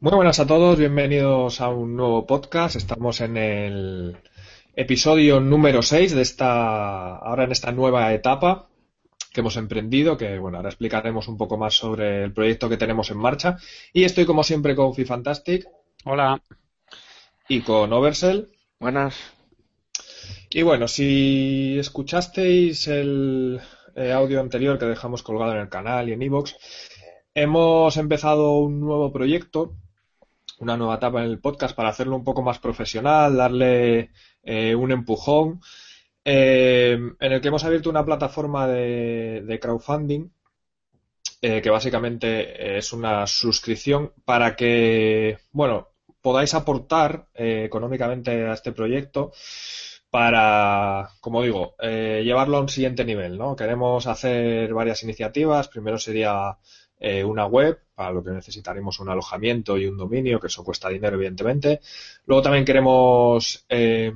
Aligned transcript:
Muy 0.00 0.12
buenas 0.12 0.38
a 0.38 0.46
todos, 0.46 0.78
bienvenidos 0.78 1.60
a 1.60 1.70
un 1.70 1.96
nuevo 1.96 2.24
podcast. 2.24 2.76
Estamos 2.76 3.20
en 3.20 3.36
el 3.36 4.16
episodio 4.76 5.40
número 5.40 5.82
6 5.82 6.14
de 6.14 6.22
esta, 6.22 7.16
ahora 7.16 7.42
en 7.42 7.50
esta 7.50 7.72
nueva 7.72 8.14
etapa 8.14 8.68
que 9.32 9.40
hemos 9.40 9.56
emprendido, 9.56 10.16
que 10.16 10.38
bueno, 10.38 10.58
ahora 10.58 10.68
explicaremos 10.68 11.26
un 11.26 11.36
poco 11.36 11.56
más 11.56 11.74
sobre 11.74 12.22
el 12.22 12.32
proyecto 12.32 12.68
que 12.68 12.76
tenemos 12.76 13.10
en 13.10 13.18
marcha. 13.18 13.56
Y 13.92 14.04
estoy 14.04 14.24
como 14.24 14.44
siempre 14.44 14.76
con 14.76 14.94
Fantastic. 14.94 15.66
Hola. 16.04 16.40
Y 17.48 17.62
con 17.62 17.92
Oversell. 17.92 18.52
Buenas. 18.78 19.16
Y 20.50 20.62
bueno, 20.62 20.86
si 20.86 21.76
escuchasteis 21.76 22.86
el 22.86 23.60
eh, 23.96 24.12
audio 24.12 24.38
anterior 24.38 24.78
que 24.78 24.86
dejamos 24.86 25.24
colgado 25.24 25.54
en 25.54 25.58
el 25.58 25.68
canal 25.68 26.08
y 26.08 26.12
en 26.12 26.22
iVoox, 26.22 26.54
hemos 27.34 27.96
empezado 27.96 28.58
un 28.58 28.78
nuevo 28.78 29.12
proyecto 29.12 29.74
una 30.60 30.76
nueva 30.76 30.96
etapa 30.96 31.20
en 31.22 31.30
el 31.30 31.40
podcast 31.40 31.74
para 31.74 31.90
hacerlo 31.90 32.16
un 32.16 32.24
poco 32.24 32.42
más 32.42 32.58
profesional, 32.58 33.36
darle 33.36 34.10
eh, 34.42 34.74
un 34.74 34.92
empujón, 34.92 35.60
eh, 36.24 36.98
en 37.20 37.32
el 37.32 37.40
que 37.40 37.48
hemos 37.48 37.64
abierto 37.64 37.90
una 37.90 38.04
plataforma 38.04 38.66
de, 38.66 39.58
crowdfunding 39.60 40.30
eh, 41.40 41.62
que 41.62 41.70
básicamente 41.70 42.78
es 42.78 42.92
una 42.92 43.26
suscripción 43.26 44.12
para 44.24 44.56
que, 44.56 45.38
bueno, 45.52 45.88
podáis 46.20 46.54
aportar 46.54 47.28
económicamente 47.34 48.46
a 48.46 48.54
este 48.54 48.72
proyecto 48.72 49.32
para, 50.10 51.10
como 51.20 51.42
digo, 51.42 51.76
llevarlo 51.80 52.56
a 52.56 52.60
un 52.62 52.68
siguiente 52.68 53.04
nivel, 53.04 53.38
¿no? 53.38 53.54
Queremos 53.54 54.06
hacer 54.06 54.74
varias 54.74 55.02
iniciativas. 55.04 55.68
Primero 55.68 55.98
sería 55.98 56.58
eh, 57.00 57.24
una 57.24 57.46
web, 57.46 57.80
para 57.94 58.12
lo 58.12 58.22
que 58.24 58.30
necesitaremos 58.30 59.00
un 59.00 59.08
alojamiento 59.08 59.78
y 59.78 59.86
un 59.86 59.96
dominio, 59.96 60.40
que 60.40 60.48
eso 60.48 60.64
cuesta 60.64 60.88
dinero, 60.88 61.16
evidentemente. 61.16 61.80
Luego 62.26 62.42
también 62.42 62.64
queremos 62.64 63.64
eh, 63.68 64.12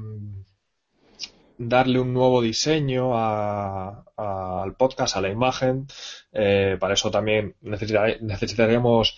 darle 1.59 2.01
un 2.01 2.13
nuevo 2.13 2.43
diseño 2.43 3.13
al 3.17 4.77
podcast, 4.77 5.17
a 5.17 5.21
la 5.21 5.31
imagen. 5.31 5.87
Eh, 6.33 6.77
para 6.79 6.95
eso 6.95 7.11
también 7.11 7.57
necesitaremos 7.61 9.17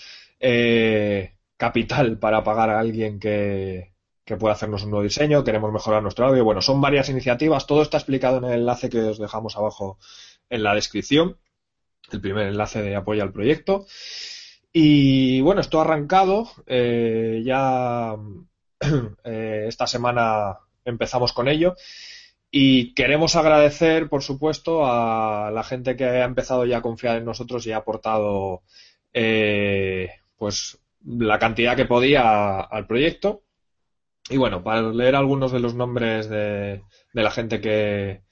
capital 1.56 2.18
para 2.18 2.44
pagar 2.44 2.70
a 2.70 2.80
alguien 2.80 3.18
que, 3.18 3.94
que 4.24 4.36
pueda 4.36 4.54
hacernos 4.54 4.84
un 4.84 4.90
nuevo 4.90 5.04
diseño. 5.04 5.44
Queremos 5.44 5.72
mejorar 5.72 6.02
nuestro 6.02 6.26
audio. 6.26 6.44
Bueno, 6.44 6.60
son 6.60 6.80
varias 6.80 7.08
iniciativas. 7.08 7.66
Todo 7.66 7.82
está 7.82 7.98
explicado 7.98 8.38
en 8.38 8.44
el 8.44 8.60
enlace 8.60 8.90
que 8.90 9.00
os 9.00 9.18
dejamos 9.18 9.56
abajo 9.56 9.98
en 10.50 10.62
la 10.62 10.74
descripción 10.74 11.38
el 12.12 12.20
primer 12.20 12.48
enlace 12.48 12.82
de 12.82 12.96
apoyo 12.96 13.22
al 13.22 13.32
proyecto. 13.32 13.86
Y 14.72 15.40
bueno, 15.40 15.60
esto 15.60 15.78
ha 15.78 15.84
arrancado. 15.84 16.50
Eh, 16.66 17.42
ya 17.44 18.16
eh, 19.24 19.64
esta 19.68 19.86
semana 19.86 20.58
empezamos 20.84 21.32
con 21.32 21.48
ello. 21.48 21.76
Y 22.50 22.94
queremos 22.94 23.36
agradecer, 23.36 24.08
por 24.08 24.22
supuesto, 24.22 24.86
a 24.86 25.50
la 25.52 25.64
gente 25.64 25.96
que 25.96 26.04
ha 26.04 26.24
empezado 26.24 26.64
ya 26.64 26.78
a 26.78 26.82
confiar 26.82 27.16
en 27.16 27.24
nosotros 27.24 27.66
y 27.66 27.72
ha 27.72 27.78
aportado 27.78 28.62
eh, 29.12 30.10
pues 30.36 30.78
la 31.04 31.38
cantidad 31.38 31.76
que 31.76 31.86
podía 31.86 32.60
al 32.60 32.86
proyecto. 32.86 33.42
Y 34.28 34.36
bueno, 34.36 34.62
para 34.62 34.82
leer 34.82 35.16
algunos 35.16 35.52
de 35.52 35.60
los 35.60 35.74
nombres 35.74 36.28
de 36.28 36.80
la 37.12 37.30
gente 37.30 37.60
que, 37.60 38.22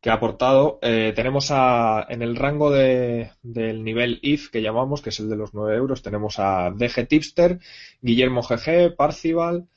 que 0.00 0.10
ha 0.10 0.14
aportado. 0.14 0.78
Eh, 0.82 1.12
tenemos 1.16 1.50
a, 1.50 2.06
en 2.08 2.22
el 2.22 2.36
rango 2.36 2.70
de, 2.70 3.30
del 3.42 3.84
nivel 3.84 4.18
IF 4.22 4.50
que 4.50 4.62
llamamos, 4.62 5.02
que 5.02 5.10
es 5.10 5.20
el 5.20 5.28
de 5.28 5.36
los 5.36 5.54
9 5.54 5.76
euros, 5.76 6.02
tenemos 6.02 6.38
a 6.38 6.70
DG 6.70 7.06
Tipster, 7.08 7.58
Guillermo 8.00 8.42
GG, 8.42 8.94
Parcival, 8.96 9.68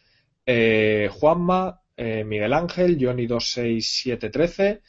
eh, 0.46 1.10
Juanma, 1.12 1.82
eh, 1.98 2.24
Miguel 2.24 2.54
Ángel, 2.54 2.98
Johnny 3.00 3.28
26713 3.28 4.82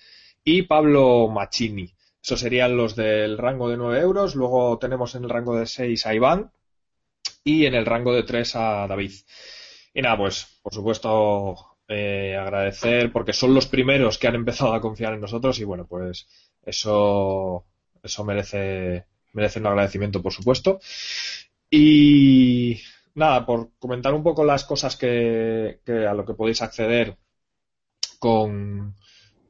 y 0.44 0.62
Pablo 0.62 1.28
Machini. 1.28 1.94
Esos 2.22 2.40
serían 2.40 2.76
los 2.76 2.96
del 2.96 3.38
rango 3.38 3.68
de 3.68 3.76
9 3.76 4.00
euros. 4.00 4.34
Luego 4.34 4.78
tenemos 4.78 5.14
en 5.14 5.24
el 5.24 5.30
rango 5.30 5.56
de 5.56 5.66
6 5.66 6.06
a 6.06 6.14
Iván 6.14 6.52
y 7.44 7.66
en 7.66 7.74
el 7.74 7.86
rango 7.86 8.12
de 8.12 8.22
3 8.22 8.56
a 8.56 8.86
David. 8.86 9.12
Y 9.94 10.02
nada, 10.02 10.18
pues 10.18 10.60
por 10.62 10.72
supuesto 10.74 11.69
eh, 11.92 12.36
agradecer 12.36 13.10
porque 13.10 13.32
son 13.32 13.52
los 13.52 13.66
primeros 13.66 14.16
que 14.16 14.28
han 14.28 14.36
empezado 14.36 14.74
a 14.74 14.80
confiar 14.80 15.12
en 15.12 15.20
nosotros 15.20 15.58
y 15.58 15.64
bueno, 15.64 15.86
pues 15.88 16.28
eso, 16.62 17.66
eso 18.00 18.24
merece, 18.24 19.06
merece 19.32 19.58
un 19.58 19.66
agradecimiento, 19.66 20.22
por 20.22 20.32
supuesto. 20.32 20.78
Y 21.68 22.80
nada, 23.14 23.44
por 23.44 23.72
comentar 23.80 24.14
un 24.14 24.22
poco 24.22 24.44
las 24.44 24.64
cosas 24.64 24.96
que, 24.96 25.80
a 26.08 26.14
lo 26.14 26.24
que 26.24 26.34
podéis 26.34 26.62
acceder 26.62 27.16
con, 28.20 28.94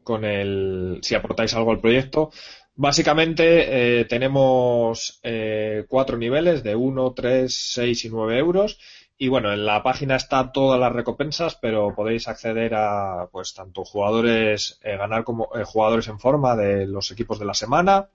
con 0.02 0.24
el, 0.24 1.00
si 1.02 1.14
aportáis 1.14 1.52
algo 1.54 1.72
al 1.72 1.80
proyecto. 1.80 2.30
Básicamente 2.74 4.00
eh, 4.00 4.04
tenemos 4.06 5.20
eh, 5.22 5.84
cuatro 5.88 6.16
niveles 6.16 6.62
de 6.62 6.74
1, 6.74 7.12
3, 7.12 7.54
6 7.54 8.04
y 8.06 8.08
9 8.08 8.38
euros 8.38 8.78
y 9.22 9.28
bueno, 9.28 9.52
en 9.52 9.66
la 9.66 9.82
página 9.82 10.16
está 10.16 10.50
todas 10.50 10.80
las 10.80 10.94
recompensas, 10.94 11.54
pero 11.54 11.94
podéis 11.94 12.26
acceder 12.26 12.74
a 12.74 13.28
pues 13.30 13.52
tanto 13.52 13.84
jugadores, 13.84 14.80
eh, 14.82 14.96
ganar 14.96 15.24
como 15.24 15.50
eh, 15.54 15.62
jugadores 15.62 16.08
en 16.08 16.18
forma 16.18 16.56
de 16.56 16.86
los 16.86 17.10
equipos 17.10 17.38
de 17.38 17.44
la 17.44 17.52
semana. 17.52 18.08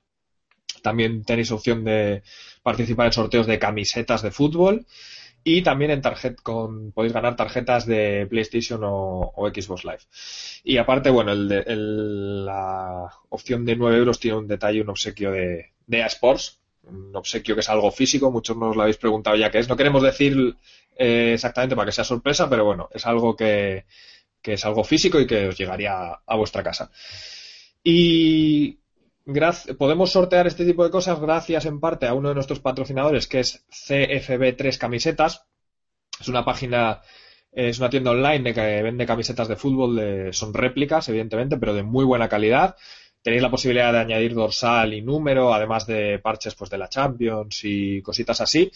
También 0.81 1.23
tenéis 1.23 1.51
opción 1.51 1.83
de 1.83 2.23
participar 2.63 3.05
en 3.05 3.13
sorteos 3.13 3.45
de 3.45 3.59
camisetas 3.59 4.23
de 4.23 4.31
fútbol. 4.31 4.87
Y 5.43 5.61
también 5.61 5.91
en 5.91 6.01
tarjet 6.01 6.41
con, 6.41 6.91
podéis 6.91 7.13
ganar 7.13 7.35
tarjetas 7.35 7.85
de 7.85 8.25
PlayStation 8.27 8.81
o, 8.83 9.31
Xbox 9.53 9.85
Live. 9.85 10.01
Y 10.63 10.77
aparte, 10.77 11.11
bueno, 11.11 11.33
el 11.33 12.45
la 12.45 13.11
opción 13.29 13.63
de 13.63 13.75
9 13.75 13.95
euros 13.95 14.19
tiene 14.19 14.37
un 14.37 14.47
detalle, 14.47 14.81
un 14.81 14.89
obsequio 14.89 15.31
de, 15.31 15.73
de 15.85 16.01
Sports, 16.07 16.61
un 16.87 17.15
obsequio 17.15 17.55
que 17.55 17.61
es 17.61 17.69
algo 17.69 17.91
físico, 17.91 18.31
muchos 18.31 18.57
nos 18.57 18.75
lo 18.75 18.81
habéis 18.81 18.97
preguntado 18.97 19.35
ya 19.35 19.51
qué 19.51 19.59
es. 19.59 19.69
No 19.69 19.77
queremos 19.77 20.03
decir 20.03 20.55
eh, 20.95 21.33
exactamente 21.33 21.75
para 21.75 21.87
que 21.87 21.91
sea 21.91 22.03
sorpresa, 22.03 22.49
pero 22.49 22.65
bueno, 22.65 22.89
es 22.91 23.05
algo 23.05 23.35
que, 23.35 23.85
es 24.43 24.65
algo 24.65 24.83
físico 24.83 25.19
y 25.19 25.27
que 25.27 25.47
os 25.47 25.57
llegaría 25.57 26.21
a, 26.25 26.35
vuestra 26.35 26.63
casa. 26.63 26.91
Y 27.83 28.79
podemos 29.77 30.11
sortear 30.11 30.47
este 30.47 30.65
tipo 30.65 30.83
de 30.83 30.91
cosas 30.91 31.19
gracias 31.19 31.65
en 31.65 31.79
parte 31.79 32.07
a 32.07 32.13
uno 32.13 32.29
de 32.29 32.35
nuestros 32.35 32.59
patrocinadores 32.59 33.27
que 33.27 33.39
es 33.41 33.65
CFB3 33.69 34.77
Camisetas. 34.77 35.45
Es 36.19 36.27
una 36.29 36.45
página, 36.45 37.01
es 37.51 37.79
una 37.79 37.89
tienda 37.89 38.11
online 38.11 38.53
que 38.53 38.81
vende 38.81 39.05
camisetas 39.05 39.47
de 39.47 39.55
fútbol, 39.55 40.33
son 40.33 40.53
réplicas, 40.53 41.09
evidentemente, 41.09 41.57
pero 41.57 41.73
de 41.73 41.83
muy 41.83 42.05
buena 42.05 42.29
calidad. 42.29 42.75
Tenéis 43.21 43.41
la 43.41 43.49
posibilidad 43.49 43.91
de 43.91 43.99
añadir 43.99 44.35
dorsal 44.35 44.93
y 44.93 45.01
número, 45.01 45.51
además 45.51 45.87
de 45.87 46.19
parches 46.19 46.53
pues, 46.53 46.69
de 46.69 46.77
la 46.77 46.89
Champions 46.89 47.61
y 47.63 48.01
cositas 48.03 48.39
así. 48.39 48.71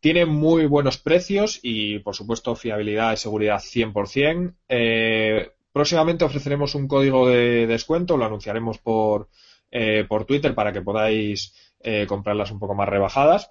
Tiene 0.00 0.24
muy 0.24 0.66
buenos 0.66 0.96
precios 0.98 1.60
y, 1.62 1.98
por 1.98 2.14
supuesto, 2.14 2.56
fiabilidad 2.56 3.12
y 3.12 3.18
seguridad 3.18 3.60
100%. 3.60 4.54
Eh, 4.68 5.52
próximamente 5.72 6.24
ofreceremos 6.24 6.74
un 6.74 6.88
código 6.88 7.28
de 7.28 7.66
descuento, 7.66 8.16
lo 8.16 8.24
anunciaremos 8.24 8.78
por, 8.78 9.28
eh, 9.70 10.04
por 10.08 10.24
Twitter 10.24 10.54
para 10.54 10.72
que 10.72 10.80
podáis 10.80 11.54
eh, 11.80 12.06
comprarlas 12.06 12.50
un 12.50 12.58
poco 12.58 12.74
más 12.74 12.88
rebajadas. 12.88 13.50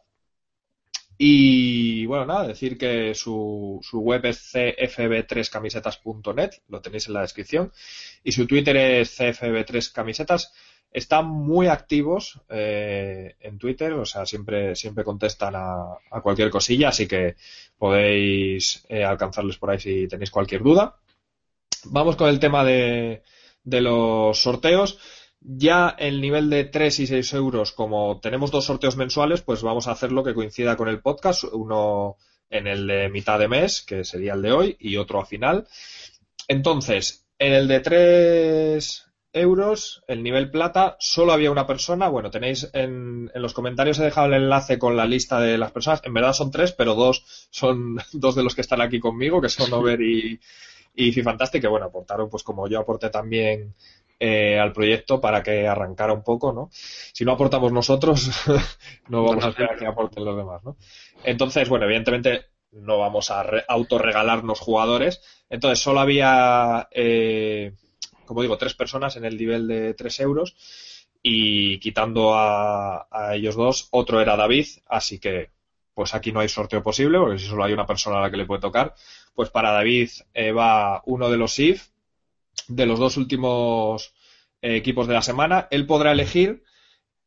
Y 1.22 2.06
bueno, 2.06 2.26
nada, 2.26 2.48
decir 2.48 2.78
que 2.78 3.14
su, 3.14 3.80
su 3.84 4.00
web 4.00 4.26
es 4.26 4.54
cfb3camisetas.net, 4.54 6.52
lo 6.70 6.82
tenéis 6.82 7.08
en 7.08 7.14
la 7.14 7.22
descripción, 7.22 7.74
y 8.24 8.32
su 8.32 8.48
Twitter 8.48 8.78
es 8.78 9.20
cfb3camisetas 9.20 10.52
están 10.92 11.28
muy 11.28 11.68
activos 11.68 12.42
eh, 12.50 13.36
en 13.40 13.58
Twitter, 13.58 13.94
o 13.94 14.06
sea, 14.06 14.26
siempre, 14.26 14.76
siempre 14.76 15.04
contestan 15.04 15.54
a, 15.56 15.98
cualquier 16.22 16.50
cosilla, 16.50 16.90
así 16.90 17.08
que 17.08 17.36
podéis 17.78 18.86
eh, 18.90 19.04
alcanzarles 19.04 19.58
por 19.58 19.70
ahí 19.70 19.80
si 19.80 20.08
tenéis 20.08 20.32
cualquier 20.32 20.64
duda. 20.64 20.98
Vamos 21.86 22.16
con 22.16 22.30
el 22.30 22.40
tema 22.40 22.64
de, 22.64 23.22
de 23.64 23.82
los 23.82 24.38
sorteos. 24.40 24.98
Ya 25.42 25.96
el 25.98 26.20
nivel 26.20 26.50
de 26.50 26.66
3 26.66 27.00
y 27.00 27.08
6 27.08 27.34
euros, 27.34 27.72
como 27.72 28.20
tenemos 28.20 28.52
dos 28.52 28.66
sorteos 28.66 28.98
mensuales, 28.98 29.42
pues 29.42 29.62
vamos 29.62 29.88
a 29.88 29.92
hacerlo 29.92 30.24
que 30.24 30.34
coincida 30.34 30.76
con 30.76 30.90
el 30.90 31.00
podcast. 31.00 31.46
Uno 31.46 32.18
en 32.50 32.68
el 32.68 32.88
de 32.88 33.10
mitad 33.10 33.40
de 33.40 33.48
mes, 33.48 33.82
que 33.82 34.04
sería 34.04 34.34
el 34.34 34.42
de 34.42 34.52
hoy, 34.52 34.78
y 34.80 34.98
otro 34.98 35.22
a 35.22 35.26
final. 35.26 35.66
Entonces, 36.50 37.26
en 37.38 37.54
el 37.54 37.70
de 37.70 37.80
3 37.80 39.09
euros, 39.34 40.04
el 40.08 40.24
nivel 40.24 40.50
plata, 40.50 40.96
solo 41.00 41.34
había 41.34 41.52
una 41.52 41.68
persona. 41.68 42.08
Bueno, 42.10 42.32
tenéis 42.32 42.70
en, 42.74 43.32
en, 43.34 43.42
los 43.42 43.54
comentarios 43.54 44.00
he 44.00 44.04
dejado 44.04 44.28
el 44.28 44.34
enlace 44.34 44.80
con 44.80 44.96
la 44.98 45.06
lista 45.06 45.40
de 45.40 45.58
las 45.58 45.72
personas. 45.72 46.02
En 46.04 46.14
verdad 46.14 46.34
son 46.34 46.52
tres, 46.52 46.72
pero 46.72 46.96
dos 46.96 47.48
son 47.50 47.98
dos 48.14 48.36
de 48.36 48.44
los 48.44 48.56
que 48.56 48.62
están 48.62 48.82
aquí 48.82 49.00
conmigo, 49.00 49.42
que 49.42 49.50
son 49.50 49.72
Over 49.74 50.02
y, 50.02 50.40
y 50.96 51.12
Fifantastic, 51.12 51.62
que 51.62 51.68
bueno, 51.68 51.88
aportaron, 51.88 52.30
pues 52.30 52.44
como 52.44 52.68
yo 52.68 52.80
aporté 52.80 53.10
también 53.10 53.76
eh, 54.22 54.60
al 54.60 54.74
proyecto 54.74 55.22
para 55.22 55.42
que 55.42 55.66
arrancara 55.66 56.12
un 56.12 56.24
poco, 56.24 56.52
¿no? 56.52 56.70
Si 56.72 57.24
no 57.24 57.32
aportamos 57.32 57.72
nosotros, 57.72 58.30
no 59.08 59.24
vamos 59.24 59.46
a 59.46 59.50
esperar 59.50 59.78
que 59.78 59.86
aporten 59.86 60.26
los 60.26 60.36
demás, 60.36 60.62
¿no? 60.64 60.76
Entonces, 61.24 61.70
bueno, 61.70 61.86
evidentemente 61.86 62.48
no 62.72 62.98
vamos 62.98 63.32
a 63.32 63.46
autorregalarnos 63.68 64.60
jugadores. 64.60 65.22
Entonces, 65.50 65.80
solo 65.80 66.02
había, 66.02 66.90
eh, 66.92 67.72
como 68.30 68.44
digo, 68.44 68.60
tres 68.60 68.76
personas 68.76 69.16
en 69.16 69.26
el 69.26 69.38
nivel 69.38 69.68
de 69.68 69.96
tres 69.96 70.20
euros 70.20 70.56
y 71.24 71.80
quitando 71.80 72.36
a, 72.36 73.08
a, 73.10 73.36
ellos 73.36 73.56
dos, 73.56 73.88
otro 73.90 74.22
era 74.22 74.38
David, 74.38 74.68
así 74.86 75.18
que 75.18 75.50
pues 75.96 76.14
aquí 76.14 76.32
no 76.32 76.40
hay 76.40 76.48
sorteo 76.48 76.84
posible, 76.84 77.18
porque 77.18 77.40
si 77.40 77.48
solo 77.48 77.64
hay 77.64 77.74
una 77.74 77.88
persona 77.88 78.20
a 78.20 78.22
la 78.22 78.30
que 78.30 78.38
le 78.38 78.46
puede 78.46 78.62
tocar, 78.62 78.94
pues 79.34 79.50
para 79.50 79.72
David 79.72 80.12
eh, 80.36 80.52
va 80.52 81.02
uno 81.08 81.32
de 81.32 81.38
los 81.38 81.58
IF, 81.58 81.88
de 82.68 82.86
los 82.86 83.00
dos 83.00 83.18
últimos 83.18 84.14
eh, 84.62 84.76
equipos 84.76 85.08
de 85.08 85.16
la 85.16 85.24
semana. 85.24 85.68
Él 85.72 85.88
podrá 85.88 86.12
elegir 86.12 86.64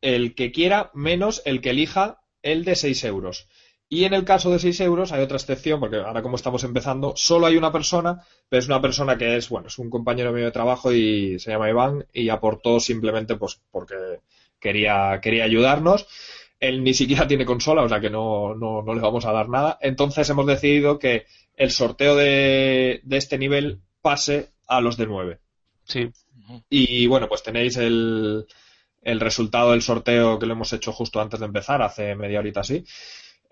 el 0.03 0.37
que 0.37 0.53
quiera 0.53 0.93
menos 0.95 1.43
el 1.45 1.61
que 1.61 1.71
elija 1.71 2.23
el 2.43 2.65
de 2.65 2.77
6 2.77 3.03
euros. 3.03 3.49
Y 3.93 4.07
en 4.07 4.15
el 4.15 4.25
caso 4.25 4.51
de 4.51 4.59
6 4.59 4.81
euros 4.81 5.13
hay 5.13 5.23
otra 5.23 5.37
excepción, 5.37 5.79
porque 5.79 5.97
ahora 5.97 6.23
como 6.23 6.37
estamos 6.37 6.65
empezando, 6.65 7.13
solo 7.15 7.45
hay 7.45 7.59
una 7.59 7.71
persona, 7.71 8.25
pero 8.49 8.61
es 8.61 8.67
una 8.67 8.81
persona 8.81 9.19
que 9.19 9.37
es, 9.37 9.51
bueno, 9.51 9.69
es 9.69 9.77
un 9.77 9.91
compañero 9.91 10.33
mío 10.33 10.47
de 10.47 10.51
trabajo 10.51 10.95
y 10.95 11.39
se 11.39 11.51
llama 11.51 11.69
Iván 11.69 12.07
y 12.11 12.31
aportó 12.31 12.81
simplemente 12.81 13.37
pues 13.37 13.61
porque 13.71 14.21
quería, 14.59 15.21
quería 15.21 15.45
ayudarnos. 15.45 16.07
Él 16.59 16.83
ni 16.83 16.95
siquiera 16.95 17.27
tiene 17.29 17.45
consola, 17.45 17.83
o 17.83 17.89
sea 17.91 18.01
que 18.01 18.09
no, 18.09 18.55
no, 18.55 18.81
no 18.81 18.95
le 18.95 19.03
vamos 19.03 19.27
a 19.27 19.33
dar 19.33 19.51
nada. 19.51 19.77
Entonces 19.83 20.27
hemos 20.31 20.47
decidido 20.47 20.99
que 20.99 21.27
el 21.55 21.71
sorteo 21.71 22.17
de, 22.17 23.03
de 23.05 23.17
este 23.19 23.37
nivel 23.37 23.83
pase 24.01 24.53
a 24.69 24.81
los 24.81 24.97
de 24.97 25.07
9. 25.07 25.39
Sí. 25.85 26.11
Y 26.71 27.07
bueno, 27.09 27.29
pues 27.29 27.43
tenéis 27.43 27.77
el, 27.77 28.47
el 29.03 29.21
resultado 29.21 29.73
del 29.73 29.83
sorteo 29.83 30.39
que 30.39 30.47
lo 30.47 30.55
hemos 30.55 30.73
hecho 30.73 30.93
justo 30.93 31.21
antes 31.21 31.41
de 31.41 31.47
empezar, 31.47 31.83
hace 31.83 32.15
media 32.15 32.39
horita 32.39 32.61
así. 32.61 32.87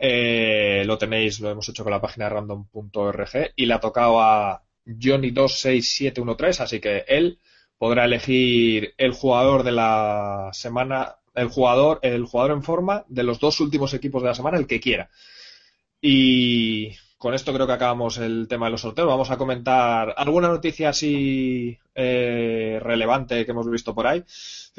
Eh, 0.02 0.82
lo 0.86 0.96
tenéis, 0.96 1.40
lo 1.40 1.50
hemos 1.50 1.68
hecho 1.68 1.84
con 1.84 1.92
la 1.92 2.00
página 2.00 2.30
random.org 2.30 3.52
y 3.54 3.66
le 3.66 3.74
ha 3.74 3.80
tocado 3.80 4.18
a 4.18 4.62
Johnny26713, 4.86 6.60
así 6.60 6.80
que 6.80 7.04
él 7.06 7.38
podrá 7.76 8.06
elegir 8.06 8.94
el 8.96 9.12
jugador 9.12 9.62
de 9.62 9.72
la 9.72 10.48
semana, 10.54 11.16
el 11.34 11.48
jugador, 11.48 11.98
el 12.02 12.24
jugador 12.24 12.52
en 12.52 12.62
forma 12.62 13.04
de 13.08 13.24
los 13.24 13.40
dos 13.40 13.60
últimos 13.60 13.92
equipos 13.92 14.22
de 14.22 14.28
la 14.28 14.34
semana, 14.34 14.56
el 14.56 14.66
que 14.66 14.80
quiera. 14.80 15.10
Y 16.00 16.96
con 17.20 17.34
esto 17.34 17.52
creo 17.52 17.66
que 17.66 17.74
acabamos 17.74 18.16
el 18.16 18.48
tema 18.48 18.64
de 18.64 18.72
los 18.72 18.80
sorteos. 18.80 19.06
Vamos 19.06 19.30
a 19.30 19.36
comentar 19.36 20.14
alguna 20.16 20.48
noticia 20.48 20.88
así 20.88 21.78
eh, 21.94 22.80
relevante 22.82 23.44
que 23.44 23.50
hemos 23.50 23.70
visto 23.70 23.94
por 23.94 24.06
ahí. 24.06 24.24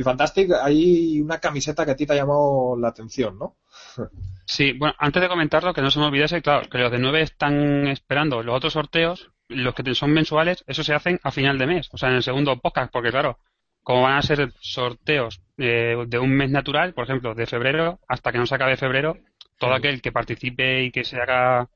Fantastic, 0.03 0.51
hay 0.59 1.21
una 1.21 1.39
camiseta 1.39 1.85
que 1.85 1.91
a 1.91 1.95
ti 1.95 2.07
te 2.07 2.13
ha 2.13 2.15
llamado 2.15 2.75
la 2.79 2.87
atención, 2.87 3.37
¿no? 3.37 3.57
Sí, 4.47 4.73
bueno, 4.73 4.95
antes 4.97 5.21
de 5.21 5.29
comentarlo, 5.29 5.73
que 5.73 5.83
no 5.83 5.91
se 5.91 5.99
me 5.99 6.07
olvidase, 6.07 6.41
claro, 6.41 6.67
que 6.67 6.79
los 6.79 6.91
de 6.91 6.97
9 6.97 7.21
están 7.21 7.87
esperando 7.87 8.43
los 8.43 8.57
otros 8.57 8.73
sorteos, 8.73 9.29
los 9.47 9.73
que 9.75 9.95
son 9.95 10.11
mensuales, 10.11 10.65
eso 10.67 10.83
se 10.83 10.93
hacen 10.93 11.21
a 11.23 11.31
final 11.31 11.57
de 11.57 11.67
mes, 11.67 11.89
o 11.93 11.97
sea, 11.97 12.09
en 12.09 12.15
el 12.15 12.23
segundo 12.23 12.59
podcast, 12.59 12.91
porque 12.91 13.11
claro, 13.11 13.37
como 13.83 14.01
van 14.01 14.17
a 14.17 14.21
ser 14.23 14.51
sorteos 14.59 15.41
eh, 15.57 15.95
de 16.05 16.19
un 16.19 16.31
mes 16.31 16.49
natural, 16.49 16.93
por 16.93 17.05
ejemplo, 17.05 17.33
de 17.33 17.45
febrero 17.45 17.99
hasta 18.09 18.31
que 18.33 18.39
no 18.39 18.45
se 18.45 18.55
acabe 18.55 18.75
febrero, 18.75 19.19
todo 19.57 19.73
aquel 19.73 20.01
que 20.01 20.11
participe 20.11 20.83
y 20.83 20.91
que 20.91 21.05
se 21.05 21.21
haga 21.21 21.69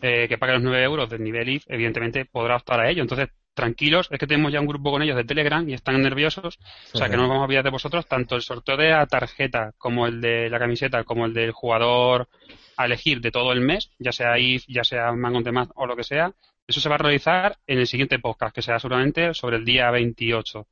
eh, 0.00 0.26
que 0.28 0.38
pague 0.38 0.54
los 0.54 0.62
9 0.62 0.82
euros 0.82 1.10
del 1.10 1.22
nivel 1.22 1.48
IF, 1.48 1.64
evidentemente 1.68 2.24
podrá 2.24 2.56
optar 2.56 2.80
a 2.80 2.90
ello. 2.90 3.02
Entonces, 3.02 3.28
tranquilos, 3.54 4.08
es 4.10 4.18
que 4.18 4.26
tenemos 4.26 4.52
ya 4.52 4.60
un 4.60 4.66
grupo 4.66 4.90
con 4.90 5.02
ellos 5.02 5.16
de 5.16 5.24
Telegram 5.24 5.68
y 5.68 5.74
están 5.74 6.00
nerviosos, 6.00 6.58
o 6.92 6.98
sea 6.98 7.08
que 7.08 7.16
no 7.16 7.22
nos 7.22 7.28
vamos 7.28 7.42
a 7.42 7.44
olvidar 7.44 7.64
de 7.64 7.70
vosotros, 7.70 8.06
tanto 8.06 8.34
el 8.34 8.42
sorteo 8.42 8.76
de 8.76 8.90
la 8.90 9.06
tarjeta 9.06 9.72
como 9.76 10.06
el 10.06 10.20
de 10.20 10.48
la 10.48 10.58
camiseta, 10.58 11.04
como 11.04 11.26
el 11.26 11.34
del 11.34 11.52
jugador 11.52 12.28
a 12.76 12.86
elegir 12.86 13.20
de 13.20 13.30
todo 13.30 13.52
el 13.52 13.60
mes, 13.60 13.90
ya 13.98 14.12
sea 14.12 14.38
IF, 14.38 14.64
ya 14.68 14.84
sea 14.84 15.12
Mango 15.12 15.42
de 15.42 15.52
más 15.52 15.68
o 15.74 15.86
lo 15.86 15.96
que 15.96 16.04
sea, 16.04 16.32
eso 16.66 16.80
se 16.80 16.88
va 16.88 16.94
a 16.94 16.98
realizar 16.98 17.58
en 17.66 17.78
el 17.78 17.86
siguiente 17.86 18.18
podcast, 18.18 18.54
que 18.54 18.62
será 18.62 18.78
seguramente 18.78 19.34
sobre 19.34 19.56
el 19.56 19.64
día 19.64 19.90
28. 19.90 20.66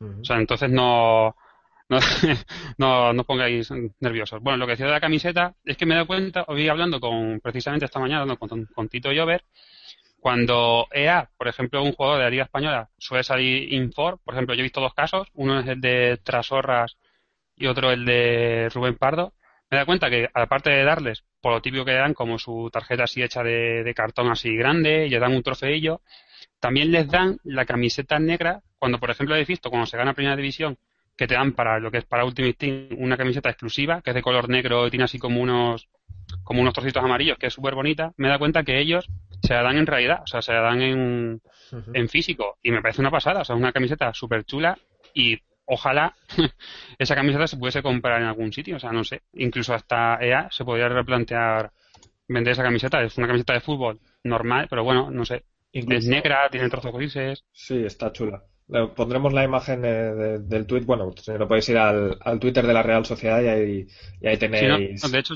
O 0.00 0.24
sea, 0.24 0.38
entonces 0.38 0.68
no, 0.70 1.36
no, 2.78 3.08
no, 3.08 3.12
no 3.12 3.24
pongáis 3.24 3.70
nerviosos. 4.00 4.40
Bueno, 4.42 4.58
lo 4.58 4.66
que 4.66 4.72
decía 4.72 4.86
de 4.86 4.92
la 4.92 5.00
camiseta 5.00 5.54
es 5.64 5.76
que 5.76 5.86
me 5.86 5.94
he 5.94 5.96
dado 5.96 6.06
cuenta, 6.06 6.44
hoy 6.48 6.68
hablando 6.68 7.00
con 7.00 7.40
precisamente 7.40 7.86
esta 7.86 8.00
mañana 8.00 8.36
con, 8.36 8.66
con 8.66 8.88
Tito 8.88 9.12
Llover, 9.12 9.44
cuando 10.22 10.86
EA, 10.92 11.28
por 11.36 11.48
ejemplo, 11.48 11.82
un 11.82 11.92
jugador 11.92 12.18
de 12.18 12.24
la 12.24 12.30
Liga 12.30 12.44
Española 12.44 12.88
suele 12.96 13.24
salir 13.24 13.72
Infor, 13.72 14.20
por 14.24 14.34
ejemplo, 14.34 14.54
yo 14.54 14.60
he 14.60 14.62
visto 14.62 14.80
dos 14.80 14.94
casos, 14.94 15.26
uno 15.34 15.58
es 15.58 15.66
el 15.66 15.80
de 15.80 16.16
Trasorras 16.22 16.96
y 17.56 17.66
otro 17.66 17.90
el 17.90 18.04
de 18.04 18.68
Rubén 18.72 18.96
Pardo, 18.96 19.34
me 19.68 19.78
da 19.78 19.84
cuenta 19.84 20.10
que 20.10 20.28
aparte 20.32 20.70
de 20.70 20.84
darles, 20.84 21.24
por 21.40 21.52
lo 21.52 21.60
típico 21.60 21.84
que 21.84 21.94
dan, 21.94 22.14
como 22.14 22.38
su 22.38 22.70
tarjeta 22.72 23.04
así 23.04 23.20
hecha 23.20 23.42
de, 23.42 23.82
de 23.82 23.94
cartón 23.94 24.30
así 24.30 24.54
grande, 24.54 25.06
y 25.06 25.10
le 25.10 25.18
dan 25.18 25.34
un 25.34 25.42
trofeillo, 25.42 26.02
también 26.60 26.92
les 26.92 27.08
dan 27.08 27.38
la 27.42 27.64
camiseta 27.64 28.20
negra, 28.20 28.62
cuando 28.78 29.00
por 29.00 29.10
ejemplo 29.10 29.34
he 29.34 29.44
visto, 29.44 29.70
cuando 29.70 29.86
se 29.86 29.96
gana 29.96 30.14
Primera 30.14 30.36
División, 30.36 30.78
que 31.22 31.28
te 31.28 31.34
dan 31.34 31.52
para 31.52 31.78
lo 31.78 31.92
que 31.92 31.98
es 31.98 32.04
para 32.04 32.24
Ultimate 32.24 32.54
Team 32.54 32.88
una 32.98 33.16
camiseta 33.16 33.48
exclusiva, 33.48 34.02
que 34.02 34.10
es 34.10 34.14
de 34.14 34.22
color 34.22 34.48
negro 34.48 34.88
y 34.88 34.90
tiene 34.90 35.04
así 35.04 35.20
como 35.20 35.40
unos 35.40 35.88
como 36.42 36.62
unos 36.62 36.74
trocitos 36.74 37.04
amarillos, 37.04 37.38
que 37.38 37.46
es 37.46 37.54
súper 37.54 37.76
bonita, 37.76 38.12
me 38.16 38.28
da 38.28 38.40
cuenta 38.40 38.64
que 38.64 38.80
ellos 38.80 39.08
se 39.40 39.54
la 39.54 39.62
dan 39.62 39.76
en 39.76 39.86
realidad, 39.86 40.22
o 40.24 40.26
sea, 40.26 40.42
se 40.42 40.52
la 40.52 40.62
dan 40.62 40.82
en, 40.82 41.40
en 41.94 42.08
físico. 42.08 42.58
Y 42.60 42.72
me 42.72 42.82
parece 42.82 43.02
una 43.02 43.12
pasada, 43.12 43.42
o 43.42 43.44
sea, 43.44 43.54
una 43.54 43.70
camiseta 43.70 44.12
súper 44.12 44.44
chula 44.44 44.76
y 45.14 45.38
ojalá 45.64 46.12
esa 46.98 47.14
camiseta 47.14 47.46
se 47.46 47.56
pudiese 47.56 47.82
comprar 47.82 48.20
en 48.20 48.26
algún 48.26 48.52
sitio, 48.52 48.74
o 48.74 48.80
sea, 48.80 48.90
no 48.90 49.04
sé, 49.04 49.22
incluso 49.34 49.74
hasta 49.74 50.18
EA 50.20 50.48
se 50.50 50.64
podría 50.64 50.88
replantear 50.88 51.70
vender 52.26 52.50
esa 52.50 52.64
camiseta, 52.64 53.00
es 53.00 53.16
una 53.16 53.28
camiseta 53.28 53.52
de 53.52 53.60
fútbol 53.60 54.00
normal, 54.24 54.66
pero 54.68 54.82
bueno, 54.82 55.08
no 55.08 55.24
sé, 55.24 55.44
es 55.72 56.08
negra, 56.08 56.48
tiene 56.50 56.68
trozos 56.68 56.92
grises. 56.92 57.44
Sí, 57.52 57.84
está 57.84 58.10
chula. 58.12 58.42
Pondremos 58.96 59.32
la 59.32 59.44
imagen 59.44 59.82
de, 59.82 60.38
del 60.38 60.66
tweet. 60.66 60.84
Bueno, 60.84 61.12
lo 61.38 61.48
podéis 61.48 61.68
ir 61.68 61.78
al, 61.78 62.16
al, 62.20 62.38
Twitter 62.38 62.66
de 62.66 62.72
la 62.72 62.82
Real 62.82 63.04
Sociedad 63.04 63.42
y 63.42 63.48
ahí, 63.48 63.86
y 64.20 64.26
ahí 64.26 64.36
tenéis. 64.38 65.00
Sí, 65.00 65.06
no, 65.06 65.12
de 65.12 65.18
hecho, 65.18 65.34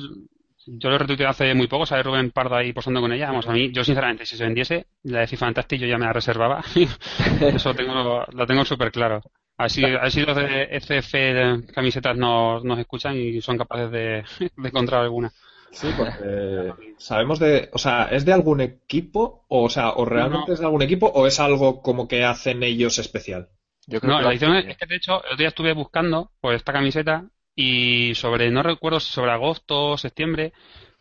yo 0.66 0.90
lo 0.90 0.98
retuiteé 0.98 1.26
hace 1.26 1.54
muy 1.54 1.68
poco, 1.68 1.86
sale 1.86 2.02
Rubén 2.02 2.30
Pardo 2.30 2.56
ahí 2.56 2.72
posando 2.72 3.00
con 3.00 3.12
ella. 3.12 3.28
Vamos, 3.28 3.46
a 3.46 3.52
mí, 3.52 3.70
yo 3.72 3.84
sinceramente, 3.84 4.26
si 4.26 4.36
se 4.36 4.44
vendiese, 4.44 4.86
la 5.04 5.20
de 5.20 5.26
FIFA 5.26 5.46
Fantastic 5.46 5.80
yo 5.80 5.86
ya 5.86 5.98
me 5.98 6.06
la 6.06 6.12
reservaba. 6.12 6.64
Eso 7.40 7.74
tengo, 7.74 8.24
lo 8.32 8.46
tengo 8.46 8.64
súper 8.64 8.90
claro. 8.90 9.22
Así, 9.58 9.82
así 9.84 10.20
los 10.20 10.36
de 10.36 10.68
FF 10.80 11.72
camisetas 11.72 12.16
nos, 12.16 12.62
nos 12.62 12.78
escuchan 12.78 13.16
y 13.16 13.40
son 13.40 13.56
capaces 13.56 13.90
de, 13.90 14.24
de 14.56 14.68
encontrar 14.68 15.02
alguna. 15.02 15.32
Sí, 15.70 15.88
porque 15.96 16.94
sabemos 16.98 17.38
de, 17.38 17.68
o 17.72 17.78
sea, 17.78 18.04
¿es 18.04 18.24
de 18.24 18.32
algún 18.32 18.60
equipo? 18.60 19.44
O, 19.48 19.68
sea, 19.68 19.90
¿o 19.90 20.04
realmente 20.04 20.48
no. 20.48 20.54
es 20.54 20.60
de 20.60 20.64
algún 20.64 20.82
equipo 20.82 21.06
o 21.06 21.26
es 21.26 21.38
algo 21.40 21.82
como 21.82 22.08
que 22.08 22.24
hacen 22.24 22.62
ellos 22.62 22.98
especial? 22.98 23.48
Yo 23.86 24.00
creo 24.00 24.12
no, 24.12 24.18
que 24.18 24.24
la 24.24 24.30
edición 24.30 24.56
es 24.56 24.76
que 24.76 24.86
de 24.86 24.96
hecho 24.96 25.12
el 25.12 25.26
otro 25.26 25.36
día 25.36 25.48
estuve 25.48 25.72
buscando 25.72 26.32
por 26.40 26.54
esta 26.54 26.72
camiseta 26.72 27.24
y 27.54 28.14
sobre, 28.14 28.50
no 28.50 28.62
recuerdo 28.62 29.00
si 29.00 29.12
sobre 29.12 29.32
agosto 29.32 29.90
o 29.90 29.98
septiembre, 29.98 30.52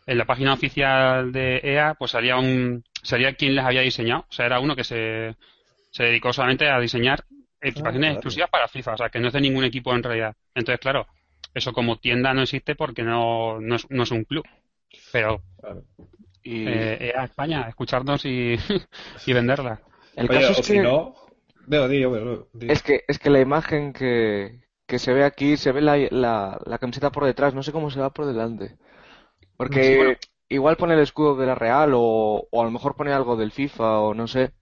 en 0.06 0.18
la 0.18 0.24
página 0.24 0.52
oficial 0.52 1.32
de 1.32 1.60
EA, 1.62 1.94
pues 1.98 2.12
salía 2.12 2.36
un, 2.36 2.84
salía 3.02 3.34
quien 3.34 3.56
les 3.56 3.64
había 3.64 3.80
diseñado. 3.80 4.26
O 4.28 4.32
sea, 4.32 4.46
era 4.46 4.60
uno 4.60 4.76
que 4.76 4.84
se, 4.84 5.34
se 5.90 6.04
dedicó 6.04 6.32
solamente 6.32 6.68
a 6.68 6.78
diseñar 6.78 7.24
equipaciones 7.60 7.96
ah, 7.96 8.00
claro. 8.00 8.14
exclusivas 8.14 8.50
para 8.50 8.68
FIFA, 8.68 8.94
o 8.94 8.96
sea, 8.96 9.08
que 9.08 9.18
no 9.18 9.28
es 9.28 9.32
de 9.32 9.40
ningún 9.40 9.64
equipo 9.64 9.94
en 9.94 10.02
realidad. 10.02 10.36
Entonces, 10.54 10.80
claro, 10.80 11.06
eso 11.56 11.72
como 11.72 11.98
tienda 11.98 12.34
no 12.34 12.42
existe 12.42 12.74
porque 12.74 13.02
no, 13.02 13.60
no, 13.60 13.76
es, 13.76 13.90
no 13.90 14.02
es 14.02 14.10
un 14.10 14.24
club. 14.24 14.44
Pero 15.10 15.42
claro. 15.58 15.84
y... 16.42 16.66
eh, 16.68 17.14
a 17.16 17.24
España, 17.24 17.66
escucharnos 17.66 18.26
y, 18.26 18.56
y 19.26 19.32
venderla. 19.32 19.80
El 20.14 20.30
Oye, 20.30 20.40
caso 20.40 20.52
es 20.52 20.56
que... 20.58 20.62
Si 20.74 20.78
no... 20.78 21.14
Veo, 21.66 21.88
digo, 21.88 22.10
veo, 22.10 22.48
digo. 22.52 22.72
Es, 22.72 22.82
que, 22.82 23.04
es 23.08 23.18
que 23.18 23.30
la 23.30 23.40
imagen 23.40 23.92
que, 23.92 24.60
que 24.86 24.98
se 24.98 25.14
ve 25.14 25.24
aquí, 25.24 25.56
se 25.56 25.72
ve 25.72 25.80
la, 25.80 25.96
la, 26.10 26.60
la, 26.64 26.78
camiseta 26.78 27.10
por 27.10 27.24
detrás, 27.24 27.54
no 27.54 27.62
sé 27.64 27.72
cómo 27.72 27.90
se 27.90 27.98
va 27.98 28.10
por 28.10 28.26
delante. 28.26 28.76
Porque 29.56 29.82
sí, 29.82 29.96
bueno. 29.96 30.16
igual 30.48 30.76
pone 30.76 30.94
el 30.94 31.00
escudo 31.00 31.36
de 31.36 31.46
la 31.46 31.56
Real 31.56 31.92
o, 31.94 32.46
o 32.50 32.62
a 32.62 32.64
lo 32.64 32.70
mejor 32.70 32.94
pone 32.94 33.12
algo 33.12 33.34
del 33.36 33.50
FIFA 33.50 34.00
o 34.00 34.14
no 34.14 34.28
sé. 34.28 34.52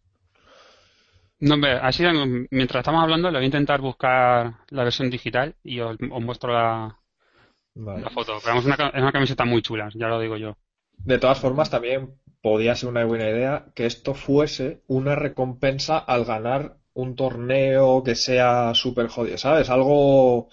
No, 1.45 1.55
hombre, 1.55 1.73
así 1.73 2.03
mientras 2.51 2.81
estamos 2.81 3.03
hablando, 3.03 3.31
le 3.31 3.39
voy 3.39 3.45
a 3.45 3.47
intentar 3.47 3.81
buscar 3.81 4.55
la 4.71 4.85
versión 4.85 5.11
digital 5.11 5.55
y 5.63 5.81
os, 5.81 5.97
os 6.11 6.23
muestro 6.23 6.53
la, 6.53 6.99
Vale. 7.75 8.03
La 8.03 8.11
foto, 8.11 8.39
pero 8.43 8.59
es 8.59 8.65
una, 8.65 8.75
es 8.75 9.03
una 9.03 9.13
camiseta 9.13 9.45
muy 9.45 9.61
chula, 9.61 9.91
ya 9.95 10.07
lo 10.07 10.21
digo 10.21 10.37
yo. 10.37 10.57
De 10.99 11.19
todas 11.19 11.41
formas, 11.41 11.71
también 11.71 12.15
podía 12.41 12.77
ser 12.77 12.89
una 12.89 13.05
buena 13.05 13.29
idea 13.29 13.67
que 13.75 13.87
esto 13.87 14.15
fuese 14.15 14.83
una 14.87 15.17
recompensa 15.17 15.99
al 15.99 16.25
ganar 16.25 16.77
un 16.93 17.17
torneo 17.17 18.05
que 18.05 18.15
sea 18.15 18.75
súper 18.75 19.09
jodido, 19.09 19.39
¿sabes? 19.39 19.71
Algo, 19.71 20.49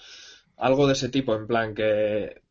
algo 0.58 0.88
de 0.88 0.94
ese 0.94 1.10
tipo, 1.10 1.36
en 1.36 1.46
plan 1.46 1.76
que 1.76 2.42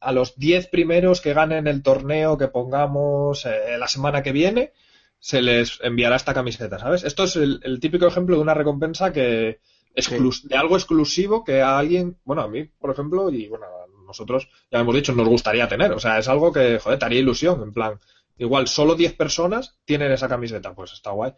a 0.00 0.12
los 0.12 0.38
10 0.38 0.68
primeros 0.68 1.20
que 1.20 1.34
ganen 1.34 1.66
el 1.66 1.82
torneo 1.82 2.38
que 2.38 2.48
pongamos 2.48 3.44
eh, 3.46 3.76
la 3.78 3.88
semana 3.88 4.22
que 4.22 4.32
viene, 4.32 4.72
se 5.20 5.42
les 5.42 5.80
enviará 5.82 6.16
esta 6.16 6.34
camiseta, 6.34 6.78
¿sabes? 6.78 7.04
Esto 7.04 7.24
es 7.24 7.36
el, 7.36 7.80
típico 7.80 8.06
ejemplo 8.06 8.36
de 8.36 8.42
una 8.42 8.54
recompensa 8.54 9.12
que 9.12 9.60
de 9.94 10.56
algo 10.56 10.76
exclusivo 10.76 11.42
que 11.42 11.60
a 11.60 11.78
alguien, 11.78 12.18
bueno, 12.24 12.42
a 12.42 12.48
mí, 12.48 12.64
por 12.64 12.90
ejemplo, 12.90 13.30
y 13.30 13.48
bueno, 13.48 13.66
a 13.66 14.06
nosotros 14.06 14.48
ya 14.70 14.78
hemos 14.78 14.94
dicho, 14.94 15.12
nos 15.12 15.28
gustaría 15.28 15.66
tener. 15.68 15.92
O 15.92 15.98
sea, 15.98 16.18
es 16.18 16.28
algo 16.28 16.52
que, 16.52 16.78
joder, 16.78 16.98
te 16.98 17.04
haría 17.04 17.18
ilusión, 17.18 17.62
en 17.62 17.72
plan, 17.72 17.98
igual 18.38 18.68
solo 18.68 18.94
10 18.94 19.14
personas 19.14 19.76
tienen 19.84 20.12
esa 20.12 20.28
camiseta, 20.28 20.72
pues 20.72 20.92
está 20.92 21.10
guay. 21.10 21.32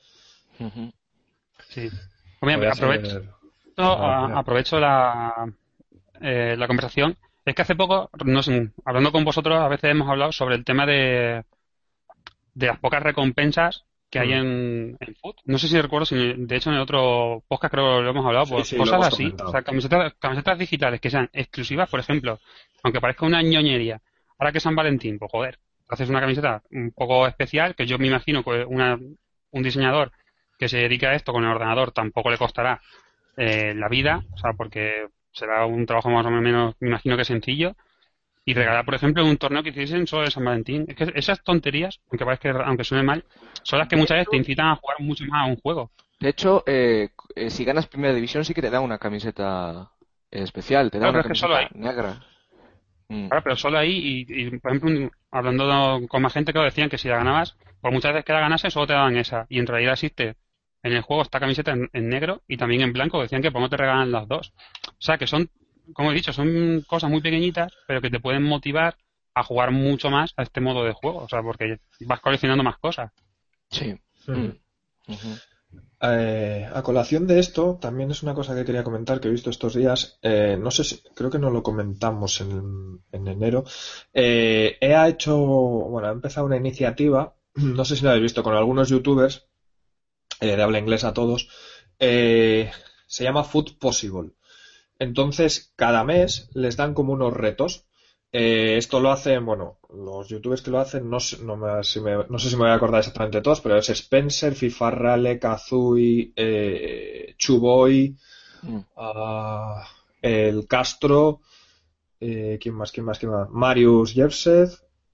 Sí. 1.69 1.89
aprovecho, 2.43 3.23
aprovecho 3.77 4.79
la, 4.79 5.51
eh, 6.21 6.55
la 6.59 6.67
conversación. 6.67 7.17
Es 7.47 7.55
que 7.55 7.63
hace 7.63 7.75
poco, 7.75 8.11
hablando 8.85 9.13
con 9.13 9.25
vosotros, 9.25 9.59
a 9.59 9.69
veces 9.69 9.91
hemos 9.91 10.09
hablado 10.11 10.33
sobre 10.33 10.57
el 10.57 10.65
tema 10.65 10.85
de, 10.85 11.45
de 12.61 12.67
las 12.67 12.79
pocas 12.79 13.03
recompensas 13.03 13.85
que 14.11 14.19
hay 14.19 14.29
mm. 14.29 14.33
en, 14.33 14.97
en 15.01 15.15
Food. 15.17 15.37
No 15.47 15.59
sé 15.59 15.69
si 15.69 15.81
recuerdo, 15.81 16.05
si 16.05 16.17
de 16.17 16.57
hecho 16.57 16.71
en 16.71 16.77
el 16.77 16.83
otro 16.83 17.43
podcast 17.49 17.73
creo 17.73 17.97
que 17.97 18.03
lo 18.03 18.11
hemos 18.11 18.27
hablado, 18.27 18.47
pues 18.47 18.75
cosas 18.75 19.07
así. 19.07 19.35
O 19.43 19.51
sea, 19.51 19.63
camisetas, 19.63 20.15
camisetas 20.19 20.59
digitales 20.59 21.01
que 21.01 21.11
sean 21.11 21.31
exclusivas, 21.33 21.89
por 21.89 22.01
ejemplo, 22.01 22.39
aunque 22.83 23.01
parezca 23.01 23.27
una 23.27 23.43
ñoñería. 23.43 24.01
Ahora 24.39 24.53
que 24.53 24.61
San 24.61 24.77
Valentín, 24.77 25.19
pues 25.19 25.31
joder, 25.31 25.59
haces 25.89 26.09
una 26.09 26.21
camiseta 26.21 26.63
un 26.71 26.93
poco 26.93 27.27
especial, 27.27 27.75
que 27.75 27.87
yo 27.87 27.99
me 27.99 28.09
imagino 28.09 28.43
que 28.45 28.65
una, 28.65 28.99
un 29.51 29.63
diseñador 29.63 30.13
que 30.59 30.69
se 30.69 30.79
dedica 30.79 31.11
a 31.11 31.15
esto 31.15 31.33
con 31.33 31.45
el 31.45 31.51
ordenador 31.51 31.93
tampoco 31.93 32.31
le 32.31 32.39
costará 32.39 32.81
eh, 33.37 33.75
la 33.75 33.89
vida, 33.89 34.23
o 34.33 34.37
sea, 34.37 34.53
porque 34.53 35.07
será 35.33 35.65
un 35.65 35.87
trabajo 35.87 36.11
más 36.11 36.27
o 36.27 36.31
menos, 36.31 36.75
me 36.81 36.89
imagino 36.89 37.17
que 37.17 37.25
sencillo, 37.25 37.75
y 38.45 38.55
regalar, 38.55 38.85
por 38.85 38.95
ejemplo, 38.95 39.25
un 39.25 39.37
torneo 39.37 39.63
que 39.63 39.71
hiciesen 39.71 40.07
solo 40.07 40.25
de 40.25 40.31
San 40.31 40.45
Valentín. 40.45 40.85
Es 40.89 40.97
que 40.97 41.13
esas 41.15 41.43
tonterías, 41.43 42.01
aunque 42.11 42.25
parezca, 42.25 42.51
aunque 42.65 42.85
suene 42.85 43.05
mal, 43.05 43.25
son 43.63 43.79
las 43.79 43.89
que 43.89 43.97
muchas 43.97 44.17
veces 44.17 44.31
te 44.31 44.37
incitan 44.37 44.69
a 44.69 44.77
jugar 44.77 45.01
mucho 45.01 45.25
más 45.27 45.47
a 45.47 45.51
un 45.51 45.57
juego. 45.57 45.91
De 46.19 46.29
hecho, 46.29 46.65
eh, 46.67 47.11
eh, 47.35 47.51
si 47.51 47.65
ganas 47.65 47.87
primera 47.87 48.15
división 48.15 48.45
sí 48.45 48.55
que 48.55 48.63
te 48.63 48.71
da 48.71 48.81
una 48.81 48.99
camiseta 48.99 49.91
especial, 50.31 50.91
te 50.91 50.99
da 50.99 51.11
una 51.11 51.23
camiseta 51.23 51.69
negra. 51.75 52.21
Mm. 53.09 53.29
Claro, 53.29 53.43
pero 53.43 53.57
solo 53.57 53.79
ahí, 53.79 54.25
y, 54.29 54.59
por 54.59 54.71
ejemplo, 54.71 55.11
hablando 55.31 56.07
con 56.09 56.23
más 56.23 56.33
gente 56.33 56.53
que 56.53 56.59
decían 56.61 56.89
que 56.89 56.99
si 56.99 57.09
la 57.09 57.17
ganabas, 57.17 57.57
por 57.81 57.93
muchas 57.93 58.13
veces 58.13 58.25
que 58.25 58.33
la 58.33 58.41
ganase 58.41 58.71
solo 58.71 58.87
te 58.87 58.93
daban 58.93 59.17
esa, 59.17 59.47
y 59.49 59.59
en 59.59 59.67
realidad 59.67 59.95
existe 59.95 60.37
en 60.83 60.93
el 60.93 61.03
juego 61.03 61.23
esta 61.23 61.41
camiseta 61.41 61.73
en, 61.73 62.09
negro 62.09 62.43
y 62.47 62.57
también 62.57 62.83
en 62.83 62.93
blanco, 62.93 63.21
decían 63.21 63.43
que 63.43 63.51
por 63.51 63.61
no 63.61 63.69
te 63.69 63.77
regalan 63.77 64.13
las 64.13 64.29
dos. 64.29 64.53
O 64.89 65.01
sea, 65.01 65.19
que 65.19 65.27
son 65.27 65.51
como 65.95 66.11
he 66.11 66.15
dicho, 66.15 66.33
son 66.33 66.83
cosas 66.87 67.11
muy 67.11 67.21
pequeñitas, 67.21 67.73
pero 67.87 68.01
que 68.01 68.11
te 68.11 68.21
pueden 68.21 68.43
motivar 68.43 68.97
a 69.35 69.43
jugar 69.43 69.71
mucho 69.71 70.11
más 70.11 70.33
a 70.37 70.43
este 70.43 70.61
modo 70.61 70.85
de 70.85 70.93
juego, 70.93 71.19
o 71.19 71.29
sea, 71.29 71.43
porque 71.43 71.79
vas 72.01 72.21
coleccionando 72.21 72.65
más 72.65 72.79
cosas. 72.79 73.13
Sí. 73.71 73.95
Mm. 74.27 74.51
Eh, 76.03 76.69
a 76.73 76.83
colación 76.83 77.27
de 77.27 77.39
esto, 77.39 77.79
también 77.81 78.11
es 78.11 78.23
una 78.23 78.35
cosa 78.35 78.55
que 78.55 78.65
quería 78.65 78.83
comentar 78.83 79.21
que 79.21 79.29
he 79.29 79.31
visto 79.31 79.51
estos 79.51 79.75
días. 79.75 80.19
Eh, 80.23 80.57
no 80.59 80.71
sé 80.71 80.85
si, 80.85 81.03
creo 81.15 81.31
que 81.31 81.39
no 81.39 81.51
lo 81.51 81.63
comentamos 81.63 82.41
en, 82.41 83.03
enero. 83.13 83.65
Eh, 84.13 84.79
he 84.81 85.09
hecho, 85.09 85.37
bueno, 85.37 86.09
ha 86.09 86.13
empezado 86.13 86.47
una 86.47 86.57
iniciativa, 86.57 87.35
no 87.55 87.85
sé 87.85 87.97
si 87.97 88.05
lo 88.05 88.11
habéis 88.11 88.25
visto, 88.25 88.43
con 88.43 88.55
algunos 88.55 88.89
youtubers, 88.89 89.47
de 90.41 90.63
habla 90.63 90.79
inglesa 90.79 91.13
todos. 91.13 91.49
se 91.99 92.71
llama 93.25 93.45
Food 93.45 93.79
Possible. 93.79 94.31
Entonces, 95.01 95.73
cada 95.77 96.05
mes 96.05 96.51
les 96.55 96.77
dan 96.77 96.95
como 96.95 97.15
unos 97.15 97.33
retos. 97.33 97.87
Eh, 98.33 98.77
esto 98.77 99.01
lo 99.01 99.11
hacen, 99.11 99.45
bueno, 99.45 99.81
los 99.89 100.29
youtubers 100.29 100.63
que 100.63 100.71
lo 100.71 100.79
hacen, 100.79 101.11
no, 101.11 101.19
no, 101.43 101.57
me, 101.57 101.83
si 101.83 102.01
me, 102.01 102.17
no 102.29 102.39
sé 102.39 102.49
si 102.49 102.55
me 102.55 102.63
voy 102.63 102.71
a 102.71 102.75
acordar 102.75 103.01
exactamente 103.01 103.41
todos, 103.41 103.61
pero 103.61 103.77
es 103.77 103.89
Spencer, 103.89 104.55
Fifarrale, 104.55 105.41
Kazui, 105.41 106.33
eh, 106.37 107.35
Chuboy, 107.37 108.17
mm. 108.63 108.79
ah, 108.99 109.85
el 110.23 110.69
Castro, 110.69 111.41
eh, 112.21 112.59
¿quién 112.61 112.75
más, 112.77 112.93
quién 112.93 113.07
más, 113.07 113.19
quién 113.19 113.33
más? 113.33 113.49
Marius 113.51 114.13
Jevsev 114.13 114.71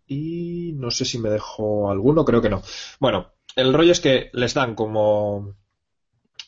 y 0.07 0.73
no 0.75 0.91
sé 0.91 1.05
si 1.05 1.19
me 1.19 1.31
dejo 1.31 1.91
alguno, 1.91 2.25
creo 2.25 2.43
que 2.43 2.51
no. 2.51 2.61
Bueno, 3.01 3.33
el 3.55 3.73
rollo 3.73 3.93
es 3.93 4.01
que 4.01 4.31
les 4.35 4.53
dan 4.53 4.75
como 4.75 5.55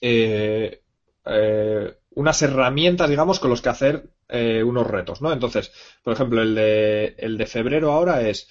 eh, 0.00 0.82
eh, 1.24 1.98
unas 2.18 2.42
herramientas, 2.42 3.08
digamos, 3.08 3.38
con 3.38 3.50
los 3.50 3.62
que 3.62 3.68
hacer 3.68 4.10
eh, 4.28 4.64
unos 4.64 4.88
retos, 4.88 5.22
¿no? 5.22 5.32
Entonces, 5.32 5.70
por 6.02 6.14
ejemplo, 6.14 6.42
el 6.42 6.52
de, 6.56 7.14
el 7.16 7.38
de 7.38 7.46
febrero 7.46 7.92
ahora 7.92 8.28
es 8.28 8.48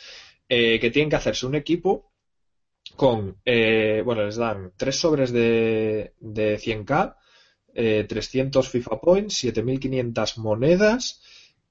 eh, 0.48 0.80
que 0.80 0.90
tienen 0.90 1.10
que 1.10 1.18
hacerse 1.18 1.46
un 1.46 1.56
equipo 1.56 2.14
con, 2.96 3.42
eh, 3.44 4.02
bueno, 4.06 4.24
les 4.24 4.38
dan 4.38 4.72
tres 4.78 4.98
sobres 4.98 5.34
de, 5.34 6.14
de 6.22 6.58
100k, 6.58 7.18
300 8.08 8.70
FIFA 8.70 9.02
Points, 9.02 9.36
7500 9.36 10.38
monedas 10.38 11.22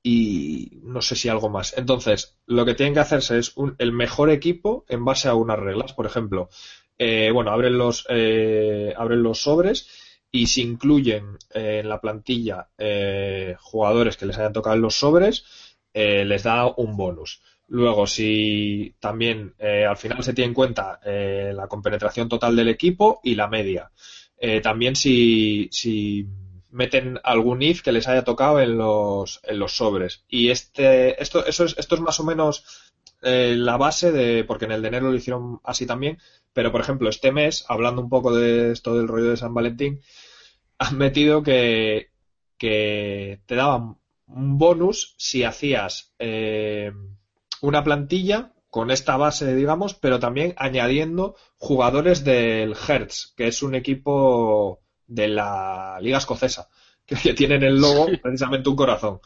y 0.02 0.78
no 0.82 1.00
sé 1.00 1.16
si 1.16 1.30
algo 1.30 1.48
más. 1.48 1.78
Entonces, 1.78 2.36
lo 2.44 2.66
que 2.66 2.74
tienen 2.74 2.92
que 2.92 3.00
hacerse 3.00 3.38
es 3.38 3.54
el 3.78 3.92
mejor 3.92 4.28
equipo 4.28 4.84
en 4.88 5.02
base 5.04 5.28
a 5.28 5.34
unas 5.34 5.58
reglas. 5.58 5.94
Por 5.94 6.04
ejemplo, 6.04 6.50
bueno, 6.98 7.50
abren 7.50 7.76
los, 7.78 8.06
abren 8.06 9.22
los 9.22 9.40
sobres 9.40 10.05
y 10.30 10.47
si 10.47 10.62
incluyen 10.62 11.38
eh, 11.54 11.80
en 11.83 11.88
la 11.88 12.00
plantilla 12.00 12.68
eh, 12.78 13.56
jugadores 13.61 14.16
que 14.16 14.26
les 14.26 14.38
hayan 14.38 14.52
tocado 14.52 14.76
en 14.76 14.83
los 14.83 14.99
sobres, 14.99 15.45
eh, 15.95 16.25
les 16.25 16.42
da 16.42 16.66
un 16.66 16.97
bonus. 16.97 17.42
Luego, 17.68 18.06
si 18.06 18.95
también 19.00 19.54
al 19.59 19.97
final 19.97 20.23
se 20.23 20.33
tiene 20.33 20.50
en 20.50 20.54
cuenta 20.54 21.00
la 21.02 21.66
compenetración 21.66 22.28
total 22.28 22.54
del 22.54 22.68
equipo 22.68 23.18
y 23.25 23.35
la 23.35 23.49
media. 23.49 23.90
también 24.62 24.95
si, 24.95 25.68
si 25.73 26.28
meten 26.71 27.18
algún 27.25 27.62
if 27.62 27.83
que 27.83 27.90
les 27.90 28.06
haya 28.06 28.23
tocado 28.23 28.61
en 28.61 28.76
los, 28.78 29.40
en 29.42 29.59
los 29.59 29.76
sobres. 29.76 30.25
Y 30.28 30.50
este, 30.50 31.21
esto, 31.21 31.45
eso 31.45 31.64
es, 31.64 31.75
esto 31.76 31.95
es 31.97 32.00
más 32.00 32.21
o 32.21 32.25
menos 32.25 32.86
la 33.23 33.76
base 33.76 34.12
de, 34.12 34.44
porque 34.44 34.66
en 34.66 34.73
el 34.73 34.82
de 34.82 34.88
enero 34.88 35.11
lo 35.11 35.16
hicieron 35.16 35.61
así 35.64 35.87
también, 35.87 36.18
pero 36.52 36.73
por 36.73 36.80
ejemplo 36.80 37.08
este 37.08 37.32
mes, 37.32 37.64
hablando 37.68 38.02
un 38.02 38.08
poco 38.08 38.35
de 38.35 38.73
esto 38.73 38.96
del 38.96 39.08
rollo 39.08 39.30
de 39.30 39.37
San 39.37 39.54
Valentín, 39.54 40.00
han 40.78 40.99
metido 40.99 41.42
que, 41.42 42.11
que 42.58 43.40
te 43.46 43.54
daban 43.54 43.96
un 44.26 44.58
bonus 44.58 45.14
si 45.18 45.44
hacías 45.44 46.12
eh, 46.18 46.92
una 47.61 47.85
plantilla 47.85 48.52
con 48.70 48.90
esta 48.90 49.16
base, 49.16 49.54
digamos, 49.54 49.94
pero 49.94 50.18
también 50.18 50.54
añadiendo 50.58 51.37
jugadores 51.56 52.25
del 52.25 52.75
Hertz, 52.76 53.32
que 53.37 53.46
es 53.46 53.62
un 53.62 53.75
equipo 53.75 54.80
de 55.06 55.28
la 55.28 55.99
Liga 56.00 56.18
Escocesa, 56.18 56.68
que 57.06 57.32
tienen 57.35 57.62
el 57.62 57.80
logo 57.80 58.06
precisamente 58.23 58.68
un 58.68 58.76
corazón. 58.76 59.20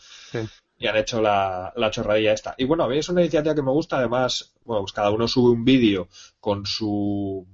Y 0.81 0.89
han 0.89 0.97
hecho 0.97 1.21
la, 1.21 1.73
la, 1.77 1.91
chorradilla 1.91 2.33
esta. 2.33 2.55
Y 2.59 2.65
bueno, 2.65 2.85
a 2.85 2.89
mí 2.89 2.99
es 2.99 3.09
una 3.09 3.21
iniciativa 3.21 3.55
que 3.55 3.63
me 3.63 3.71
gusta, 3.71 3.99
además, 3.99 4.55
bueno, 4.65 4.83
pues 4.83 4.93
cada 4.93 5.11
uno 5.11 5.29
sube 5.29 5.53
un 5.53 5.65
vídeo 5.65 6.09
con 6.41 6.67
su 6.67 7.47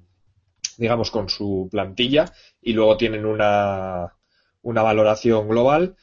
digamos, 0.79 1.11
con 1.11 1.29
su 1.29 1.69
plantilla 1.71 2.33
y 2.61 2.73
luego 2.73 2.97
tienen 2.97 3.25
una, 3.25 4.15
una 4.63 4.83
valoración 4.83 5.49
global. 5.49 5.97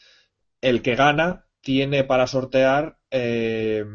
El 0.61 0.81
que 0.81 0.95
gana 0.95 1.45
tiene 1.61 2.03
para 2.03 2.27
sortear 2.27 2.97
eh, 3.11 3.85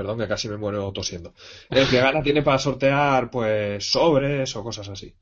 perdón 0.00 0.18
que 0.18 0.28
casi 0.28 0.48
me 0.48 0.56
muero 0.56 0.90
tosiendo. 0.92 1.34
El 1.68 1.86
que 1.88 2.00
gana 2.00 2.22
tiene 2.22 2.42
para 2.42 2.58
sortear 2.58 3.30
pues 3.30 3.90
sobres 3.90 4.56
o 4.56 4.62
cosas 4.62 4.88
así. 4.88 5.14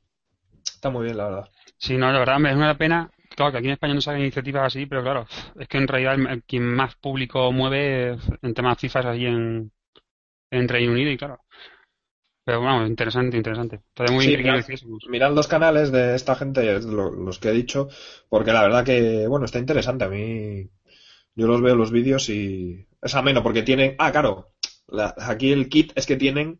Está 0.63 0.89
muy 0.89 1.03
bien, 1.03 1.17
la 1.17 1.25
verdad. 1.25 1.49
Sí, 1.77 1.97
no, 1.97 2.11
la 2.11 2.19
verdad 2.19 2.39
me 2.39 2.51
es 2.51 2.55
una 2.55 2.77
pena. 2.77 3.11
Claro 3.39 3.53
que 3.53 3.57
aquí 3.59 3.67
en 3.67 3.73
España 3.73 3.93
no 3.93 4.01
hagan 4.05 4.19
iniciativas 4.19 4.65
así, 4.65 4.85
pero 4.85 5.01
claro, 5.01 5.25
es 5.57 5.65
que 5.69 5.77
en 5.77 5.87
realidad 5.87 6.41
quien 6.45 6.75
más 6.75 6.95
público 6.95 7.53
mueve 7.53 8.17
en 8.41 8.53
temas 8.53 8.77
FIFA 8.77 8.99
es 8.99 9.05
allí 9.05 9.27
en, 9.27 9.71
en 10.51 10.67
Reino 10.67 10.91
Unido 10.91 11.09
y 11.09 11.17
claro. 11.17 11.39
Pero 12.43 12.59
bueno, 12.59 12.85
interesante, 12.85 13.37
interesante. 13.37 13.79
muy 14.11 14.35
mirad, 15.07 15.33
los 15.33 15.47
canales 15.47 15.89
de 15.89 16.15
esta 16.15 16.35
gente, 16.35 16.81
los 16.81 17.39
que 17.39 17.47
he 17.47 17.53
dicho, 17.53 17.87
porque 18.27 18.51
la 18.51 18.63
verdad 18.63 18.83
que, 18.83 19.25
bueno, 19.25 19.45
está 19.45 19.57
interesante. 19.57 20.03
A 20.03 20.09
mí, 20.09 20.69
yo 21.33 21.47
los 21.47 21.61
veo 21.61 21.77
los 21.77 21.91
vídeos 21.91 22.27
y 22.27 22.87
es 23.01 23.15
ameno 23.15 23.41
porque 23.41 23.63
tienen, 23.63 23.95
ah, 23.99 24.11
claro, 24.11 24.51
aquí 25.17 25.53
el 25.53 25.69
kit 25.69 25.93
es 25.95 26.05
que 26.05 26.17
tienen 26.17 26.59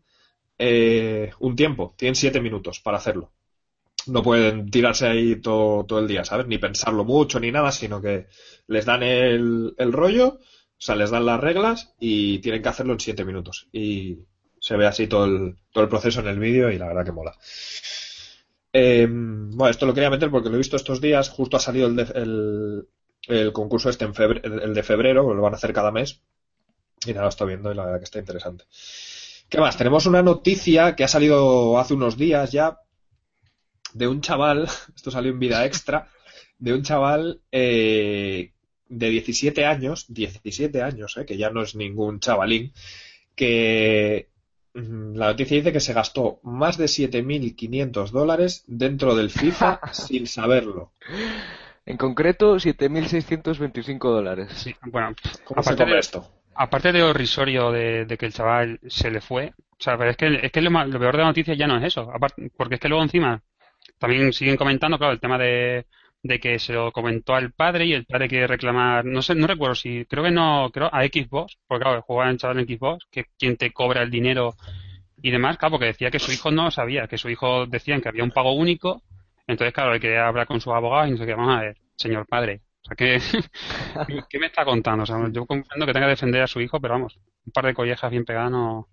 eh, 0.56 1.30
un 1.40 1.56
tiempo, 1.56 1.94
tienen 1.98 2.14
siete 2.14 2.40
minutos 2.40 2.80
para 2.80 2.96
hacerlo. 2.96 3.34
No 4.06 4.22
pueden 4.22 4.70
tirarse 4.70 5.06
ahí 5.06 5.36
todo, 5.40 5.84
todo 5.84 5.98
el 5.98 6.08
día, 6.08 6.24
¿sabes? 6.24 6.46
Ni 6.46 6.58
pensarlo 6.58 7.04
mucho 7.04 7.38
ni 7.38 7.52
nada, 7.52 7.70
sino 7.72 8.00
que 8.00 8.26
les 8.66 8.84
dan 8.86 9.02
el, 9.02 9.74
el 9.78 9.92
rollo 9.92 10.34
O 10.34 10.38
sea, 10.78 10.96
les 10.96 11.10
dan 11.10 11.26
las 11.26 11.40
reglas 11.40 11.94
y 12.00 12.38
tienen 12.40 12.62
que 12.62 12.68
hacerlo 12.70 12.94
en 12.94 13.00
7 13.00 13.24
minutos. 13.24 13.68
Y 13.72 14.18
se 14.58 14.76
ve 14.76 14.86
así 14.86 15.06
todo 15.06 15.26
el, 15.26 15.56
todo 15.72 15.84
el 15.84 15.90
proceso 15.90 16.20
en 16.20 16.28
el 16.28 16.38
vídeo 16.38 16.70
y 16.70 16.78
la 16.78 16.86
verdad 16.88 17.04
que 17.04 17.12
mola. 17.12 17.36
Eh, 18.72 19.06
bueno, 19.10 19.68
esto 19.70 19.86
lo 19.86 19.94
quería 19.94 20.10
meter 20.10 20.30
porque 20.30 20.48
lo 20.48 20.54
he 20.54 20.58
visto 20.58 20.76
estos 20.76 21.00
días. 21.00 21.28
Justo 21.30 21.56
ha 21.56 21.60
salido 21.60 21.88
el, 21.88 21.98
el, 22.14 22.88
el 23.28 23.52
concurso 23.52 23.90
este 23.90 24.04
en 24.04 24.14
febrero, 24.14 24.62
el 24.62 24.74
de 24.74 24.82
febrero, 24.82 25.34
lo 25.34 25.42
van 25.42 25.54
a 25.54 25.56
hacer 25.56 25.72
cada 25.72 25.90
mes. 25.90 26.22
Y 27.06 27.10
nada, 27.10 27.24
lo 27.24 27.28
estoy 27.30 27.48
viendo 27.48 27.72
y 27.72 27.74
la 27.76 27.84
verdad 27.86 27.98
que 28.00 28.04
está 28.04 28.20
interesante. 28.20 28.64
¿Qué 29.48 29.58
más? 29.60 29.76
Tenemos 29.76 30.06
una 30.06 30.22
noticia 30.22 30.96
que 30.96 31.04
ha 31.04 31.08
salido 31.08 31.78
hace 31.78 31.94
unos 31.94 32.16
días 32.16 32.52
ya 32.52 32.78
de 33.94 34.08
un 34.08 34.20
chaval, 34.20 34.68
esto 34.94 35.10
salió 35.10 35.32
en 35.32 35.38
vida 35.38 35.64
extra, 35.64 36.08
de 36.58 36.74
un 36.74 36.82
chaval 36.82 37.40
eh, 37.50 38.52
de 38.88 39.10
17 39.10 39.64
años, 39.64 40.06
17 40.08 40.82
años, 40.82 41.16
eh, 41.16 41.24
que 41.24 41.36
ya 41.36 41.50
no 41.50 41.62
es 41.62 41.74
ningún 41.74 42.20
chavalín, 42.20 42.72
que 43.34 44.28
mm, 44.74 45.14
la 45.14 45.28
noticia 45.28 45.56
dice 45.56 45.72
que 45.72 45.80
se 45.80 45.94
gastó 45.94 46.40
más 46.42 46.76
de 46.76 46.86
7.500 46.86 48.10
dólares 48.10 48.64
dentro 48.66 49.14
del 49.14 49.30
FIFA 49.30 49.80
sin 49.92 50.26
saberlo. 50.26 50.92
En 51.86 51.96
concreto, 51.96 52.56
7.625 52.56 53.98
dólares. 53.98 54.52
Sí, 54.54 54.74
bueno, 54.82 55.14
¿Cómo 55.44 55.62
se 55.62 55.70
aparte 55.70 55.82
come 55.82 55.94
de, 55.94 56.00
esto? 56.00 56.30
aparte 56.54 56.92
de 56.92 57.02
horrisorio 57.02 57.72
de, 57.72 58.04
de 58.04 58.18
que 58.18 58.26
el 58.26 58.34
chaval 58.34 58.80
se 58.86 59.10
le 59.10 59.20
fue, 59.20 59.54
o 59.56 59.82
sea, 59.82 59.96
pero 59.96 60.10
es 60.10 60.16
que, 60.18 60.40
es 60.42 60.52
que 60.52 60.60
lo, 60.60 60.70
peor 60.70 61.12
de 61.12 61.22
la 61.22 61.28
noticia 61.28 61.54
ya 61.54 61.66
no 61.66 61.78
es 61.78 61.84
eso, 61.84 62.10
aparte, 62.12 62.50
porque 62.54 62.74
es 62.74 62.80
que 62.80 62.88
luego 62.88 63.02
encima 63.02 63.42
también 64.00 64.32
siguen 64.32 64.56
comentando, 64.56 64.98
claro, 64.98 65.12
el 65.12 65.20
tema 65.20 65.38
de, 65.38 65.86
de 66.22 66.40
que 66.40 66.58
se 66.58 66.72
lo 66.72 66.90
comentó 66.92 67.34
al 67.34 67.52
padre 67.52 67.86
y 67.86 67.92
el 67.92 68.06
padre 68.06 68.28
quiere 68.28 68.46
reclamar, 68.48 69.04
no 69.04 69.22
sé, 69.22 69.34
no 69.34 69.46
recuerdo 69.46 69.74
si, 69.74 70.06
creo 70.06 70.24
que 70.24 70.30
no, 70.30 70.70
creo 70.72 70.88
a 70.92 71.04
Xbox, 71.04 71.58
porque 71.68 71.84
claro, 71.84 72.02
jugaba 72.02 72.30
el 72.30 72.38
chaval 72.38 72.60
en 72.60 72.66
Xbox, 72.66 73.06
que 73.10 73.26
quien 73.38 73.56
te 73.56 73.72
cobra 73.72 74.02
el 74.02 74.10
dinero 74.10 74.54
y 75.22 75.30
demás, 75.30 75.58
claro, 75.58 75.72
porque 75.72 75.86
decía 75.86 76.10
que 76.10 76.18
su 76.18 76.32
hijo 76.32 76.50
no 76.50 76.64
lo 76.64 76.70
sabía, 76.70 77.06
que 77.06 77.18
su 77.18 77.28
hijo 77.30 77.66
decían 77.66 78.00
que 78.00 78.08
había 78.08 78.24
un 78.24 78.30
pago 78.32 78.52
único, 78.54 79.02
entonces 79.46 79.74
claro, 79.74 79.94
él 79.94 80.00
quería 80.00 80.26
hablar 80.26 80.46
con 80.46 80.60
sus 80.60 80.72
abogados 80.72 81.08
y 81.08 81.12
no 81.12 81.18
sé 81.18 81.26
qué, 81.26 81.34
vamos 81.34 81.56
a 81.56 81.60
ver, 81.60 81.76
señor 81.96 82.26
padre, 82.26 82.62
o 82.82 82.86
sea, 82.86 82.96
¿qué, 82.96 83.20
qué 84.28 84.38
me 84.38 84.46
está 84.46 84.64
contando? 84.64 85.02
O 85.04 85.06
sea, 85.06 85.16
yo 85.30 85.46
comprendo 85.46 85.86
que 85.86 85.92
tenga 85.92 86.06
que 86.06 86.10
defender 86.10 86.42
a 86.42 86.46
su 86.46 86.60
hijo, 86.60 86.80
pero 86.80 86.94
vamos, 86.94 87.18
un 87.44 87.52
par 87.52 87.66
de 87.66 87.74
collejas 87.74 88.10
bien 88.10 88.24
pegadas 88.24 88.50
no... 88.50 88.88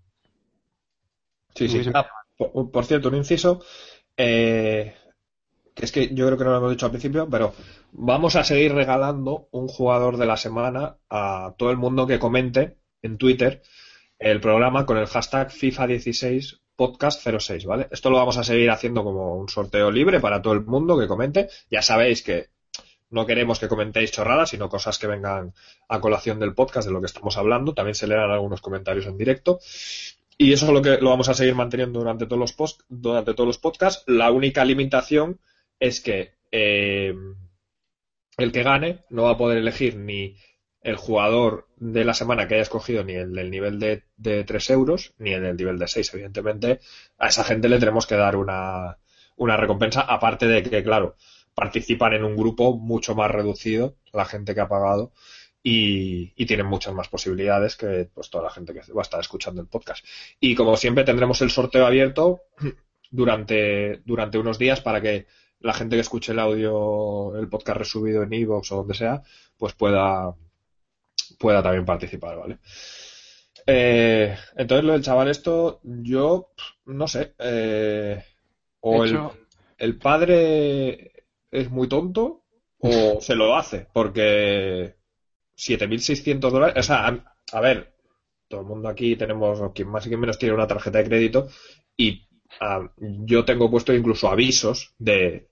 Sí, 1.55 1.67
sí. 1.67 1.81
Ah, 1.93 2.05
por, 2.37 2.71
por 2.71 2.85
cierto, 2.85 3.09
un 3.09 3.15
inciso. 3.15 3.61
Eh, 4.17 4.95
que 5.73 5.85
es 5.85 5.91
que 5.91 6.13
yo 6.13 6.25
creo 6.25 6.37
que 6.37 6.43
no 6.43 6.51
lo 6.51 6.57
hemos 6.57 6.71
dicho 6.71 6.85
al 6.85 6.91
principio, 6.91 7.29
pero 7.29 7.53
vamos 7.91 8.35
a 8.35 8.43
seguir 8.43 8.73
regalando 8.73 9.47
un 9.51 9.67
jugador 9.67 10.17
de 10.17 10.25
la 10.25 10.37
semana 10.37 10.97
a 11.09 11.53
todo 11.57 11.71
el 11.71 11.77
mundo 11.77 12.07
que 12.07 12.19
comente 12.19 12.77
en 13.01 13.17
Twitter 13.17 13.61
el 14.19 14.41
programa 14.41 14.85
con 14.85 14.97
el 14.97 15.05
hashtag 15.05 15.49
FIFA16 15.51 16.59
podcast 16.75 17.27
06, 17.27 17.65
¿vale? 17.65 17.87
Esto 17.91 18.09
lo 18.09 18.17
vamos 18.17 18.37
a 18.37 18.43
seguir 18.43 18.69
haciendo 18.71 19.03
como 19.03 19.35
un 19.35 19.49
sorteo 19.49 19.91
libre 19.91 20.19
para 20.19 20.41
todo 20.41 20.53
el 20.53 20.65
mundo 20.65 20.97
que 20.97 21.07
comente. 21.07 21.49
Ya 21.69 21.81
sabéis 21.81 22.21
que 22.23 22.49
no 23.09 23.25
queremos 23.25 23.59
que 23.59 23.67
comentéis 23.67 24.11
chorradas, 24.11 24.49
sino 24.49 24.69
cosas 24.69 24.99
que 24.99 25.07
vengan 25.07 25.53
a 25.87 25.99
colación 25.99 26.39
del 26.39 26.53
podcast, 26.53 26.87
de 26.87 26.93
lo 26.93 26.99
que 26.99 27.07
estamos 27.07 27.37
hablando. 27.37 27.73
También 27.73 27.95
se 27.95 28.07
leerán 28.07 28.31
algunos 28.31 28.61
comentarios 28.61 29.05
en 29.05 29.17
directo. 29.17 29.59
Y 30.37 30.53
eso 30.53 30.67
es 30.67 30.71
lo 30.71 30.81
que 30.81 30.97
lo 30.97 31.09
vamos 31.09 31.29
a 31.29 31.33
seguir 31.33 31.55
manteniendo 31.55 31.99
durante 31.99 32.25
todos 32.25 32.39
los 32.39 32.53
post, 32.53 32.81
durante 32.87 33.33
todos 33.33 33.47
los 33.47 33.57
podcasts. 33.57 34.03
La 34.07 34.31
única 34.31 34.63
limitación 34.63 35.39
es 35.79 35.99
que 35.99 36.35
eh, 36.51 37.13
el 38.37 38.51
que 38.51 38.63
gane 38.63 38.99
no 39.09 39.23
va 39.23 39.31
a 39.31 39.37
poder 39.37 39.57
elegir 39.57 39.97
ni 39.97 40.37
el 40.81 40.95
jugador 40.95 41.67
de 41.75 42.05
la 42.05 42.13
semana 42.13 42.47
que 42.47 42.53
haya 42.53 42.63
escogido, 42.63 43.03
ni 43.03 43.13
el 43.13 43.33
del 43.33 43.51
nivel 43.51 43.79
de, 43.79 44.03
de 44.15 44.43
3 44.43 44.69
euros, 44.69 45.13
ni 45.17 45.31
el 45.33 45.41
del 45.41 45.57
nivel 45.57 45.79
de 45.79 45.87
6. 45.87 46.13
Evidentemente, 46.13 46.79
a 47.17 47.27
esa 47.27 47.43
gente 47.43 47.67
le 47.67 47.79
tenemos 47.79 48.05
que 48.05 48.15
dar 48.15 48.35
una, 48.35 48.99
una 49.35 49.57
recompensa, 49.57 50.01
aparte 50.01 50.47
de 50.47 50.63
que, 50.63 50.83
claro, 50.83 51.15
participan 51.55 52.13
en 52.13 52.23
un 52.23 52.35
grupo 52.37 52.77
mucho 52.77 53.15
más 53.15 53.31
reducido, 53.31 53.97
la 54.13 54.25
gente 54.25 54.53
que 54.53 54.61
ha 54.61 54.69
pagado, 54.69 55.11
y, 55.69 56.31
y 56.37 56.45
tienen 56.45 56.65
muchas 56.65 56.93
más 56.93 57.09
posibilidades 57.09 57.75
que 57.75 58.09
pues 58.13 58.29
toda 58.29 58.45
la 58.45 58.49
gente 58.49 58.73
que 58.73 58.79
va 58.93 59.01
a 59.01 59.03
estar 59.03 59.19
escuchando 59.19 59.59
el 59.59 59.67
podcast. 59.67 60.05
Y 60.39 60.55
como 60.55 60.77
siempre 60.77 61.03
tendremos 61.03 61.41
el 61.41 61.51
sorteo 61.51 61.85
abierto 61.85 62.43
durante, 63.11 63.97
durante 64.05 64.37
unos 64.37 64.57
días 64.57 64.79
para 64.79 65.01
que 65.01 65.27
la 65.59 65.73
gente 65.73 65.97
que 65.97 66.03
escuche 66.03 66.31
el 66.31 66.39
audio, 66.39 67.35
el 67.37 67.49
podcast 67.49 67.79
resubido 67.79 68.23
en 68.23 68.31
iVoox 68.31 68.71
o 68.71 68.75
donde 68.77 68.93
sea, 68.93 69.21
pues 69.57 69.73
pueda, 69.73 70.33
pueda 71.37 71.61
también 71.61 71.83
participar, 71.83 72.37
¿vale? 72.37 72.59
Eh, 73.65 74.37
entonces 74.55 74.85
lo 74.85 74.93
del 74.93 75.03
chaval 75.03 75.27
esto, 75.27 75.81
yo 75.83 76.53
no 76.85 77.09
sé, 77.09 77.33
eh, 77.39 78.23
o 78.79 79.03
el, 79.03 79.19
el 79.77 79.97
padre 79.97 81.25
es 81.51 81.69
muy 81.69 81.89
tonto 81.89 82.45
o 82.79 83.19
se 83.19 83.35
lo 83.35 83.57
hace, 83.57 83.87
porque 83.91 84.96
7.600 85.57 86.53
dólares, 86.53 86.75
o 86.79 86.83
sea, 86.83 87.07
a, 87.53 87.61
ver, 87.61 87.93
todo 88.47 88.61
el 88.61 88.67
mundo 88.67 88.89
aquí 88.89 89.15
tenemos, 89.17 89.59
quien 89.73 89.89
más 89.89 90.05
y 90.05 90.09
quien 90.09 90.21
menos 90.21 90.39
tiene 90.39 90.55
una 90.55 90.67
tarjeta 90.67 90.99
de 90.99 91.05
crédito 91.05 91.47
y 91.97 92.27
ah, 92.61 92.89
yo 92.99 93.45
tengo 93.45 93.69
puesto 93.71 93.93
incluso 93.93 94.29
avisos 94.29 94.93
de, 94.99 95.49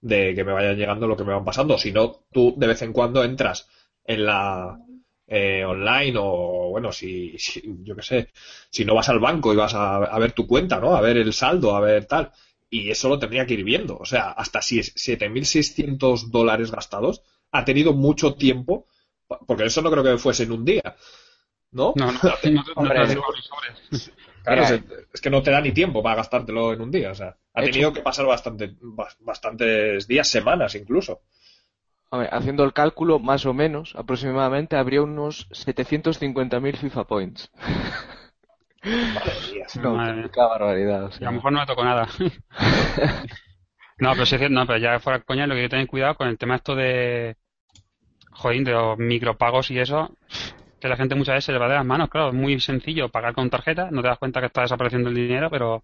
de 0.00 0.34
que 0.34 0.44
me 0.44 0.52
vayan 0.52 0.76
llegando 0.76 1.06
lo 1.06 1.16
que 1.16 1.24
me 1.24 1.32
van 1.34 1.44
pasando. 1.44 1.78
Si 1.78 1.92
no, 1.92 2.24
tú 2.32 2.54
de 2.56 2.66
vez 2.66 2.82
en 2.82 2.92
cuando 2.92 3.24
entras 3.24 3.68
en 4.04 4.26
la 4.26 4.78
eh, 5.26 5.64
online 5.64 6.14
o 6.18 6.68
bueno, 6.70 6.92
si, 6.92 7.38
si- 7.38 7.62
yo 7.82 7.96
qué 7.96 8.02
sé, 8.02 8.28
si 8.70 8.84
no 8.84 8.94
vas 8.94 9.08
al 9.08 9.20
banco 9.20 9.52
y 9.52 9.56
vas 9.56 9.74
a, 9.74 9.96
a 9.96 10.18
ver 10.18 10.32
tu 10.32 10.46
cuenta, 10.46 10.78
¿no? 10.80 10.94
A 10.96 11.00
ver 11.00 11.16
el 11.16 11.32
saldo, 11.32 11.74
a 11.76 11.80
ver 11.80 12.04
tal. 12.06 12.30
Y 12.70 12.90
eso 12.90 13.08
lo 13.08 13.18
tendría 13.18 13.46
que 13.46 13.54
ir 13.54 13.64
viendo. 13.64 13.96
O 13.96 14.04
sea, 14.04 14.30
hasta 14.32 14.60
si 14.62 14.80
es 14.80 14.92
7.600 14.96 16.30
dólares 16.30 16.70
gastados, 16.70 17.22
ha 17.52 17.64
tenido 17.64 17.92
mucho 17.94 18.34
tiempo, 18.34 18.86
porque 19.46 19.64
eso 19.64 19.82
no 19.82 19.90
creo 19.90 20.04
que 20.04 20.18
fuese 20.18 20.44
en 20.44 20.52
un 20.52 20.64
día. 20.64 20.82
¿No? 21.72 21.92
No, 21.96 22.06
no, 22.06 22.12
no, 22.12 22.30
no 22.52 22.62
no 22.62 22.72
Hombre, 22.76 23.06
te 23.06 23.14
sobres. 23.14 24.12
Claro, 24.44 24.62
es, 24.62 24.82
es 25.12 25.20
que 25.20 25.30
no 25.30 25.42
te 25.42 25.50
da 25.50 25.60
ni 25.60 25.72
tiempo 25.72 26.02
para 26.02 26.16
gastártelo 26.16 26.72
en 26.72 26.80
un 26.82 26.90
día. 26.90 27.10
O 27.12 27.14
sea, 27.14 27.36
ha 27.54 27.62
Hecho. 27.62 27.72
tenido 27.72 27.92
que 27.92 28.02
pasar 28.02 28.26
bastante, 28.26 28.76
bas- 28.80 29.16
bastantes 29.20 30.06
días, 30.06 30.28
semanas 30.28 30.74
incluso. 30.74 31.22
A 32.10 32.16
ver, 32.16 32.30
haciendo 32.32 32.64
el 32.64 32.72
cálculo, 32.72 33.18
más 33.18 33.44
o 33.44 33.52
menos, 33.52 33.94
aproximadamente, 33.94 34.76
habría 34.76 35.02
unos 35.02 35.48
750.000 35.52 36.78
FIFA 36.78 37.04
Points. 37.06 37.50
Madre 39.14 39.40
mía. 39.52 39.66
Es 39.66 39.76
una 39.76 39.90
Madre 39.90 40.14
mía. 40.14 40.26
auténtica 40.26 40.46
barbaridad. 40.46 41.04
o 41.06 41.12
a 41.20 41.24
lo 41.24 41.32
mejor 41.32 41.52
no 41.52 41.60
me 41.60 41.66
tocó 41.66 41.84
nada. 41.84 42.08
No, 43.98 44.12
pero 44.12 44.26
sí 44.26 44.34
es 44.34 44.40
cierto, 44.40 44.54
no, 44.54 44.66
pero 44.66 44.78
ya 44.78 44.98
fuera 45.00 45.20
coña, 45.22 45.46
lo 45.46 45.54
que 45.54 45.60
hay 45.60 45.66
que 45.66 45.70
tener 45.70 45.86
cuidado 45.86 46.16
con 46.16 46.28
el 46.28 46.38
tema 46.38 46.56
esto 46.56 46.74
de, 46.74 47.36
joder, 48.34 48.64
de 48.64 48.72
los 48.72 48.98
micropagos 48.98 49.70
y 49.70 49.78
eso, 49.78 50.16
que 50.80 50.88
la 50.88 50.96
gente 50.96 51.14
muchas 51.14 51.36
veces 51.36 51.46
se 51.46 51.52
le 51.52 51.58
va 51.58 51.68
de 51.68 51.74
las 51.74 51.84
manos, 51.86 52.08
claro, 52.10 52.28
es 52.28 52.34
muy 52.34 52.60
sencillo 52.60 53.08
pagar 53.08 53.34
con 53.34 53.50
tarjeta, 53.50 53.90
no 53.90 54.02
te 54.02 54.08
das 54.08 54.18
cuenta 54.18 54.40
que 54.40 54.46
está 54.46 54.62
desapareciendo 54.62 55.08
el 55.08 55.14
dinero, 55.14 55.48
pero, 55.50 55.76
o 55.76 55.82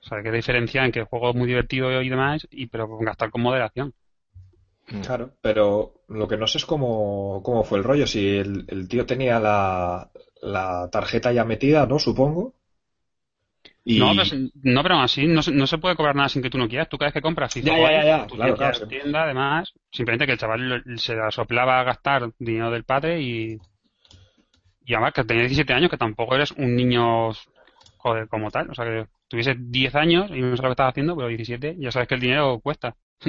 sea, 0.00 0.22
que 0.22 0.30
diferencia 0.30 0.84
en 0.84 0.92
que 0.92 1.00
el 1.00 1.04
juego 1.04 1.30
es 1.30 1.36
muy 1.36 1.46
divertido 1.46 2.00
y 2.00 2.08
demás, 2.08 2.46
y 2.50 2.66
pero 2.66 2.88
gastar 2.98 3.30
con 3.30 3.42
moderación. 3.42 3.92
Claro, 5.02 5.32
pero 5.42 6.00
lo 6.08 6.26
que 6.26 6.38
no 6.38 6.46
sé 6.46 6.58
es 6.58 6.64
cómo, 6.64 7.42
cómo 7.44 7.62
fue 7.62 7.78
el 7.78 7.84
rollo. 7.84 8.06
Si 8.06 8.26
el, 8.26 8.64
el 8.68 8.88
tío 8.88 9.04
tenía 9.04 9.38
la, 9.38 10.10
la 10.40 10.88
tarjeta 10.90 11.30
ya 11.32 11.44
metida, 11.44 11.86
¿no? 11.86 11.98
Supongo. 11.98 12.54
Y... 13.88 13.98
No, 14.00 14.10
pero, 14.14 14.36
no, 14.62 14.82
pero 14.82 14.94
aún 14.96 15.04
así 15.04 15.26
no, 15.26 15.42
se- 15.42 15.52
no 15.52 15.66
se 15.66 15.78
puede 15.78 15.96
cobrar 15.96 16.14
nada 16.14 16.28
sin 16.28 16.42
que 16.42 16.50
tú 16.50 16.58
no 16.58 16.68
quieras. 16.68 16.88
Tú 16.88 16.98
cada 16.98 17.08
vez 17.08 17.14
que 17.14 17.22
compras 17.22 17.52
FIFA 17.52 17.70
Ya, 17.70 17.78
ya, 17.78 17.90
ya, 17.92 18.04
ya, 18.04 18.26
tú 18.26 18.36
claro, 18.36 18.56
claro, 18.56 18.86
tienda, 18.88 19.22
además, 19.24 19.72
simplemente 19.90 20.26
que 20.26 20.32
el 20.32 20.38
chaval 20.38 20.84
se 20.98 21.14
la 21.16 21.30
soplaba 21.30 21.80
a 21.80 21.84
gastar 21.84 22.30
dinero 22.38 22.70
del 22.70 22.84
padre 22.84 23.20
y, 23.22 23.58
y 24.84 24.94
además 24.94 25.12
que 25.12 25.24
tenía 25.24 25.42
17 25.42 25.72
años, 25.74 25.90
que 25.90 25.96
tampoco 25.98 26.34
eres 26.34 26.52
un 26.52 26.74
niño, 26.74 27.30
joder, 27.98 28.28
como 28.28 28.50
tal. 28.50 28.70
O 28.70 28.74
sea, 28.74 28.84
que 28.84 29.06
tuviese 29.28 29.54
10 29.58 29.94
años 29.94 30.30
y 30.30 30.40
no 30.40 30.56
sabes 30.56 30.60
lo 30.62 30.68
que 30.68 30.72
estás 30.72 30.90
haciendo, 30.90 31.16
pero 31.16 31.28
17, 31.28 31.76
ya 31.78 31.90
sabes 31.92 32.08
que 32.08 32.14
el 32.14 32.20
dinero 32.20 32.60
cuesta. 32.60 32.96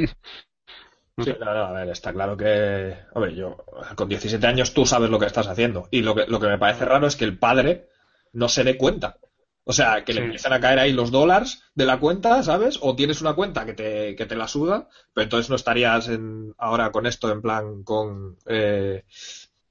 Sí, 1.17 1.36
no, 1.39 1.54
no, 1.54 1.63
a 1.65 1.72
ver, 1.74 1.89
está 1.89 2.13
claro 2.13 2.38
que, 2.38 2.95
hombre, 3.13 3.36
yo 3.36 3.58
con 3.95 4.08
17 4.08 4.48
años 4.48 4.74
tú 4.74 4.86
sabes 4.86 5.10
lo 5.10 5.19
que 5.19 5.26
estás 5.26 5.48
haciendo. 5.48 5.88
Y 5.91 6.02
lo 6.02 6.15
que, 6.15 6.26
lo 6.28 6.39
que 6.39 6.48
me 6.48 6.58
parece 6.58 6.86
raro 6.86 7.08
es 7.08 7.17
que 7.17 7.26
el 7.26 7.38
padre 7.38 7.89
no 8.32 8.48
se 8.48 8.63
dé 8.63 8.78
cuenta. 8.78 9.17
O 9.69 9.73
sea, 9.73 10.03
que 10.03 10.13
le 10.13 10.21
empiezan 10.21 10.53
a 10.53 10.60
caer 10.60 10.79
ahí 10.79 10.93
los 10.93 11.12
dólares 11.12 11.62
de 11.75 11.86
la 11.86 11.99
cuenta, 11.99 12.41
¿sabes? 12.41 12.79
O 12.82 12.95
tienes 12.95 13.21
una 13.21 13.36
cuenta 13.36 13.67
que 13.67 13.73
te, 13.73 14.15
que 14.15 14.25
te 14.25 14.36
la 14.36 14.47
suda, 14.47 14.88
pero 15.13 15.25
entonces 15.25 15.47
no 15.51 15.55
estarías 15.55 16.08
en, 16.08 16.55
ahora 16.58 16.91
con 16.91 17.05
esto 17.05 17.32
en 17.32 17.43
plan 17.43 17.84
con, 17.84 18.39
eh, 18.47 19.03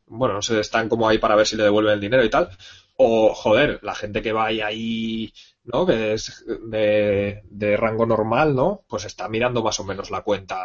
bueno, 0.06 0.34
no 0.34 0.42
sé, 0.42 0.60
están 0.60 0.88
como 0.88 1.08
ahí 1.08 1.18
para 1.18 1.34
ver 1.34 1.48
si 1.48 1.56
le 1.56 1.64
devuelven 1.64 1.94
el 1.94 2.00
dinero 2.00 2.24
y 2.24 2.30
tal. 2.30 2.48
O, 2.96 3.34
joder, 3.34 3.80
la 3.82 3.96
gente 3.96 4.22
que 4.22 4.32
va 4.32 4.46
ahí, 4.46 4.60
ahí 4.60 5.32
¿no? 5.64 5.84
Que 5.84 6.12
es 6.12 6.44
de, 6.46 7.42
de 7.50 7.76
rango 7.76 8.06
normal, 8.06 8.54
¿no? 8.54 8.84
Pues 8.88 9.04
está 9.04 9.28
mirando 9.28 9.64
más 9.64 9.80
o 9.80 9.84
menos 9.84 10.12
la 10.12 10.22
cuenta 10.22 10.58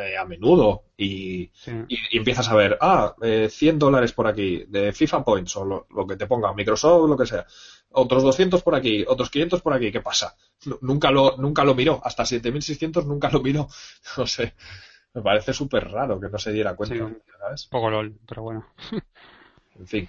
eh, 0.00 0.16
a 0.16 0.24
menudo 0.24 0.84
y, 0.96 1.50
y, 1.88 2.16
empiezas 2.16 2.48
a 2.48 2.54
ver, 2.54 2.78
ah, 2.80 3.14
eh, 3.22 3.48
100 3.50 3.78
dólares 3.78 4.12
por 4.12 4.26
aquí 4.26 4.64
de 4.68 4.92
FIFA 4.92 5.24
Points 5.24 5.56
o 5.56 5.86
lo, 5.88 6.06
que 6.06 6.16
te 6.16 6.26
ponga, 6.26 6.52
Microsoft, 6.52 7.08
lo 7.08 7.16
que 7.16 7.26
sea. 7.26 7.46
Otros 7.92 8.22
200 8.22 8.62
por 8.62 8.74
aquí, 8.74 9.04
otros 9.06 9.30
500 9.30 9.62
por 9.62 9.72
aquí, 9.72 9.90
¿qué 9.90 10.00
pasa? 10.00 10.36
Nunca 10.82 11.10
lo, 11.10 11.36
nunca 11.36 11.64
lo 11.64 11.74
miró, 11.74 12.00
hasta 12.04 12.26
7600 12.26 13.06
nunca 13.06 13.30
lo 13.30 13.40
miró. 13.40 13.68
No 14.16 14.26
sé, 14.26 14.54
me 15.14 15.22
parece 15.22 15.52
súper 15.52 15.90
raro 15.90 16.20
que 16.20 16.28
no 16.28 16.38
se 16.38 16.52
diera 16.52 16.76
cuenta. 16.76 17.08
Sí, 17.56 17.68
Poco 17.70 17.90
LOL, 17.90 18.18
pero 18.26 18.42
bueno. 18.42 18.66
en 19.78 19.86
fin. 19.86 20.08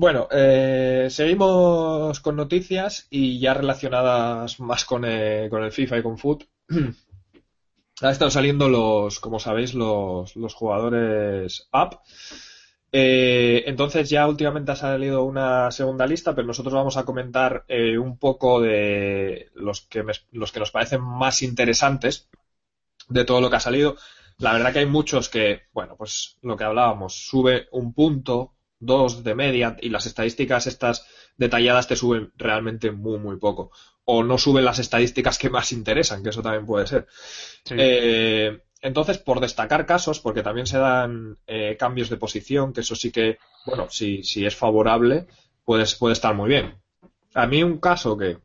Bueno, 0.00 0.28
eh, 0.30 1.08
seguimos 1.10 2.20
con 2.20 2.34
noticias 2.34 3.06
y 3.10 3.38
ya 3.38 3.52
relacionadas 3.52 4.58
más 4.58 4.86
con, 4.86 5.04
eh, 5.04 5.48
con 5.50 5.62
el 5.62 5.72
FIFA 5.72 5.98
y 5.98 6.02
con 6.02 6.16
Foot. 6.16 6.44
Han 8.02 8.10
estado 8.10 8.30
saliendo 8.30 8.68
los, 8.68 9.20
como 9.20 9.38
sabéis, 9.38 9.74
los, 9.74 10.34
los 10.36 10.54
jugadores 10.54 11.68
app. 11.72 11.94
Eh, 12.92 13.62
entonces 13.66 14.10
ya 14.10 14.26
últimamente 14.26 14.72
ha 14.72 14.76
salido 14.76 15.22
una 15.22 15.70
segunda 15.70 16.06
lista, 16.06 16.34
pero 16.34 16.46
nosotros 16.46 16.74
vamos 16.74 16.96
a 16.96 17.04
comentar 17.04 17.64
eh, 17.68 17.98
un 17.98 18.18
poco 18.18 18.60
de 18.60 19.50
los 19.54 19.82
que, 19.82 20.04
los 20.32 20.52
que 20.52 20.60
nos 20.60 20.70
parecen 20.70 21.02
más 21.02 21.42
interesantes 21.42 22.28
de 23.08 23.24
todo 23.24 23.40
lo 23.40 23.50
que 23.50 23.56
ha 23.56 23.60
salido. 23.60 23.96
La 24.38 24.54
verdad 24.54 24.72
que 24.72 24.80
hay 24.80 24.86
muchos 24.86 25.28
que, 25.28 25.62
bueno, 25.72 25.96
pues 25.96 26.38
lo 26.42 26.56
que 26.56 26.64
hablábamos, 26.64 27.26
sube 27.28 27.68
un 27.72 27.92
punto, 27.92 28.54
dos 28.80 29.22
de 29.22 29.34
media 29.34 29.76
y 29.80 29.90
las 29.90 30.06
estadísticas 30.06 30.66
estas 30.66 31.06
detalladas 31.36 31.86
te 31.86 31.96
suben 31.96 32.32
realmente 32.36 32.90
muy, 32.90 33.18
muy 33.18 33.36
poco. 33.36 33.70
O 34.12 34.24
no 34.24 34.36
suben 34.38 34.64
las 34.64 34.80
estadísticas 34.80 35.38
que 35.38 35.50
más 35.50 35.70
interesan, 35.72 36.22
que 36.22 36.30
eso 36.30 36.42
también 36.42 36.66
puede 36.66 36.86
ser. 36.86 37.06
Eh, 37.70 38.58
entonces, 38.82 39.18
por 39.18 39.38
destacar 39.40 39.86
casos, 39.86 40.18
porque 40.18 40.42
también 40.42 40.66
se 40.66 40.78
dan 40.78 41.38
eh, 41.46 41.76
cambios 41.78 42.10
de 42.10 42.16
posición, 42.16 42.72
que 42.72 42.80
eso 42.80 42.96
sí 42.96 43.12
que, 43.12 43.38
bueno, 43.66 43.86
si, 43.88 44.22
si 44.24 44.44
es 44.44 44.56
favorable, 44.56 45.26
puede, 45.64 45.84
puede 45.98 46.14
estar 46.14 46.34
muy 46.34 46.48
bien. 46.48 46.74
A 47.34 47.46
mí 47.46 47.62
un 47.62 47.78
caso 47.78 48.16
que 48.16 48.38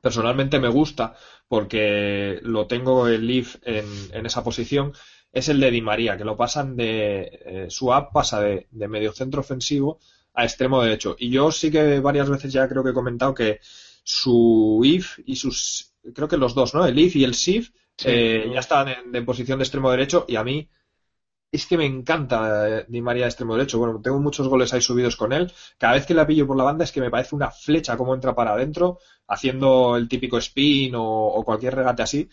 personalmente 0.00 0.60
me 0.60 0.68
gusta, 0.68 1.16
porque 1.48 2.38
lo 2.42 2.66
tengo 2.66 3.08
el 3.08 3.26
Leaf 3.26 3.56
en, 3.62 3.86
en 4.12 4.26
esa 4.26 4.44
posición, 4.44 4.92
es 5.32 5.48
el 5.48 5.60
de 5.60 5.70
Di 5.70 5.82
María, 5.82 6.16
que 6.16 6.24
lo 6.24 6.36
pasan 6.36 6.76
de. 6.76 7.40
Eh, 7.44 7.66
su 7.68 7.92
app 7.92 8.12
pasa 8.12 8.40
de, 8.40 8.66
de 8.70 8.88
medio 8.88 9.12
centro 9.12 9.40
ofensivo 9.40 9.98
a 10.34 10.44
extremo 10.44 10.82
derecho. 10.82 11.16
Y 11.18 11.30
yo 11.30 11.50
sí 11.50 11.70
que 11.70 12.00
varias 12.00 12.30
veces 12.30 12.52
ya 12.52 12.68
creo 12.68 12.84
que 12.84 12.90
he 12.90 12.94
comentado 12.94 13.34
que 13.34 13.60
su 14.08 14.80
if 14.84 15.18
y 15.26 15.36
sus. 15.36 15.94
Creo 16.14 16.28
que 16.28 16.36
los 16.36 16.54
dos, 16.54 16.74
¿no? 16.74 16.86
El 16.86 16.98
if 16.98 17.16
y 17.16 17.24
el 17.24 17.34
SIF 17.34 17.70
eh, 18.04 18.50
ya 18.52 18.60
están 18.60 18.88
en, 18.88 19.26
posición 19.26 19.58
de 19.58 19.64
extremo 19.64 19.90
derecho 19.90 20.24
y 20.28 20.36
a 20.36 20.44
mí 20.44 20.68
es 21.50 21.66
que 21.66 21.76
me 21.76 21.84
encanta 21.84 22.68
eh, 22.68 22.84
Di 22.88 23.00
María 23.00 23.24
de 23.24 23.30
extremo 23.30 23.54
derecho. 23.54 23.78
Bueno, 23.78 24.00
tengo 24.00 24.18
muchos 24.20 24.48
goles 24.48 24.72
ahí 24.72 24.80
subidos 24.80 25.16
con 25.16 25.32
él. 25.32 25.52
Cada 25.78 25.94
vez 25.94 26.06
que 26.06 26.14
la 26.14 26.26
pillo 26.26 26.46
por 26.46 26.56
la 26.56 26.64
banda 26.64 26.84
es 26.84 26.92
que 26.92 27.00
me 27.00 27.10
parece 27.10 27.34
una 27.34 27.50
flecha 27.50 27.96
como 27.96 28.14
entra 28.14 28.34
para 28.34 28.52
adentro, 28.52 28.98
haciendo 29.26 29.96
el 29.96 30.08
típico 30.08 30.38
spin 30.38 30.92
o 30.96 31.42
cualquier 31.44 31.74
regate 31.74 32.02
así. 32.02 32.28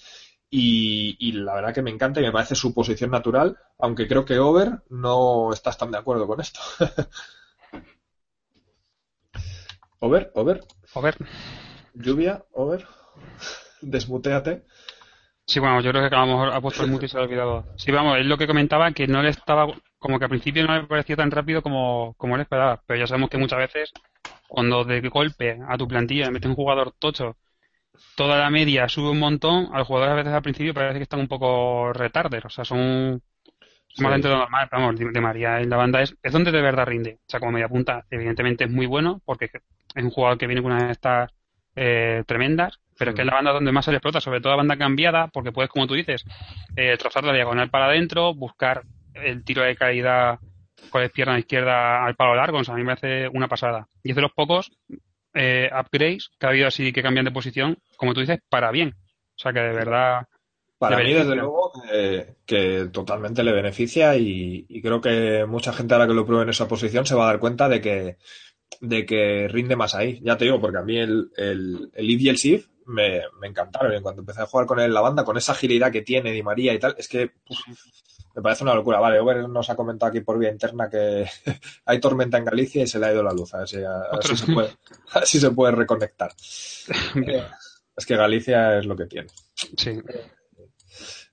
Y, 0.50 1.32
la 1.34 1.56
verdad 1.56 1.74
que 1.74 1.82
me 1.82 1.92
encanta 1.92 2.22
y 2.22 2.24
me 2.24 2.32
parece 2.32 2.56
su 2.56 2.74
posición 2.74 3.12
natural, 3.12 3.58
aunque 3.78 4.08
creo 4.08 4.24
que 4.24 4.40
Over 4.40 4.84
no 4.90 5.52
estás 5.52 5.78
tan 5.78 5.92
de 5.92 5.98
acuerdo 5.98 6.28
con 6.28 6.40
esto. 6.40 6.62
over, 10.00 10.32
Over. 10.36 10.62
Over. 10.94 11.18
Lluvia, 11.96 12.44
Over. 12.54 12.86
Desmuteate. 13.82 14.64
Sí, 15.48 15.60
bueno, 15.60 15.80
yo 15.82 15.92
creo 15.92 16.10
que 16.10 16.16
a 16.16 16.20
lo 16.20 16.26
mejor 16.26 16.50
ha 16.54 16.62
puesto 16.62 16.84
el 16.84 16.92
mute 16.92 17.06
y 17.06 17.10
se 17.10 17.18
ha 17.18 17.22
olvidado. 17.22 17.66
Sí, 17.78 17.92
vamos, 17.92 18.18
es 18.18 18.26
lo 18.26 18.38
que 18.38 18.48
comentaba, 18.48 18.92
que 18.92 19.08
no 19.08 19.22
le 19.22 19.30
estaba, 19.30 19.68
como 20.00 20.18
que 20.18 20.26
al 20.26 20.30
principio 20.30 20.66
no 20.66 20.76
le 20.76 20.88
parecía 20.88 21.16
tan 21.16 21.30
rápido 21.30 21.62
como, 21.62 22.16
como 22.18 22.36
él 22.36 22.42
esperaba, 22.42 22.82
pero 22.86 23.00
ya 23.00 23.08
sabemos 23.08 23.30
que 23.30 23.38
muchas 23.38 23.60
veces 23.60 23.92
cuando 24.48 24.84
de 24.84 25.02
golpe 25.10 25.60
a 25.68 25.78
tu 25.78 25.88
plantilla 25.88 26.32
metes 26.32 26.50
un 26.50 26.56
jugador 26.56 26.94
tocho 26.98 27.36
toda 28.16 28.38
la 28.38 28.50
media 28.50 28.90
sube 28.90 29.10
un 29.10 29.20
montón, 29.20 29.70
a 29.74 29.80
los 29.80 29.88
jugadores 29.88 30.14
a 30.14 30.16
veces 30.16 30.34
al 30.34 30.42
principio 30.42 30.74
parece 30.74 31.00
que 31.00 31.04
están 31.04 31.20
un 31.20 31.28
poco 31.28 31.94
retarder, 31.94 32.46
o 32.46 32.50
sea, 32.50 32.66
son 32.66 33.22
más 33.98 34.12
dentro 34.12 34.30
de 34.30 34.36
lo 34.36 34.42
normal, 34.42 34.68
vamos, 34.72 34.96
de, 34.98 35.22
María 35.22 35.62
en 35.62 35.70
la 35.70 35.78
banda 35.78 36.02
es, 36.02 36.16
es 36.22 36.34
donde 36.34 36.52
de 36.52 36.62
verdad 36.62 36.86
rinde. 36.86 37.20
O 37.22 37.30
sea, 37.30 37.40
como 37.40 37.54
media 37.54 37.70
punta, 37.70 38.06
evidentemente 38.10 38.66
es 38.66 38.70
muy 38.70 38.88
bueno, 38.88 39.22
porque 39.24 39.46
es 39.96 40.04
un 40.04 40.10
jugador 40.10 40.38
que 40.38 40.48
viene 40.48 40.62
con 40.62 40.74
una 40.74 40.88
de 40.88 40.92
estas 40.92 41.32
eh, 41.76 42.24
tremendas, 42.26 42.80
pero 42.98 43.12
es 43.12 43.16
que 43.16 43.22
es 43.22 43.28
la 43.28 43.36
banda 43.36 43.52
donde 43.52 43.72
más 43.72 43.86
se 43.86 43.92
le 43.92 43.98
explota, 43.98 44.22
sobre 44.22 44.40
todo 44.40 44.52
la 44.52 44.58
banda 44.58 44.78
cambiada, 44.78 45.28
porque 45.28 45.52
puedes, 45.52 45.70
como 45.70 45.88
tú 45.88 45.94
dices, 45.94 46.24
eh, 46.76 46.96
trozar 46.98 47.24
la 47.24 47.34
diagonal 47.34 47.70
para 47.70 47.88
adentro, 47.88 48.34
buscar 48.34 48.84
el 49.14 49.44
tiro 49.44 49.64
de 49.64 49.76
caída 49.76 50.40
con 50.90 51.02
la 51.02 51.10
pierna 51.10 51.40
izquierda 51.40 52.06
al 52.06 52.16
palo 52.16 52.36
largo, 52.36 52.60
o 52.60 52.64
sea, 52.64 52.76
a 52.76 52.78
mí 52.78 52.84
me 52.84 52.94
hace 52.94 53.28
una 53.28 53.48
pasada. 53.48 53.88
Y 54.04 54.12
es 54.12 54.16
de 54.16 54.22
los 54.22 54.32
pocos 54.32 54.72
eh, 55.34 55.70
upgrades 55.78 56.32
que 56.40 56.46
ha 56.46 56.50
habido 56.50 56.68
así 56.68 56.94
que 56.94 57.04
cambian 57.04 57.26
de 57.26 57.32
posición, 57.32 57.78
como 57.98 58.14
tú 58.14 58.22
dices, 58.22 58.40
para 58.50 58.72
bien. 58.72 58.96
O 59.36 59.40
sea 59.40 59.52
que 59.52 59.60
de 59.60 59.74
verdad. 59.74 60.28
Para 60.78 60.98
mí, 60.98 61.14
desde 61.14 61.36
luego, 61.36 61.72
que 62.46 62.90
totalmente 62.92 63.44
le 63.44 63.54
beneficia 63.54 64.16
y, 64.18 64.66
creo 64.82 65.02
que 65.02 65.46
mucha 65.48 65.74
gente 65.74 65.94
ahora 65.94 66.08
que 66.08 66.14
lo 66.14 66.26
pruebe 66.26 66.44
en 66.44 66.50
esa 66.50 66.68
posición 66.68 67.06
se 67.06 67.16
va 67.16 67.24
a 67.24 67.28
dar 67.28 67.40
cuenta 67.40 67.70
de 67.70 67.82
que, 67.82 68.18
de 68.82 69.06
que 69.06 69.48
rinde 69.48 69.76
más 69.76 69.96
ahí. 69.96 70.20
Ya 70.24 70.38
te 70.38 70.46
digo, 70.46 70.60
porque 70.60 70.78
a 70.78 70.84
mí 70.84 70.98
el, 70.98 71.32
el, 71.38 71.92
el 71.94 72.10
y 72.10 72.30
el 72.30 72.38
SIF 72.38 72.68
me, 72.86 73.22
me 73.40 73.48
encantaron. 73.48 73.96
Y 73.96 74.02
cuando 74.02 74.22
empecé 74.22 74.42
a 74.42 74.46
jugar 74.48 74.66
con 74.66 74.80
él 74.80 74.86
en 74.86 74.94
la 74.94 75.02
banda, 75.02 75.24
con 75.24 75.38
esa 75.38 75.54
agilidad 75.54 75.92
que 75.92 76.02
tiene 76.02 76.32
Di 76.32 76.44
María 76.44 76.74
y 76.74 76.80
tal, 76.80 76.96
es 76.98 77.08
que 77.08 77.32
me 78.36 78.42
parece 78.42 78.64
una 78.64 78.76
locura. 78.76 79.00
Vale, 79.00 79.20
Over 79.20 79.48
nos 79.48 79.70
ha 79.70 79.76
comentado 79.76 80.10
aquí 80.10 80.20
por 80.20 80.38
vía 80.38 80.52
interna 80.52 80.90
que 80.90 81.26
hay 81.86 82.00
tormenta 82.00 82.38
en 82.38 82.46
Galicia 82.46 82.84
y 82.84 82.88
se 82.88 83.00
le 83.00 83.08
ha 83.08 83.14
ido 83.14 83.24
la 83.24 83.34
luz. 83.34 83.54
A 83.54 83.60
ver 83.60 83.68
si, 83.68 83.78
se, 84.36 84.54
puede, 84.54 84.70
se 85.26 85.52
puede 85.52 85.72
reconectar. 85.72 86.32
Eh, 87.16 87.44
es 87.98 88.06
que 88.06 88.18
Galicia 88.18 88.78
es 88.78 88.86
lo 88.86 88.96
que 88.96 89.06
tiene. 89.06 89.30
Sí. 89.56 89.98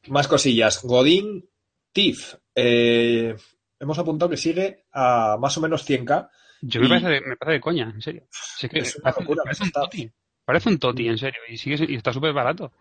Más 0.09 0.29
cosillas. 0.29 0.81
Godín 0.83 1.49
Tif. 1.93 2.37
Eh, 2.55 3.35
hemos 3.81 3.99
apuntado 3.99 4.31
que 4.31 4.37
sigue 4.37 4.87
a 4.93 5.37
más 5.41 5.59
o 5.59 5.61
menos 5.61 5.89
100k. 5.89 6.31
Yo 6.65 6.81
me, 6.81 6.89
parece 6.89 7.09
de, 7.09 7.21
me 7.23 7.37
parece 7.37 7.55
de 7.55 7.61
coña, 7.61 7.91
en 7.93 8.01
serio. 8.01 8.23
es 8.61 8.97
una 8.97 9.11
locura. 9.19 9.43
Parece, 9.45 9.65
un 9.65 9.71
toti. 9.73 10.11
Parece 10.45 10.69
un 10.69 10.79
toti, 10.79 11.09
en 11.09 11.19
serio. 11.19 11.41
Y, 11.49 11.57
sigue, 11.57 11.85
y 11.89 11.97
está 11.97 12.13
súper 12.13 12.33
barato. 12.33 12.73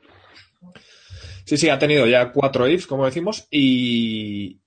Sí, 1.45 1.57
sí, 1.57 1.67
ha 1.67 1.79
tenido 1.79 2.05
ya 2.05 2.31
cuatro 2.31 2.67
ifs, 2.67 2.85
como 2.85 3.05
decimos, 3.05 3.47
y. 3.49 4.61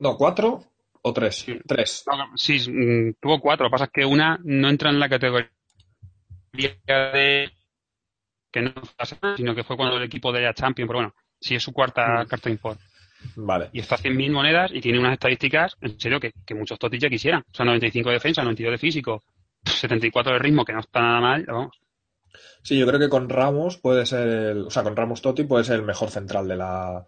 No, 0.00 0.16
cuatro 0.16 0.64
o 1.00 1.12
tres. 1.12 1.36
Sí. 1.36 1.58
Tres. 1.64 2.04
sí, 2.34 2.58
mm, 2.68 3.14
tuvo 3.20 3.40
cuatro. 3.40 3.64
Lo 3.64 3.70
que 3.70 3.74
pasa 3.74 3.84
es 3.84 3.90
que 3.92 4.04
una 4.04 4.40
no 4.42 4.68
entra 4.68 4.90
en 4.90 4.98
la 4.98 5.08
categoría 5.08 5.48
de 6.52 7.52
que 8.50 8.62
no 8.62 8.72
pasa, 8.96 9.16
sino 9.36 9.54
que 9.54 9.62
fue 9.62 9.76
cuando 9.76 9.96
el 9.96 10.02
equipo 10.02 10.32
de 10.32 10.40
la 10.40 10.54
Champions, 10.54 10.88
pero 10.88 10.98
bueno, 10.98 11.14
sí 11.40 11.54
es 11.54 11.62
su 11.62 11.72
cuarta 11.72 12.24
mm. 12.24 12.26
carta 12.26 12.50
import. 12.50 12.80
Vale. 13.36 13.70
Y 13.72 13.80
está 13.80 13.96
a 13.96 13.98
100.000 13.98 14.30
monedas 14.30 14.70
y 14.72 14.80
tiene 14.80 14.98
unas 14.98 15.14
estadísticas, 15.14 15.76
en 15.80 15.98
serio, 15.98 16.20
que, 16.20 16.32
muchos 16.54 16.78
totis 16.78 17.00
ya 17.00 17.10
quisieran. 17.10 17.42
O 17.42 17.54
sea, 17.54 17.66
95 17.66 18.08
de 18.08 18.14
defensa, 18.14 18.42
92 18.42 18.72
de 18.72 18.78
físico, 18.78 19.22
74 19.64 20.34
de 20.34 20.38
ritmo, 20.38 20.64
que 20.64 20.72
no 20.72 20.80
está 20.80 21.00
nada 21.00 21.20
mal, 21.20 21.44
vamos. 21.46 21.80
Sí, 22.62 22.78
yo 22.78 22.86
creo 22.86 22.98
que 23.00 23.08
con 23.08 23.28
Ramos 23.28 23.78
puede 23.78 24.06
ser, 24.06 24.28
el, 24.28 24.66
o 24.66 24.70
sea, 24.70 24.82
con 24.82 24.96
Ramos 24.96 25.22
Totti 25.22 25.44
puede 25.44 25.64
ser 25.64 25.76
el 25.76 25.82
mejor 25.82 26.10
central 26.10 26.48
de 26.48 26.56
la, 26.56 27.06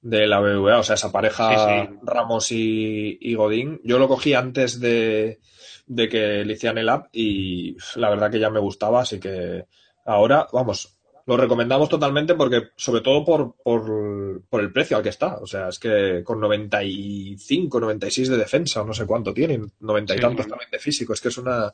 de 0.00 0.26
la 0.26 0.40
BBVA, 0.40 0.78
o 0.78 0.82
sea, 0.82 0.94
esa 0.94 1.10
pareja 1.10 1.88
Ramos 2.02 2.52
y, 2.52 3.34
Godín. 3.34 3.80
Yo 3.84 3.98
lo 3.98 4.08
cogí 4.08 4.34
antes 4.34 4.80
de, 4.80 5.40
de 5.86 6.08
que 6.08 6.44
le 6.44 6.52
hicieran 6.52 6.78
el 6.78 6.88
app 6.88 7.08
y 7.12 7.76
la 7.96 8.10
verdad 8.10 8.30
que 8.30 8.38
ya 8.38 8.50
me 8.50 8.60
gustaba, 8.60 9.00
así 9.00 9.18
que 9.18 9.64
ahora, 10.04 10.46
vamos, 10.52 10.97
lo 11.28 11.36
recomendamos 11.36 11.90
totalmente 11.90 12.34
porque, 12.34 12.70
sobre 12.74 13.02
todo 13.02 13.22
por, 13.22 13.54
por, 13.62 14.42
por, 14.48 14.62
el 14.62 14.72
precio 14.72 14.96
al 14.96 15.02
que 15.02 15.10
está. 15.10 15.36
O 15.36 15.46
sea, 15.46 15.68
es 15.68 15.78
que 15.78 16.22
con 16.24 16.40
95, 16.40 17.78
96 17.78 18.30
de 18.30 18.38
defensa, 18.38 18.82
no 18.82 18.94
sé 18.94 19.04
cuánto 19.04 19.34
tienen, 19.34 19.70
90 19.78 20.16
y 20.16 20.20
tantos 20.20 20.48
también 20.48 20.70
de 20.70 20.78
físico, 20.78 21.12
es 21.12 21.20
que 21.20 21.28
es 21.28 21.36
una, 21.36 21.70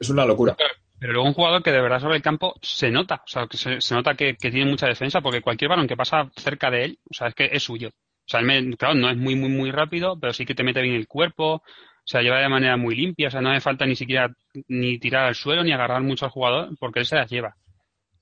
es 0.00 0.10
una 0.10 0.24
locura. 0.24 0.56
Pero 0.98 1.12
luego 1.12 1.28
un 1.28 1.34
jugador 1.34 1.62
que 1.62 1.70
de 1.70 1.80
verdad 1.80 2.00
sobre 2.00 2.16
el 2.16 2.22
campo 2.22 2.56
se 2.60 2.90
nota, 2.90 3.22
o 3.24 3.28
sea, 3.28 3.46
que 3.46 3.56
se, 3.56 3.94
nota 3.94 4.16
que, 4.16 4.34
tiene 4.34 4.64
mucha 4.64 4.88
defensa, 4.88 5.20
porque 5.20 5.42
cualquier 5.42 5.68
balón 5.68 5.86
que 5.86 5.96
pasa 5.96 6.28
cerca 6.34 6.68
de 6.68 6.86
él, 6.86 6.98
o 7.08 7.14
sea, 7.14 7.28
es 7.28 7.34
que 7.36 7.48
es 7.52 7.62
suyo. 7.62 7.90
O 7.90 8.28
sea, 8.28 8.40
claro, 8.76 8.94
no 8.96 9.08
es 9.08 9.16
muy, 9.16 9.36
muy, 9.36 9.48
muy 9.48 9.70
rápido, 9.70 10.18
pero 10.18 10.32
sí 10.32 10.44
que 10.44 10.56
te 10.56 10.64
mete 10.64 10.82
bien 10.82 10.96
el 10.96 11.06
cuerpo, 11.06 11.52
o 11.54 11.62
sea, 12.04 12.20
lleva 12.20 12.40
de 12.40 12.48
manera 12.48 12.76
muy 12.76 12.96
limpia, 12.96 13.28
o 13.28 13.30
sea, 13.30 13.40
no 13.40 13.52
hace 13.52 13.60
falta 13.60 13.86
ni 13.86 13.94
siquiera 13.94 14.34
ni 14.66 14.98
tirar 14.98 15.26
al 15.26 15.36
suelo 15.36 15.62
ni 15.62 15.70
agarrar 15.70 16.02
mucho 16.02 16.24
al 16.24 16.32
jugador, 16.32 16.70
porque 16.80 16.98
él 16.98 17.06
se 17.06 17.14
las 17.14 17.30
lleva. 17.30 17.54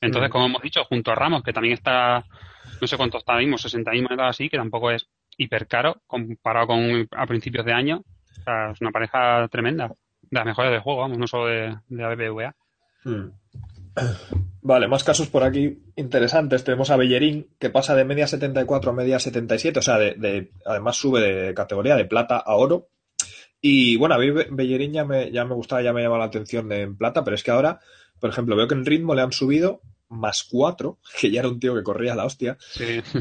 Entonces, 0.04 0.28
mm. 0.28 0.32
como 0.32 0.46
hemos 0.46 0.62
dicho, 0.62 0.84
junto 0.84 1.12
a 1.12 1.14
Ramos, 1.14 1.42
que 1.42 1.52
también 1.52 1.74
está, 1.74 2.24
no 2.80 2.86
sé 2.86 2.96
cuánto 2.96 3.18
está 3.18 3.36
mismo, 3.36 3.58
60 3.58 3.90
monedas 4.02 4.30
así, 4.30 4.48
que 4.48 4.56
tampoco 4.56 4.90
es 4.90 5.08
hiper 5.36 5.66
caro 5.66 6.02
comparado 6.06 6.68
con 6.68 7.08
a 7.10 7.26
principios 7.26 7.64
de 7.64 7.72
año, 7.72 7.98
o 7.98 8.42
sea, 8.44 8.70
es 8.70 8.80
una 8.80 8.90
pareja 8.90 9.48
tremenda, 9.48 9.88
de 9.88 9.94
las 10.30 10.44
mejores 10.44 10.72
del 10.72 10.80
juego, 10.80 11.00
vamos, 11.00 11.18
no 11.18 11.26
solo 11.26 11.46
de, 11.46 11.76
de 11.88 12.02
la 12.02 12.14
BBVA. 12.14 12.54
Hmm. 13.04 13.30
Vale, 14.62 14.88
más 14.88 15.04
casos 15.04 15.28
por 15.28 15.44
aquí 15.44 15.78
interesantes. 15.96 16.64
Tenemos 16.64 16.90
a 16.90 16.96
Bellerín, 16.96 17.50
que 17.58 17.70
pasa 17.70 17.94
de 17.94 18.04
media 18.04 18.26
74 18.26 18.90
a 18.90 18.94
media 18.94 19.18
77, 19.18 19.78
o 19.78 19.82
sea, 19.82 19.98
de, 19.98 20.50
además 20.64 20.96
sube 20.96 21.20
de 21.20 21.54
categoría 21.54 21.96
de 21.96 22.06
plata 22.06 22.38
a 22.38 22.56
oro. 22.56 22.88
Y 23.60 23.96
bueno, 23.96 24.14
a 24.14 24.18
mí 24.18 24.30
Bellerín 24.30 24.92
ya 24.92 25.04
me, 25.04 25.30
ya 25.30 25.44
me 25.44 25.54
gustaba, 25.54 25.82
ya 25.82 25.92
me 25.92 26.02
llamaba 26.02 26.20
la 26.20 26.26
atención 26.26 26.70
en 26.72 26.96
plata, 26.96 27.24
pero 27.24 27.34
es 27.34 27.42
que 27.42 27.50
ahora, 27.50 27.80
por 28.20 28.30
ejemplo, 28.30 28.56
veo 28.56 28.66
que 28.66 28.74
en 28.74 28.84
ritmo 28.84 29.14
le 29.14 29.22
han 29.22 29.32
subido 29.32 29.80
más 30.08 30.44
cuatro, 30.44 30.98
que 31.20 31.30
ya 31.30 31.40
era 31.40 31.48
un 31.48 31.60
tío 31.60 31.74
que 31.74 31.82
corría 31.82 32.14
la 32.14 32.24
hostia. 32.24 32.56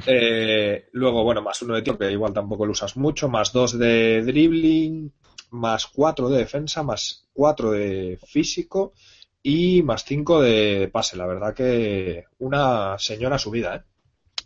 Eh, 0.06 0.90
luego, 0.92 1.24
bueno, 1.24 1.42
más 1.42 1.62
uno 1.62 1.76
de 1.76 1.82
tío, 1.82 1.98
que 1.98 2.12
igual 2.12 2.34
tampoco 2.34 2.66
lo 2.66 2.72
usas 2.72 2.98
mucho, 2.98 3.30
más 3.30 3.52
dos 3.52 3.78
de 3.78 4.22
dribbling, 4.24 5.12
más 5.52 5.88
cuatro 5.88 6.30
de 6.30 6.40
defensa, 6.40 6.84
más 6.84 7.28
cuatro 7.34 7.72
de 7.72 8.20
físico 8.26 8.94
y 9.42 9.84
más 9.84 10.04
cinco 10.04 10.42
de 10.42 10.90
pase. 10.92 11.18
La 11.18 11.28
verdad 11.28 11.54
que 11.54 12.26
una 12.40 12.98
señora 12.98 13.38
subida, 13.38 13.76
¿eh? 13.76 13.82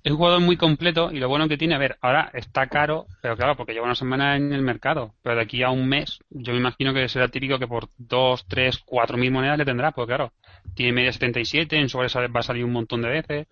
Es 0.04 0.12
un 0.12 0.18
jugador 0.18 0.42
muy 0.42 0.58
completo 0.58 1.12
y 1.12 1.20
lo 1.20 1.28
bueno 1.28 1.48
que 1.48 1.58
tiene, 1.58 1.76
a 1.76 1.78
ver, 1.78 1.98
ahora 2.02 2.32
está 2.34 2.68
caro, 2.68 3.08
pero 3.22 3.36
claro, 3.36 3.56
porque 3.56 3.74
lleva 3.74 3.86
una 3.86 3.96
semana 3.96 4.36
en 4.36 4.54
el 4.54 4.62
mercado, 4.62 5.16
pero 5.22 5.36
de 5.36 5.42
aquí 5.42 5.64
a 5.64 5.70
un 5.70 5.88
mes 5.88 6.20
yo 6.30 6.54
me 6.54 6.60
imagino 6.60 6.94
que 6.94 7.10
será 7.10 7.28
típico 7.28 7.60
que 7.60 7.68
por 7.68 7.90
dos, 7.98 8.48
tres, 8.48 8.78
cuatro 8.86 9.18
mil 9.18 9.32
monedas 9.32 9.58
le 9.58 9.66
tendrá, 9.66 9.92
porque 9.92 10.10
claro, 10.10 10.34
tiene 10.76 10.94
media 10.94 11.12
77, 11.12 11.78
en 11.78 11.90
sobre 11.90 12.08
va 12.28 12.40
a 12.40 12.44
salir 12.44 12.64
un 12.64 12.72
montón 12.72 13.02
de 13.02 13.10
veces, 13.10 13.48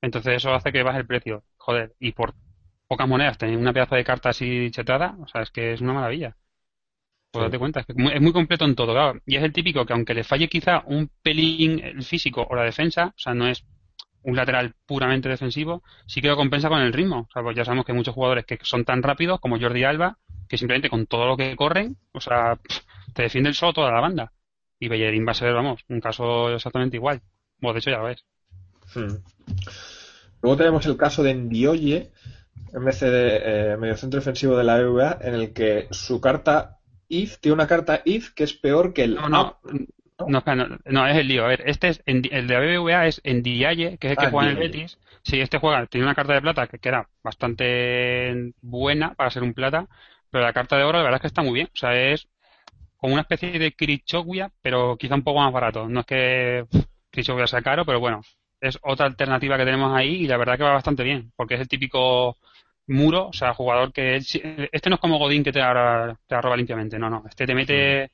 entonces 0.00 0.36
eso 0.36 0.54
hace 0.54 0.72
que 0.72 0.82
baje 0.82 0.98
el 0.98 1.06
precio. 1.06 1.42
Joder, 1.56 1.94
y 1.98 2.12
por 2.12 2.34
pocas 2.86 3.08
monedas 3.08 3.38
tener 3.38 3.56
una 3.58 3.72
pedazo 3.72 3.94
de 3.94 4.04
carta 4.04 4.30
así 4.30 4.70
chetada, 4.70 5.16
o 5.20 5.28
sea, 5.28 5.42
es 5.42 5.50
que 5.50 5.72
es 5.72 5.80
una 5.80 5.92
maravilla. 5.92 6.36
Pues 7.30 7.44
date 7.44 7.58
cuenta, 7.58 7.80
es, 7.80 7.86
que 7.86 7.92
es 7.92 8.20
muy 8.22 8.32
completo 8.32 8.64
en 8.64 8.74
todo, 8.74 8.92
claro. 8.92 9.20
Y 9.26 9.36
es 9.36 9.42
el 9.42 9.52
típico 9.52 9.84
que 9.84 9.92
aunque 9.92 10.14
le 10.14 10.24
falle 10.24 10.48
quizá 10.48 10.82
un 10.86 11.10
pelín 11.22 11.78
el 11.80 12.02
físico 12.02 12.46
o 12.48 12.54
la 12.54 12.62
defensa, 12.62 13.08
o 13.08 13.18
sea, 13.18 13.34
no 13.34 13.46
es 13.48 13.64
un 14.22 14.36
lateral 14.36 14.74
puramente 14.86 15.28
defensivo, 15.28 15.82
sí 16.06 16.20
que 16.20 16.28
lo 16.28 16.36
compensa 16.36 16.68
con 16.68 16.80
el 16.80 16.92
ritmo. 16.92 17.26
O 17.28 17.32
sea, 17.32 17.42
pues 17.42 17.56
ya 17.56 17.64
sabemos 17.64 17.86
que 17.86 17.92
hay 17.92 17.98
muchos 17.98 18.14
jugadores 18.14 18.44
que 18.44 18.58
son 18.62 18.84
tan 18.84 19.02
rápidos 19.02 19.40
como 19.40 19.58
Jordi 19.58 19.84
Alba, 19.84 20.18
que 20.48 20.58
simplemente 20.58 20.90
con 20.90 21.06
todo 21.06 21.26
lo 21.26 21.36
que 21.36 21.54
corren, 21.56 21.96
o 22.12 22.20
sea, 22.20 22.58
te 23.14 23.22
defiende 23.22 23.48
el 23.48 23.54
solo 23.54 23.72
toda 23.72 23.92
la 23.92 24.00
banda. 24.00 24.32
Y 24.80 24.88
Bellerín 24.88 25.26
va 25.26 25.32
a 25.32 25.34
ser, 25.34 25.52
vamos, 25.54 25.80
un 25.88 26.00
caso 26.00 26.54
exactamente 26.54 26.96
igual. 26.96 27.22
Bueno, 27.58 27.74
de 27.74 27.78
hecho 27.80 27.90
ya 27.90 27.98
lo 27.98 28.04
ves. 28.04 28.24
Hmm. 28.94 29.16
Luego 30.42 30.56
tenemos 30.56 30.86
el 30.86 30.96
caso 30.96 31.22
de 31.22 31.34
Ndioye, 31.34 32.12
MCD, 32.72 33.72
eh, 33.72 33.76
medio 33.78 33.96
centro 33.96 34.20
defensivo 34.20 34.56
de 34.56 34.64
la 34.64 34.78
EVA, 34.78 35.18
en 35.20 35.34
el 35.34 35.52
que 35.52 35.88
su 35.90 36.20
carta 36.20 36.78
IF 37.08 37.38
tiene 37.38 37.54
una 37.54 37.66
carta 37.66 38.02
IF 38.04 38.34
que 38.34 38.44
es 38.44 38.52
peor 38.52 38.92
que 38.92 39.04
el 39.04 39.14
no, 39.16 39.28
no, 39.28 39.58
no, 40.26 40.42
no, 40.84 41.06
es 41.06 41.16
el 41.16 41.28
lío. 41.28 41.44
A 41.44 41.48
ver, 41.48 41.62
este 41.66 41.88
es 41.88 42.02
el 42.06 42.22
de 42.22 42.42
la 42.42 42.60
BBVA 42.60 43.06
es 43.06 43.20
en 43.24 43.42
Dialle, 43.42 43.98
que 43.98 44.08
es 44.08 44.10
el 44.12 44.16
que 44.18 44.26
ah, 44.26 44.30
juega 44.30 44.50
en 44.50 44.56
el 44.56 44.62
Betis. 44.62 44.98
Sí, 45.22 45.40
este 45.40 45.58
juega, 45.58 45.86
tiene 45.86 46.06
una 46.06 46.14
carta 46.14 46.34
de 46.34 46.40
plata 46.40 46.66
que, 46.66 46.78
queda 46.78 47.08
bastante 47.22 48.52
buena 48.60 49.14
para 49.14 49.30
ser 49.30 49.42
un 49.42 49.54
plata, 49.54 49.86
pero 50.30 50.44
la 50.44 50.52
carta 50.52 50.76
de 50.76 50.84
oro 50.84 50.98
la 50.98 51.04
verdad 51.04 51.16
es 51.18 51.22
que 51.22 51.26
está 51.28 51.42
muy 51.42 51.54
bien. 51.54 51.68
O 51.72 51.76
sea, 51.76 51.94
es 51.94 52.28
como 52.96 53.12
una 53.12 53.22
especie 53.22 53.58
de 53.58 53.72
Krichoguia, 53.72 54.50
pero 54.62 54.96
quizá 54.96 55.14
un 55.14 55.22
poco 55.22 55.40
más 55.40 55.52
barato. 55.52 55.88
No 55.88 56.00
es 56.00 56.06
que 56.06 56.64
Krichoguia 57.10 57.46
sea 57.46 57.62
caro, 57.62 57.84
pero 57.84 58.00
bueno, 58.00 58.22
es 58.60 58.78
otra 58.82 59.06
alternativa 59.06 59.56
que 59.56 59.64
tenemos 59.64 59.96
ahí 59.96 60.24
y 60.24 60.26
la 60.26 60.36
verdad 60.36 60.56
que 60.56 60.64
va 60.64 60.72
bastante 60.72 61.04
bien, 61.04 61.32
porque 61.36 61.54
es 61.54 61.60
el 61.60 61.68
típico 61.68 62.36
muro, 62.88 63.28
o 63.28 63.32
sea, 63.32 63.54
jugador 63.54 63.92
que... 63.92 64.16
Este 64.16 64.88
no 64.90 64.96
es 64.96 65.00
como 65.00 65.18
Godín 65.18 65.44
que 65.44 65.52
te, 65.52 65.60
te 65.60 66.34
arroba 66.34 66.56
limpiamente, 66.56 66.98
no, 66.98 67.08
no. 67.10 67.24
Este 67.28 67.46
te 67.46 67.54
mete 67.54 68.10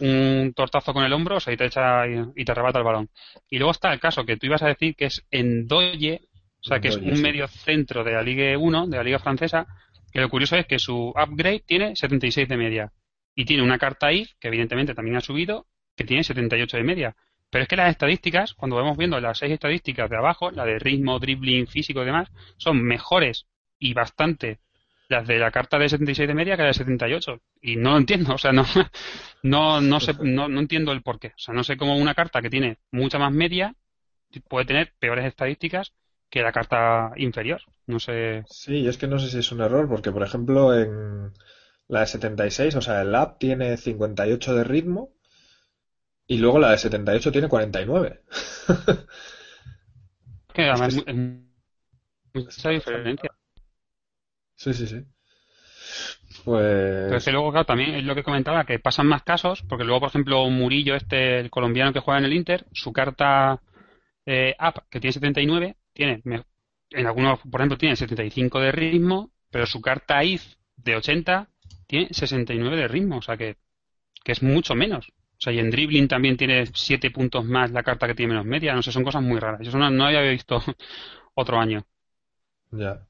un 0.00 0.52
tortazo 0.54 0.92
con 0.92 1.04
el 1.04 1.12
hombro, 1.12 1.36
o 1.36 1.40
sea, 1.40 1.52
y 1.52 1.56
te 1.56 1.66
echa 1.66 2.06
y, 2.06 2.44
te 2.44 2.52
arrebata 2.52 2.78
el 2.78 2.84
balón. 2.84 3.10
Y 3.48 3.58
luego 3.58 3.72
está 3.72 3.92
el 3.92 4.00
caso 4.00 4.24
que 4.24 4.36
tú 4.36 4.46
ibas 4.46 4.62
a 4.62 4.68
decir 4.68 4.94
que 4.94 5.06
es 5.06 5.24
Endoye, 5.30 6.22
o 6.60 6.64
sea, 6.68 6.80
que 6.80 6.88
es 6.88 6.96
un 6.96 7.20
medio 7.22 7.46
centro 7.48 8.02
de 8.02 8.12
la 8.12 8.22
Liga 8.22 8.58
1, 8.58 8.88
de 8.88 8.96
la 8.96 9.02
Liga 9.02 9.18
Francesa, 9.18 9.66
que 10.12 10.20
lo 10.20 10.28
curioso 10.28 10.56
es 10.56 10.66
que 10.66 10.78
su 10.78 11.10
upgrade 11.10 11.62
tiene 11.66 11.94
76 11.94 12.48
de 12.48 12.56
media. 12.56 12.92
Y 13.34 13.44
tiene 13.44 13.62
una 13.62 13.78
carta 13.78 14.12
IF, 14.12 14.32
que 14.40 14.48
evidentemente 14.48 14.94
también 14.94 15.16
ha 15.16 15.20
subido, 15.20 15.66
que 15.94 16.04
tiene 16.04 16.24
78 16.24 16.76
de 16.76 16.82
media. 16.82 17.16
Pero 17.50 17.62
es 17.62 17.68
que 17.68 17.76
las 17.76 17.90
estadísticas, 17.90 18.54
cuando 18.54 18.76
vamos 18.76 18.96
viendo 18.96 19.20
las 19.20 19.38
seis 19.38 19.52
estadísticas 19.52 20.10
de 20.10 20.16
abajo, 20.16 20.50
la 20.50 20.64
de 20.64 20.78
ritmo, 20.78 21.18
dribbling, 21.18 21.66
físico 21.66 22.02
y 22.02 22.06
demás, 22.06 22.28
son 22.56 22.82
mejores 22.82 23.46
y 23.78 23.94
bastante 23.94 24.58
las 25.08 25.26
de 25.26 25.38
la 25.38 25.50
carta 25.50 25.78
de 25.78 25.88
76 25.88 26.28
de 26.28 26.34
media 26.34 26.56
que 26.56 26.62
la 26.62 26.68
de 26.68 26.74
78. 26.74 27.40
Y 27.60 27.76
no 27.76 27.92
lo 27.92 27.98
entiendo, 27.98 28.34
o 28.34 28.38
sea, 28.38 28.52
no, 28.52 28.64
no, 29.42 29.80
no, 29.80 30.00
sé, 30.00 30.14
no, 30.20 30.48
no 30.48 30.60
entiendo 30.60 30.92
el 30.92 31.02
porqué. 31.02 31.28
O 31.28 31.38
sea, 31.38 31.54
no 31.54 31.64
sé 31.64 31.76
cómo 31.76 31.96
una 31.96 32.14
carta 32.14 32.42
que 32.42 32.50
tiene 32.50 32.78
mucha 32.90 33.18
más 33.18 33.32
media 33.32 33.74
puede 34.48 34.66
tener 34.66 34.92
peores 34.98 35.24
estadísticas 35.24 35.92
que 36.28 36.42
la 36.42 36.52
carta 36.52 37.12
inferior. 37.16 37.62
No 37.86 37.98
sé. 38.00 38.44
Sí, 38.48 38.86
es 38.86 38.98
que 38.98 39.06
no 39.06 39.18
sé 39.18 39.28
si 39.28 39.38
es 39.38 39.52
un 39.52 39.60
error, 39.60 39.88
porque 39.88 40.12
por 40.12 40.22
ejemplo 40.22 40.76
en 40.76 41.32
la 41.88 42.00
de 42.00 42.06
76, 42.06 42.74
o 42.74 42.80
sea, 42.80 43.02
el 43.02 43.14
app 43.14 43.38
tiene 43.38 43.76
58 43.76 44.54
de 44.54 44.64
ritmo 44.64 45.12
y 46.26 46.38
luego 46.38 46.58
la 46.58 46.72
de 46.72 46.78
78 46.78 47.32
tiene 47.32 47.48
49. 47.48 48.22
que 50.52 50.62
además 50.62 50.96
es 51.06 51.14
mucha 52.34 52.70
diferencia. 52.70 53.30
Sí, 54.56 54.74
sí, 54.74 54.86
sí. 54.86 55.04
Pues... 56.44 57.06
Pero 57.08 57.20
que 57.20 57.32
luego, 57.32 57.50
claro, 57.50 57.66
también 57.66 57.94
es 57.94 58.04
lo 58.04 58.14
que 58.14 58.22
comentaba, 58.22 58.64
que 58.64 58.78
pasan 58.78 59.06
más 59.06 59.22
casos, 59.22 59.62
porque 59.62 59.84
luego, 59.84 60.00
por 60.00 60.08
ejemplo, 60.08 60.48
Murillo, 60.50 60.94
este, 60.94 61.38
el 61.40 61.50
colombiano 61.50 61.92
que 61.92 62.00
juega 62.00 62.18
en 62.18 62.24
el 62.26 62.32
Inter, 62.32 62.66
su 62.72 62.92
carta 62.92 63.60
eh, 64.26 64.54
app, 64.58 64.78
que 64.90 65.00
tiene 65.00 65.12
79, 65.12 65.76
tiene, 65.92 66.22
en 66.90 67.06
algunos, 67.06 67.40
por 67.40 67.60
ejemplo, 67.60 67.78
tiene 67.78 67.96
75 67.96 68.60
de 68.60 68.72
ritmo, 68.72 69.30
pero 69.50 69.66
su 69.66 69.80
carta 69.80 70.22
IF 70.24 70.42
de 70.76 70.96
80 70.96 71.48
tiene 71.86 72.08
69 72.10 72.76
de 72.76 72.88
ritmo, 72.88 73.18
o 73.18 73.22
sea 73.22 73.36
que, 73.36 73.56
que 74.24 74.32
es 74.32 74.42
mucho 74.42 74.74
menos. 74.74 75.08
O 75.08 75.40
sea, 75.40 75.52
y 75.52 75.58
en 75.58 75.70
dribbling 75.70 76.08
también 76.08 76.36
tiene 76.36 76.66
7 76.72 77.10
puntos 77.10 77.44
más 77.44 77.70
la 77.70 77.82
carta 77.82 78.06
que 78.06 78.14
tiene 78.14 78.32
menos 78.32 78.46
media. 78.46 78.74
No 78.74 78.82
sé, 78.82 78.90
son 78.90 79.04
cosas 79.04 79.22
muy 79.22 79.38
raras. 79.38 79.60
Eso 79.60 79.78
no, 79.78 79.90
no 79.90 80.06
había 80.06 80.22
visto 80.22 80.62
otro 81.34 81.58
año. 81.58 81.84
Ya. 82.70 83.06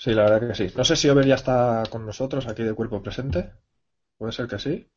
Sí, 0.00 0.14
la 0.14 0.22
verdad 0.22 0.48
que 0.48 0.54
sí. 0.54 0.72
No 0.78 0.82
sé 0.82 0.96
si 0.96 1.10
Over 1.10 1.26
ya 1.26 1.34
está 1.34 1.82
con 1.90 2.06
nosotros 2.06 2.46
aquí 2.46 2.62
de 2.62 2.72
cuerpo 2.72 3.02
presente. 3.02 3.50
Puede 4.16 4.32
ser 4.32 4.48
que 4.48 4.58
sí. 4.58 4.90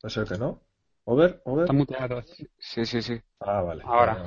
Puede 0.00 0.14
ser 0.14 0.24
que 0.24 0.38
no. 0.38 0.62
Over, 1.02 1.42
Over. 1.44 1.64
Está 1.64 1.72
muteado. 1.72 2.22
Sí, 2.56 2.86
sí, 2.86 3.02
sí. 3.02 3.20
Ah, 3.40 3.60
vale. 3.62 3.82
Ahora. 3.84 4.24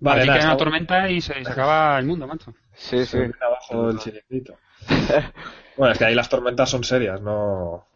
Vale, 0.00 0.22
Aquí 0.32 0.44
una 0.44 0.56
tormenta 0.56 1.08
y 1.08 1.20
se, 1.20 1.34
acaba 1.34 1.96
el 2.00 2.06
mundo, 2.06 2.26
macho. 2.26 2.52
Sí, 2.74 3.06
sí. 3.06 3.18
Abajo 3.40 3.86
del 3.86 3.98
chiringuito. 4.00 4.58
bueno, 5.76 5.92
es 5.92 5.98
que 5.98 6.06
ahí 6.06 6.16
las 6.16 6.28
tormentas 6.28 6.68
son 6.68 6.82
serias, 6.82 7.20
no, 7.20 7.86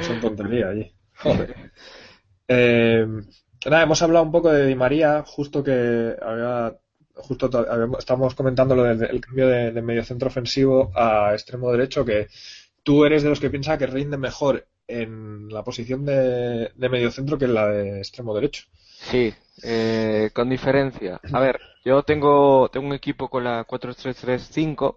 son 0.00 0.20
tontería 0.20 0.70
allí. 0.70 0.92
Joder. 1.18 1.54
Eh, 2.54 3.06
nada, 3.64 3.84
hemos 3.84 4.02
hablado 4.02 4.24
un 4.24 4.32
poco 4.32 4.52
de 4.52 4.66
Di 4.66 4.74
María, 4.74 5.22
justo 5.24 5.64
que 5.64 6.14
había 6.20 6.76
justo 7.14 7.50
estamos 7.98 8.34
comentando 8.34 8.74
lo 8.74 8.84
del 8.84 9.20
cambio 9.20 9.48
de, 9.48 9.82
medio 9.82 10.04
centro 10.04 10.28
ofensivo 10.28 10.90
a 10.94 11.32
extremo 11.32 11.70
derecho, 11.70 12.04
que 12.04 12.28
tú 12.82 13.04
eres 13.04 13.22
de 13.22 13.28
los 13.28 13.40
que 13.40 13.50
piensa 13.50 13.78
que 13.78 13.86
rinde 13.86 14.16
mejor 14.16 14.66
en 14.88 15.48
la 15.48 15.62
posición 15.62 16.04
de, 16.04 16.72
medio 16.76 17.10
centro 17.10 17.38
que 17.38 17.46
en 17.46 17.54
la 17.54 17.68
de 17.68 17.98
extremo 17.98 18.34
derecho. 18.34 18.64
Sí, 19.10 19.32
eh, 19.62 20.30
con 20.32 20.48
diferencia. 20.48 21.20
A 21.32 21.40
ver, 21.40 21.60
yo 21.84 22.02
tengo, 22.02 22.68
tengo 22.70 22.86
un 22.86 22.94
equipo 22.94 23.28
con 23.28 23.44
la 23.44 23.66
4-3-3-5 23.66 24.96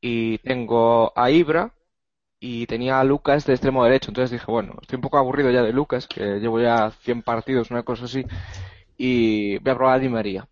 y 0.00 0.38
tengo 0.38 1.12
a 1.16 1.30
Ibra 1.30 1.72
y 2.40 2.66
tenía 2.66 3.00
a 3.00 3.04
Lucas 3.04 3.44
de 3.46 3.54
extremo 3.54 3.84
derecho. 3.84 4.10
Entonces 4.10 4.30
dije, 4.30 4.50
bueno, 4.50 4.76
estoy 4.80 4.96
un 4.96 5.02
poco 5.02 5.18
aburrido 5.18 5.50
ya 5.50 5.62
de 5.62 5.72
Lucas, 5.72 6.06
que 6.06 6.38
llevo 6.38 6.60
ya 6.60 6.90
100 7.02 7.22
partidos, 7.22 7.70
una 7.70 7.82
cosa 7.82 8.04
así, 8.04 8.24
y 8.96 9.58
voy 9.58 9.72
a 9.72 9.76
probar 9.76 9.96
a 9.96 9.98
Di 9.98 10.08
María. 10.08 10.48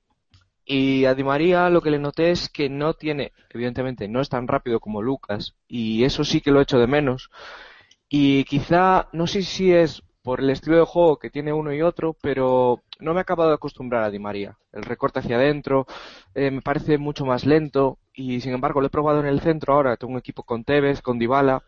Y 0.68 1.05
a 1.05 1.14
Di 1.14 1.22
María 1.22 1.70
lo 1.70 1.81
que 1.81 1.90
le 1.92 1.98
noté 2.00 2.33
es 2.33 2.48
que 2.48 2.68
no 2.68 2.94
tiene, 2.94 3.33
evidentemente, 3.50 4.09
no 4.09 4.20
es 4.20 4.29
tan 4.29 4.48
rápido 4.48 4.81
como 4.81 5.00
Lucas, 5.00 5.55
y 5.68 6.05
eso 6.05 6.24
sí 6.24 6.40
que 6.40 6.50
lo 6.50 6.61
echo 6.61 6.79
de 6.79 6.88
menos. 6.88 7.31
Y 8.09 8.44
quizá, 8.44 9.09
no 9.12 9.26
sé 9.29 9.42
si 9.42 9.72
es 9.72 10.02
por 10.22 10.40
el 10.40 10.50
estilo 10.50 10.76
de 10.76 10.85
juego 10.85 11.18
que 11.18 11.31
tiene 11.31 11.52
uno 11.52 11.72
y 11.72 11.83
otro, 11.83 12.16
pero 12.20 12.83
no 12.98 13.14
me 13.14 13.20
he 13.20 13.22
acabado 13.22 13.50
de 13.50 13.55
acostumbrar 13.57 14.02
a 14.02 14.11
Di 14.11 14.18
María. 14.18 14.59
El 14.72 14.83
recorte 14.83 15.20
hacia 15.20 15.37
adentro 15.37 15.87
eh, 16.35 16.50
me 16.50 16.62
parece 16.62 16.98
mucho 16.98 17.24
más 17.24 17.46
lento, 17.46 17.98
y 18.12 18.40
sin 18.40 18.52
embargo 18.52 18.81
lo 18.81 18.88
he 18.88 18.90
probado 18.90 19.20
en 19.20 19.26
el 19.26 19.40
centro 19.40 19.74
ahora, 19.74 19.96
tengo 19.96 20.14
un 20.14 20.18
equipo 20.18 20.42
con 20.42 20.64
Tevez, 20.64 21.00
con 21.00 21.18
Dybala, 21.20 21.62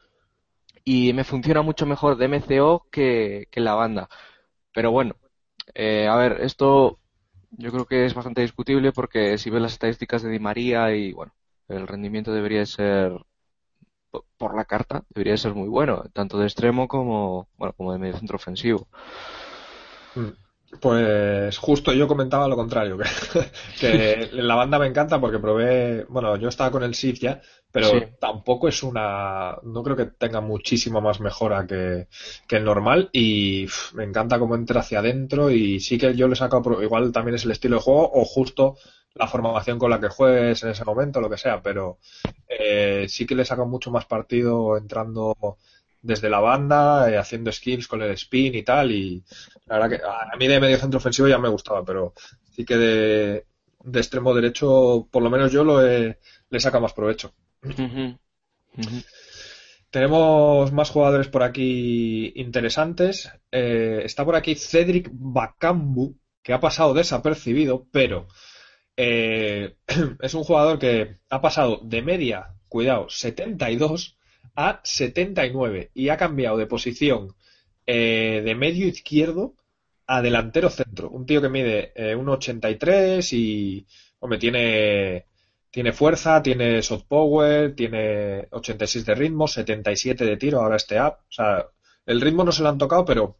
y 0.85 1.13
me 1.13 1.25
funciona 1.25 1.63
mucho 1.63 1.87
mejor 1.87 2.17
de 2.17 2.29
MCO 2.29 2.87
que, 2.91 3.47
que 3.51 3.61
la 3.61 3.75
banda. 3.75 4.09
Pero 4.73 4.91
bueno, 4.91 5.17
eh, 5.75 6.09
a 6.09 6.17
ver, 6.17 6.41
esto 6.43 6.99
yo 7.51 7.71
creo 7.73 7.87
que 7.87 8.07
es 8.07 8.15
bastante 8.15 8.43
discutible 8.43 8.93
porque 8.93 9.39
si 9.39 9.51
ves 9.51 9.63
las 9.63 9.73
estadísticas 9.73 10.23
de 10.23 10.31
Di 10.31 10.39
María 10.39 10.95
y 10.95 11.13
bueno, 11.13 11.33
el 11.69 11.87
rendimiento 11.87 12.33
debería 12.33 12.65
ser 12.67 13.13
por 14.37 14.57
la 14.57 14.65
carta 14.65 15.05
debería 15.11 15.37
ser 15.37 15.55
muy 15.55 15.69
bueno, 15.69 16.05
tanto 16.13 16.39
de 16.39 16.47
extremo 16.47 16.89
como 16.89 17.49
bueno, 17.57 17.75
como 17.75 17.93
de 17.93 17.99
medio 17.99 18.17
centro 18.17 18.37
ofensivo. 18.37 18.89
Mm. 20.15 20.48
Pues 20.81 21.57
justo 21.57 21.95
yo 21.95 22.07
comentaba 22.07 22.47
lo 22.47 22.55
contrario, 22.55 22.99
que, 23.81 24.29
la 24.33 24.55
banda 24.55 24.79
me 24.79 24.87
encanta 24.87 25.19
porque 25.19 25.39
probé, 25.39 26.05
bueno, 26.11 26.37
yo 26.37 26.49
estaba 26.49 26.71
con 26.71 26.83
el 26.83 26.95
SIF 26.95 27.21
ya, 27.21 27.41
pero 27.73 27.91
tampoco 28.21 28.69
es 28.69 28.83
una, 28.83 29.57
no 29.63 29.83
creo 29.83 29.97
que 29.97 30.07
tenga 30.07 30.43
muchísima 30.43 31.01
más 31.01 31.21
mejora 31.21 31.67
que, 31.67 32.09
el 32.51 32.65
normal 32.65 33.09
y 33.13 33.67
me 33.95 34.05
encanta 34.05 34.39
cómo 34.39 34.57
entra 34.57 34.81
hacia 34.81 34.99
adentro 34.99 35.51
y 35.51 35.81
sí 35.81 35.97
que 35.97 36.15
yo 36.15 36.29
le 36.29 36.37
saco, 36.37 36.63
igual 36.83 37.13
también 37.13 37.37
es 37.37 37.47
el 37.47 37.53
estilo 37.53 37.77
de 37.77 37.83
juego 37.83 38.11
o 38.13 38.25
justo 38.27 38.77
la 39.15 39.27
formación 39.27 39.79
con 39.79 39.91
la 39.91 40.01
que 40.01 40.09
juegues 40.09 40.63
en 40.63 40.71
ese 40.71 40.85
momento, 40.85 41.21
lo 41.21 41.31
que 41.31 41.39
sea, 41.39 41.63
pero 41.63 41.99
eh, 42.47 43.07
sí 43.09 43.27
que 43.27 43.35
le 43.35 43.47
saco 43.47 43.67
mucho 43.67 43.91
más 43.91 44.05
partido 44.05 44.77
entrando 44.77 45.57
desde 46.01 46.31
la 46.31 46.41
banda, 46.41 47.11
eh, 47.11 47.19
haciendo 47.19 47.53
skills 47.53 47.89
con 47.89 48.03
el 48.03 48.13
spin 48.13 48.55
y 48.55 48.63
tal. 48.63 48.93
Y 48.93 49.25
la 49.67 49.79
verdad 49.79 49.99
que 49.99 50.05
a 50.05 50.37
mí 50.37 50.47
de 50.47 50.61
medio 50.61 50.79
centro 50.79 50.99
ofensivo 50.99 51.29
ya 51.29 51.39
me 51.39 51.49
gustaba, 51.49 51.85
pero 51.85 52.15
sí 52.51 52.65
que 52.65 52.77
de, 52.77 53.47
extremo 53.95 54.35
derecho, 54.35 55.09
por 55.11 55.23
lo 55.23 55.31
menos 55.31 55.53
yo 55.53 55.65
lo 55.65 55.87
he, 55.87 56.19
le 56.51 56.61
saca 56.61 56.81
más 56.81 56.93
provecho. 56.93 57.33
Tenemos 59.91 60.71
más 60.73 60.91
jugadores 60.91 61.29
por 61.29 61.43
aquí 61.43 62.33
interesantes. 62.37 63.33
Eh, 63.51 64.03
está 64.05 64.25
por 64.25 64.37
aquí 64.37 64.55
Cedric 64.55 65.09
Bakambu, 65.13 66.17
que 66.43 66.53
ha 66.53 66.61
pasado 66.61 66.95
desapercibido, 66.95 67.87
pero 67.91 68.29
eh, 68.97 69.77
es 70.21 70.35
un 70.35 70.45
jugador 70.45 70.79
que 70.79 71.21
ha 71.31 71.41
pasado 71.41 71.81
de 71.83 72.03
media, 72.03 72.55
cuidado, 72.69 73.09
72 73.09 74.18
a 74.59 74.81
79 74.83 75.93
y 75.95 76.09
ha 76.09 76.17
cambiado 76.17 76.57
de 76.59 76.67
posición 76.67 77.37
eh, 77.87 78.43
de 78.45 78.55
medio 78.57 78.89
izquierdo 78.89 79.55
a 80.09 80.21
delantero 80.21 80.69
centro. 80.69 81.11
Un 81.11 81.27
tío 81.27 81.41
que 81.41 81.49
mide 81.49 81.93
eh, 81.95 82.17
1,83 82.17 83.33
y, 83.35 83.87
hombre, 84.19 84.39
tiene, 84.41 85.27
tiene 85.71 85.93
fuerza, 85.93 86.43
tiene 86.43 86.83
soft 86.83 87.05
power, 87.07 87.77
tiene 87.77 88.49
86 88.51 89.07
de 89.07 89.15
ritmo, 89.15 89.47
77 89.47 90.25
de 90.25 90.37
tiro, 90.37 90.61
ahora 90.61 90.75
este 90.75 91.01
up. 91.01 91.19
O 91.29 91.33
sea, 91.33 91.65
el 92.05 92.21
ritmo 92.21 92.43
no 92.43 92.51
se 92.51 92.65
lo 92.65 92.69
han 92.69 92.79
tocado, 92.79 93.05
pero 93.05 93.39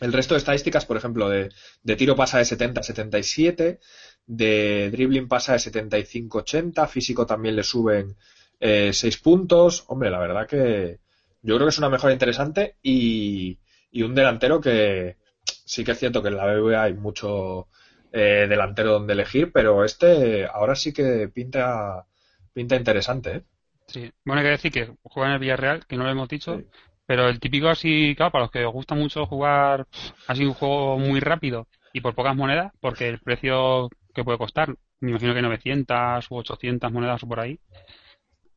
el 0.00 0.10
resto 0.10 0.32
de 0.32 0.38
estadísticas, 0.38 0.86
por 0.86 0.96
ejemplo, 0.96 1.28
de, 1.28 1.50
de 1.82 1.96
tiro 1.96 2.16
pasa 2.16 2.38
de 2.38 2.46
70 2.46 2.80
a 2.80 2.84
77, 2.84 3.78
de 4.24 4.90
dribbling 4.90 5.28
pasa 5.28 5.52
de 5.52 5.58
75 5.58 6.38
a 6.38 6.40
80, 6.40 6.86
físico 6.86 7.26
también 7.26 7.56
le 7.56 7.62
suben 7.62 8.16
eh, 8.60 8.92
seis 8.92 9.16
puntos, 9.18 9.84
hombre, 9.88 10.10
la 10.10 10.18
verdad 10.18 10.46
que 10.46 11.00
yo 11.42 11.56
creo 11.56 11.66
que 11.66 11.70
es 11.70 11.78
una 11.78 11.88
mejora 11.88 12.12
interesante 12.12 12.76
y, 12.82 13.58
un 13.94 14.14
delantero 14.14 14.60
que 14.60 15.16
sí 15.44 15.82
que 15.82 15.92
es 15.92 15.98
cierto 15.98 16.22
que 16.22 16.28
en 16.28 16.36
la 16.36 16.46
BBVA 16.46 16.82
hay 16.84 16.94
mucho 16.94 17.68
eh, 18.12 18.46
delantero 18.48 18.92
donde 18.92 19.14
elegir, 19.14 19.50
pero 19.52 19.84
este 19.84 20.46
ahora 20.46 20.74
sí 20.74 20.92
que 20.92 21.28
pinta, 21.28 22.06
pinta 22.52 22.76
interesante. 22.76 23.36
¿eh? 23.36 23.42
Sí, 23.86 24.12
bueno, 24.24 24.40
hay 24.40 24.46
que 24.46 24.50
decir 24.50 24.72
que 24.72 24.92
juega 25.02 25.30
en 25.30 25.34
el 25.34 25.40
Villarreal, 25.40 25.86
que 25.86 25.96
no 25.96 26.04
lo 26.04 26.10
hemos 26.10 26.28
dicho, 26.28 26.62
pero 27.06 27.28
el 27.28 27.40
típico 27.40 27.68
así, 27.68 28.14
claro, 28.16 28.30
para 28.32 28.44
los 28.44 28.50
que 28.52 28.64
os 28.64 28.72
gusta 28.72 28.94
mucho 28.94 29.26
jugar 29.26 29.86
así 30.28 30.44
un 30.44 30.54
juego 30.54 30.98
muy 30.98 31.18
rápido 31.20 31.66
y 31.92 32.00
por 32.00 32.14
pocas 32.14 32.36
monedas, 32.36 32.72
porque 32.80 33.08
el 33.08 33.20
precio 33.20 33.88
que 34.14 34.22
puede 34.22 34.38
costar, 34.38 34.76
me 35.00 35.10
imagino 35.10 35.34
que 35.34 35.42
900 35.42 36.30
u 36.30 36.36
800 36.36 36.92
monedas 36.92 37.22
o 37.22 37.26
por 37.26 37.40
ahí, 37.40 37.58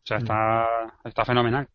o 0.04 0.06
sea, 0.06 0.18
está, 0.18 0.68
está 1.06 1.24
fenomenal. 1.26 1.68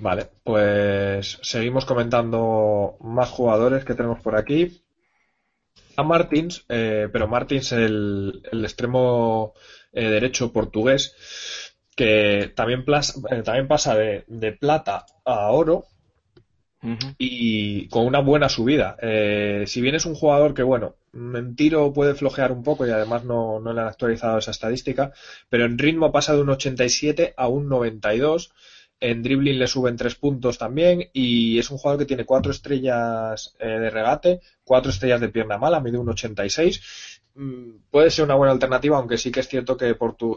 Vale, 0.00 0.28
pues 0.44 1.38
seguimos 1.42 1.84
comentando 1.84 2.96
más 3.00 3.30
jugadores 3.30 3.84
que 3.84 3.94
tenemos 3.94 4.20
por 4.20 4.36
aquí. 4.36 4.82
A 5.96 6.04
Martins, 6.04 6.64
eh, 6.68 7.08
pero 7.12 7.26
Martins 7.26 7.72
el, 7.72 8.42
el 8.52 8.64
extremo 8.64 9.54
eh, 9.92 10.08
derecho 10.08 10.52
portugués, 10.52 11.74
que 11.96 12.52
también, 12.54 12.84
eh, 13.30 13.42
también 13.42 13.66
pasa 13.66 13.96
de, 13.96 14.24
de, 14.28 14.52
plata 14.52 15.06
a 15.24 15.50
oro 15.50 15.86
y 17.18 17.88
con 17.88 18.06
una 18.06 18.20
buena 18.20 18.48
subida. 18.48 18.96
si 19.66 19.80
bien 19.80 19.94
es 19.94 20.06
un 20.06 20.14
jugador 20.14 20.54
que, 20.54 20.62
bueno, 20.62 20.96
en 21.12 21.56
tiro 21.56 21.92
puede 21.92 22.14
flojear 22.14 22.52
un 22.52 22.62
poco 22.62 22.86
y 22.86 22.90
además 22.90 23.24
no, 23.24 23.60
no 23.60 23.72
le 23.72 23.80
han 23.80 23.88
actualizado 23.88 24.38
esa 24.38 24.50
estadística, 24.50 25.12
pero 25.48 25.64
en 25.64 25.78
ritmo 25.78 26.12
pasa 26.12 26.34
de 26.34 26.42
un 26.42 26.50
87 26.50 27.34
a 27.36 27.48
un 27.48 27.68
92. 27.68 28.52
En 29.00 29.22
dribbling 29.22 29.58
le 29.60 29.68
suben 29.68 29.96
tres 29.96 30.16
puntos 30.16 30.58
también 30.58 31.08
y 31.12 31.58
es 31.58 31.70
un 31.70 31.78
jugador 31.78 32.00
que 32.00 32.06
tiene 32.06 32.24
cuatro 32.24 32.50
estrellas 32.50 33.54
eh, 33.60 33.68
de 33.68 33.90
regate, 33.90 34.40
cuatro 34.64 34.90
estrellas 34.90 35.20
de 35.20 35.28
pierna 35.28 35.56
mala, 35.56 35.80
mide 35.80 35.98
un 35.98 36.08
86. 36.08 37.20
Mm, 37.34 37.76
puede 37.90 38.10
ser 38.10 38.24
una 38.24 38.34
buena 38.34 38.52
alternativa, 38.52 38.96
aunque 38.96 39.16
sí 39.16 39.30
que 39.30 39.40
es 39.40 39.48
cierto 39.48 39.76
que 39.76 39.96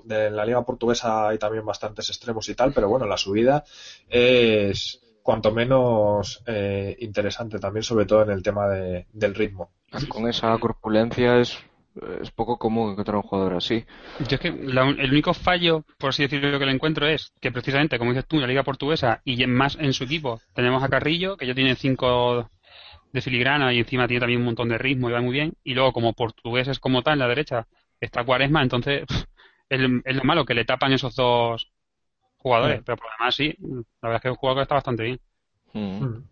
en 0.09 0.35
la 0.35 0.45
liga 0.45 0.63
portuguesa 0.63 1.29
hay 1.29 1.39
también 1.39 1.65
bastantes 1.65 2.09
extremos 2.09 2.47
y 2.49 2.55
tal, 2.55 2.71
pero 2.73 2.87
bueno, 2.87 3.07
la 3.07 3.17
subida 3.17 3.63
es 4.07 5.01
cuanto 5.23 5.51
menos 5.51 6.43
eh, 6.45 6.95
interesante 6.99 7.59
también, 7.59 7.83
sobre 7.83 8.05
todo 8.05 8.23
en 8.23 8.31
el 8.31 8.43
tema 8.43 8.67
del 8.67 9.35
ritmo. 9.35 9.71
Con 10.07 10.27
esa 10.27 10.57
corpulencia 10.57 11.39
es, 11.39 11.57
es 12.21 12.31
poco 12.31 12.57
común 12.57 12.91
encontrar 12.91 13.17
un 13.17 13.23
jugador 13.23 13.53
así. 13.55 13.85
Yo 14.19 14.35
es 14.35 14.39
que 14.39 14.47
el 14.47 15.11
único 15.11 15.33
fallo, 15.33 15.83
por 15.97 16.09
así 16.09 16.23
decirlo, 16.23 16.57
que 16.59 16.65
le 16.65 16.71
encuentro 16.71 17.07
es 17.07 17.33
que 17.41 17.51
precisamente, 17.51 17.99
como 17.99 18.11
dices 18.11 18.27
tú, 18.27 18.37
en 18.37 18.43
la 18.43 18.47
Liga 18.47 18.63
Portuguesa 18.63 19.21
y 19.25 19.45
más 19.47 19.77
en 19.79 19.93
su 19.93 20.05
equipo, 20.05 20.41
tenemos 20.53 20.83
a 20.83 20.89
Carrillo, 20.89 21.37
que 21.37 21.47
ya 21.47 21.53
tiene 21.53 21.75
cinco 21.75 22.49
de 23.11 23.21
filigrana 23.21 23.73
y 23.73 23.79
encima 23.79 24.07
tiene 24.07 24.21
también 24.21 24.39
un 24.39 24.45
montón 24.45 24.69
de 24.69 24.77
ritmo 24.77 25.09
y 25.09 25.13
va 25.13 25.21
muy 25.21 25.33
bien. 25.33 25.53
Y 25.63 25.73
luego, 25.73 25.93
como 25.93 26.13
portugués 26.13 26.67
es 26.67 26.79
como 26.79 27.03
tal, 27.03 27.13
en 27.13 27.19
la 27.19 27.27
derecha 27.27 27.67
está 27.99 28.23
Cuaresma, 28.23 28.61
entonces 28.61 29.03
es, 29.69 29.79
lo 29.79 30.23
malo 30.23 30.45
que 30.45 30.53
le 30.53 30.65
tapan 30.65 30.93
esos 30.93 31.15
dos 31.15 31.71
jugadores. 32.41 32.81
Pero 32.85 32.97
por 32.97 33.05
lo 33.07 33.11
demás, 33.19 33.35
sí, 33.35 33.55
la 34.01 34.09
verdad 34.09 34.15
es 34.15 34.21
que 34.21 34.27
es 34.27 34.31
un 34.31 34.37
jugador 34.37 34.59
que 34.59 34.63
está 34.63 34.75
bastante 34.75 35.03
bien. 35.03 35.19
Mm. 35.73 36.05
Mm. 36.05 36.27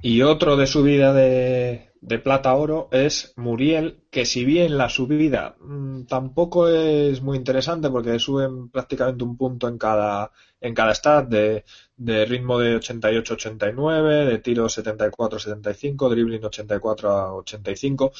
Y 0.00 0.22
otro 0.22 0.56
de 0.56 0.66
subida 0.66 1.12
de, 1.12 1.88
de 2.00 2.18
plata 2.18 2.50
a 2.50 2.54
oro 2.54 2.88
es 2.92 3.32
Muriel, 3.36 4.04
que 4.10 4.24
si 4.24 4.44
bien 4.44 4.78
la 4.78 4.88
subida 4.88 5.56
mm, 5.60 6.04
tampoco 6.04 6.68
es 6.68 7.20
muy 7.20 7.36
interesante 7.36 7.90
porque 7.90 8.18
suben 8.18 8.68
prácticamente 8.70 9.24
un 9.24 9.36
punto 9.36 9.68
en 9.68 9.78
cada, 9.78 10.30
en 10.60 10.74
cada 10.74 10.94
stat 10.94 11.28
de, 11.28 11.64
de 11.96 12.24
ritmo 12.26 12.58
de 12.58 12.76
88-89, 12.76 14.26
de 14.26 14.38
tiro 14.38 14.66
74-75, 14.66 16.08
dribbling 16.08 16.44
84 16.44 17.10
a 17.10 17.34
85 17.34 18.12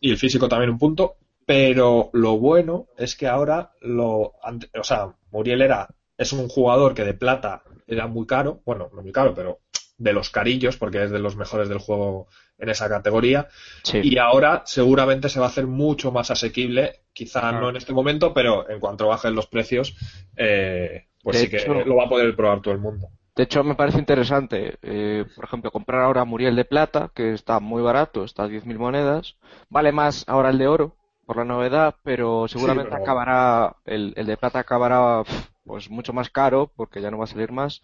y 0.00 0.10
el 0.10 0.18
físico 0.18 0.48
también 0.48 0.70
un 0.70 0.78
punto. 0.78 1.16
Pero 1.44 2.10
lo 2.12 2.36
bueno 2.36 2.88
es 2.98 3.16
que 3.16 3.26
ahora 3.26 3.72
lo, 3.80 4.20
o 4.20 4.84
sea, 4.84 5.14
Muriel 5.30 5.62
era, 5.62 5.88
es 6.18 6.32
un 6.32 6.48
jugador 6.48 6.94
que 6.94 7.04
de 7.04 7.14
plata 7.14 7.62
era 7.86 8.06
muy 8.06 8.26
caro, 8.26 8.60
bueno, 8.66 8.90
no 8.92 9.02
muy 9.02 9.12
caro, 9.12 9.34
pero 9.34 9.60
de 9.96 10.12
los 10.12 10.30
carillos, 10.30 10.76
porque 10.76 11.04
es 11.04 11.10
de 11.10 11.18
los 11.18 11.36
mejores 11.36 11.68
del 11.68 11.78
juego 11.78 12.28
en 12.58 12.68
esa 12.68 12.88
categoría. 12.88 13.48
Y 13.92 14.18
ahora 14.18 14.62
seguramente 14.66 15.28
se 15.28 15.40
va 15.40 15.46
a 15.46 15.48
hacer 15.48 15.66
mucho 15.66 16.12
más 16.12 16.30
asequible, 16.30 17.02
quizá 17.12 17.52
no 17.52 17.70
en 17.70 17.76
este 17.76 17.92
momento, 17.92 18.34
pero 18.34 18.68
en 18.68 18.80
cuanto 18.80 19.08
bajen 19.08 19.34
los 19.34 19.46
precios, 19.46 19.96
eh, 20.36 21.06
pues 21.22 21.38
sí 21.38 21.48
que 21.48 21.64
lo 21.66 21.96
va 21.96 22.04
a 22.04 22.08
poder 22.08 22.34
probar 22.36 22.60
todo 22.60 22.74
el 22.74 22.80
mundo. 22.80 23.08
De 23.34 23.44
hecho, 23.44 23.62
me 23.62 23.76
parece 23.76 24.00
interesante, 24.00 24.78
eh, 24.82 25.24
por 25.36 25.44
ejemplo, 25.44 25.70
comprar 25.70 26.02
ahora 26.02 26.24
Muriel 26.24 26.56
de 26.56 26.64
plata, 26.64 27.12
que 27.14 27.32
está 27.34 27.60
muy 27.60 27.82
barato, 27.82 28.24
está 28.24 28.44
a 28.44 28.48
10.000 28.48 28.78
monedas. 28.78 29.36
Vale 29.68 29.92
más 29.92 30.24
ahora 30.26 30.50
el 30.50 30.58
de 30.58 30.66
oro, 30.66 30.96
por 31.24 31.36
la 31.36 31.44
novedad, 31.44 31.94
pero 32.02 32.48
seguramente 32.48 32.96
acabará, 32.96 33.76
el, 33.84 34.12
el, 34.16 34.26
de 34.26 34.36
plata 34.36 34.58
acabará 34.58 35.22
pues 35.68 35.90
mucho 35.90 36.12
más 36.14 36.30
caro 36.30 36.72
porque 36.74 37.02
ya 37.02 37.10
no 37.10 37.18
va 37.18 37.24
a 37.24 37.26
salir 37.28 37.52
más. 37.52 37.82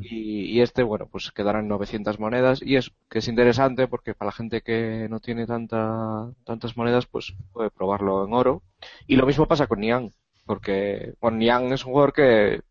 Y, 0.00 0.60
este 0.60 0.82
bueno 0.82 1.06
pues 1.06 1.30
quedarán 1.32 1.68
900 1.68 2.18
monedas. 2.18 2.62
Y 2.62 2.76
es 2.76 2.92
que 3.10 3.18
es 3.20 3.28
interesante 3.28 3.86
porque 3.86 4.14
para 4.14 4.30
la 4.30 4.32
gente 4.32 4.62
que 4.62 5.08
no 5.10 5.20
tiene 5.20 5.46
tanta, 5.46 6.30
tantas 6.44 6.76
monedas 6.76 7.06
pues 7.06 7.34
puede 7.52 7.70
probarlo 7.70 8.24
en 8.26 8.32
oro. 8.32 8.62
Y 9.06 9.16
lo 9.16 9.26
mismo 9.26 9.46
pasa 9.46 9.66
con 9.66 9.80
Niang 9.80 10.10
porque 10.46 11.14
bueno, 11.20 11.36
Niang 11.38 11.72
es 11.72 11.84
un 11.84 11.92
jugador 11.92 12.12
que 12.14 12.62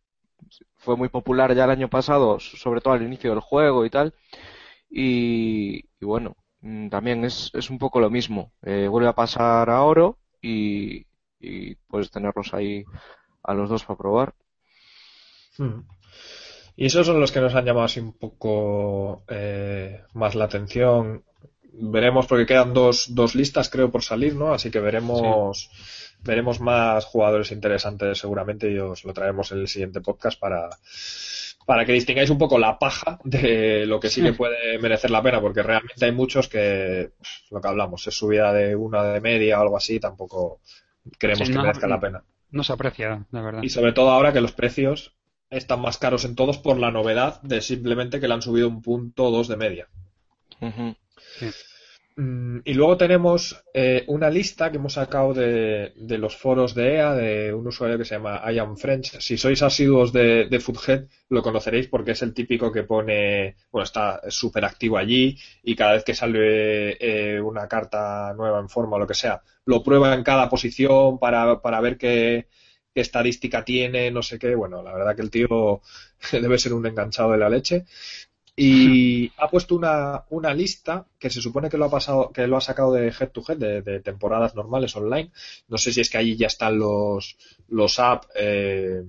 fue 0.77 0.97
muy 0.97 1.09
popular 1.09 1.55
ya 1.55 1.65
el 1.65 1.71
año 1.71 1.89
pasado 1.89 2.39
sobre 2.39 2.81
todo 2.81 2.93
al 2.95 3.03
inicio 3.03 3.31
del 3.31 3.41
juego 3.41 3.85
y 3.85 3.89
tal. 3.91 4.13
Y, 4.89 5.83
bueno 6.01 6.35
mm, 6.61 6.89
también 6.89 7.23
es, 7.25 7.51
es 7.53 7.69
un 7.69 7.77
poco 7.79 7.99
lo 7.99 8.09
mismo. 8.09 8.51
Eh, 8.63 8.87
vuelve 8.89 9.09
a 9.09 9.15
pasar 9.15 9.69
a 9.69 9.83
oro 9.83 10.17
y, 10.41 11.05
y 11.39 11.75
puedes 11.87 12.11
tenerlos 12.11 12.53
ahí 12.53 12.85
a 13.43 13.53
los 13.53 13.69
dos 13.69 13.83
para 13.83 13.97
probar. 13.97 14.33
Hmm. 15.57 15.81
Y 16.75 16.85
esos 16.85 17.05
son 17.05 17.19
los 17.19 17.31
que 17.31 17.41
nos 17.41 17.53
han 17.55 17.65
llamado 17.65 17.85
así 17.85 17.99
un 17.99 18.13
poco 18.13 19.23
eh, 19.27 20.01
más 20.13 20.35
la 20.35 20.45
atención. 20.45 21.23
Veremos, 21.73 22.27
porque 22.27 22.45
quedan 22.45 22.73
dos, 22.73 23.13
dos 23.13 23.35
listas, 23.35 23.69
creo, 23.69 23.91
por 23.91 24.03
salir, 24.03 24.35
¿no? 24.35 24.53
Así 24.53 24.71
que 24.71 24.79
veremos, 24.79 25.69
veremos 26.23 26.59
más 26.59 27.05
jugadores 27.05 27.51
interesantes 27.51 28.17
seguramente 28.17 28.69
y 28.71 28.77
os 28.77 29.05
lo 29.05 29.13
traemos 29.13 29.51
en 29.51 29.59
el 29.59 29.67
siguiente 29.67 30.01
podcast 30.01 30.39
para, 30.39 30.69
para 31.65 31.85
que 31.85 31.93
distingáis 31.93 32.29
un 32.29 32.37
poco 32.37 32.57
la 32.57 32.77
paja 32.77 33.19
de 33.23 33.85
lo 33.85 33.99
que 33.99 34.09
sí 34.09 34.21
que 34.21 34.33
puede 34.33 34.77
merecer 34.79 35.11
la 35.11 35.21
pena, 35.21 35.39
porque 35.39 35.63
realmente 35.63 36.05
hay 36.05 36.11
muchos 36.11 36.47
que, 36.47 37.11
lo 37.49 37.61
que 37.61 37.67
hablamos, 37.67 38.05
es 38.07 38.15
subida 38.15 38.51
de 38.53 38.75
una 38.75 39.03
de 39.03 39.21
media 39.21 39.59
o 39.59 39.61
algo 39.61 39.77
así, 39.77 39.99
tampoco 39.99 40.59
creemos 41.17 41.49
que 41.49 41.57
merezca 41.57 41.87
la 41.87 41.99
pena. 41.99 42.23
No 42.51 42.63
se 42.63 42.73
aprecia, 42.73 43.25
la 43.31 43.41
verdad. 43.41 43.63
Y 43.63 43.69
sobre 43.69 43.93
todo 43.93 44.11
ahora 44.11 44.33
que 44.33 44.41
los 44.41 44.51
precios 44.51 45.15
están 45.49 45.81
más 45.81 45.97
caros 45.97 46.25
en 46.25 46.35
todos 46.35 46.57
por 46.57 46.77
la 46.77 46.91
novedad 46.91 47.41
de 47.41 47.61
simplemente 47.61 48.19
que 48.19 48.27
le 48.27 48.33
han 48.33 48.41
subido 48.41 48.67
un 48.67 48.81
punto 48.81 49.25
o 49.25 49.31
dos 49.31 49.47
de 49.47 49.57
media. 49.57 49.89
Y 52.17 52.73
luego 52.73 52.97
tenemos 52.97 53.63
eh, 53.73 54.03
una 54.07 54.29
lista 54.29 54.69
que 54.69 54.77
hemos 54.77 54.93
sacado 54.93 55.33
de, 55.33 55.93
los 55.95 56.35
foros 56.35 56.75
de 56.75 56.95
EA 56.95 57.13
de 57.13 57.53
un 57.53 57.67
usuario 57.67 57.97
que 57.97 58.05
se 58.05 58.15
llama 58.15 58.41
I 58.51 58.59
am 58.59 58.75
French. 58.77 59.19
Si 59.19 59.37
sois 59.37 59.61
asiduos 59.61 60.11
de, 60.11 60.47
de 60.47 60.59
Foodhead, 60.59 61.05
lo 61.29 61.41
conoceréis 61.41 61.87
porque 61.87 62.11
es 62.11 62.21
el 62.21 62.33
típico 62.33 62.71
que 62.71 62.83
pone, 62.83 63.55
bueno, 63.71 63.83
está 63.83 64.21
súper 64.29 64.65
activo 64.65 64.97
allí 64.97 65.37
y 65.63 65.75
cada 65.75 65.93
vez 65.93 66.03
que 66.03 66.13
sale 66.13 66.97
eh, 66.99 67.41
una 67.41 67.67
carta 67.67 68.33
nueva 68.35 68.59
en 68.59 68.69
forma 68.69 68.97
o 68.97 68.99
lo 68.99 69.07
que 69.07 69.13
sea, 69.13 69.41
lo 69.65 69.81
prueba 69.81 70.13
en 70.13 70.23
cada 70.23 70.49
posición 70.49 71.17
para, 71.17 71.61
para 71.61 71.79
ver 71.81 71.97
qué, 71.97 72.47
qué 72.93 73.01
estadística 73.01 73.63
tiene, 73.63 74.11
no 74.11 74.21
sé 74.21 74.37
qué. 74.37 74.55
Bueno, 74.55 74.83
la 74.83 74.93
verdad 74.93 75.15
que 75.15 75.21
el 75.21 75.31
tío 75.31 75.81
debe 76.31 76.57
ser 76.57 76.73
un 76.73 76.85
enganchado 76.85 77.31
de 77.31 77.37
la 77.37 77.49
leche. 77.49 77.85
Y 78.55 79.31
ha 79.37 79.49
puesto 79.49 79.75
una, 79.75 80.23
una, 80.29 80.53
lista 80.53 81.05
que 81.17 81.29
se 81.29 81.41
supone 81.41 81.69
que 81.69 81.77
lo 81.77 81.85
ha 81.85 81.91
pasado, 81.91 82.31
que 82.31 82.47
lo 82.47 82.57
ha 82.57 82.61
sacado 82.61 82.93
de 82.93 83.07
head 83.07 83.29
to 83.29 83.43
head, 83.47 83.57
de, 83.57 83.99
temporadas 84.01 84.55
normales 84.55 84.95
online. 84.95 85.31
No 85.67 85.77
sé 85.77 85.93
si 85.93 86.01
es 86.01 86.09
que 86.09 86.17
allí 86.17 86.35
ya 86.35 86.47
están 86.47 86.77
los, 86.77 87.37
los 87.69 87.99
apps 87.99 88.27
eh, 88.35 89.03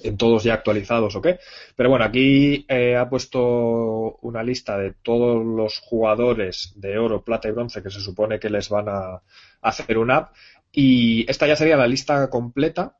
en 0.00 0.16
todos 0.16 0.44
ya 0.44 0.54
actualizados 0.54 1.14
o 1.16 1.22
qué. 1.22 1.38
Pero 1.74 1.90
bueno, 1.90 2.04
aquí 2.04 2.64
eh, 2.68 2.96
ha 2.96 3.08
puesto 3.08 4.18
una 4.22 4.42
lista 4.42 4.78
de 4.78 4.92
todos 5.02 5.44
los 5.44 5.78
jugadores 5.78 6.72
de 6.76 6.98
oro, 6.98 7.22
plata 7.22 7.48
y 7.48 7.52
bronce 7.52 7.82
que 7.82 7.90
se 7.90 8.00
supone 8.00 8.38
que 8.38 8.50
les 8.50 8.68
van 8.68 8.88
a 8.88 9.22
hacer 9.60 9.98
un 9.98 10.10
app. 10.10 10.34
Y 10.72 11.28
esta 11.30 11.46
ya 11.46 11.56
sería 11.56 11.76
la 11.76 11.86
lista 11.86 12.28
completa 12.28 12.96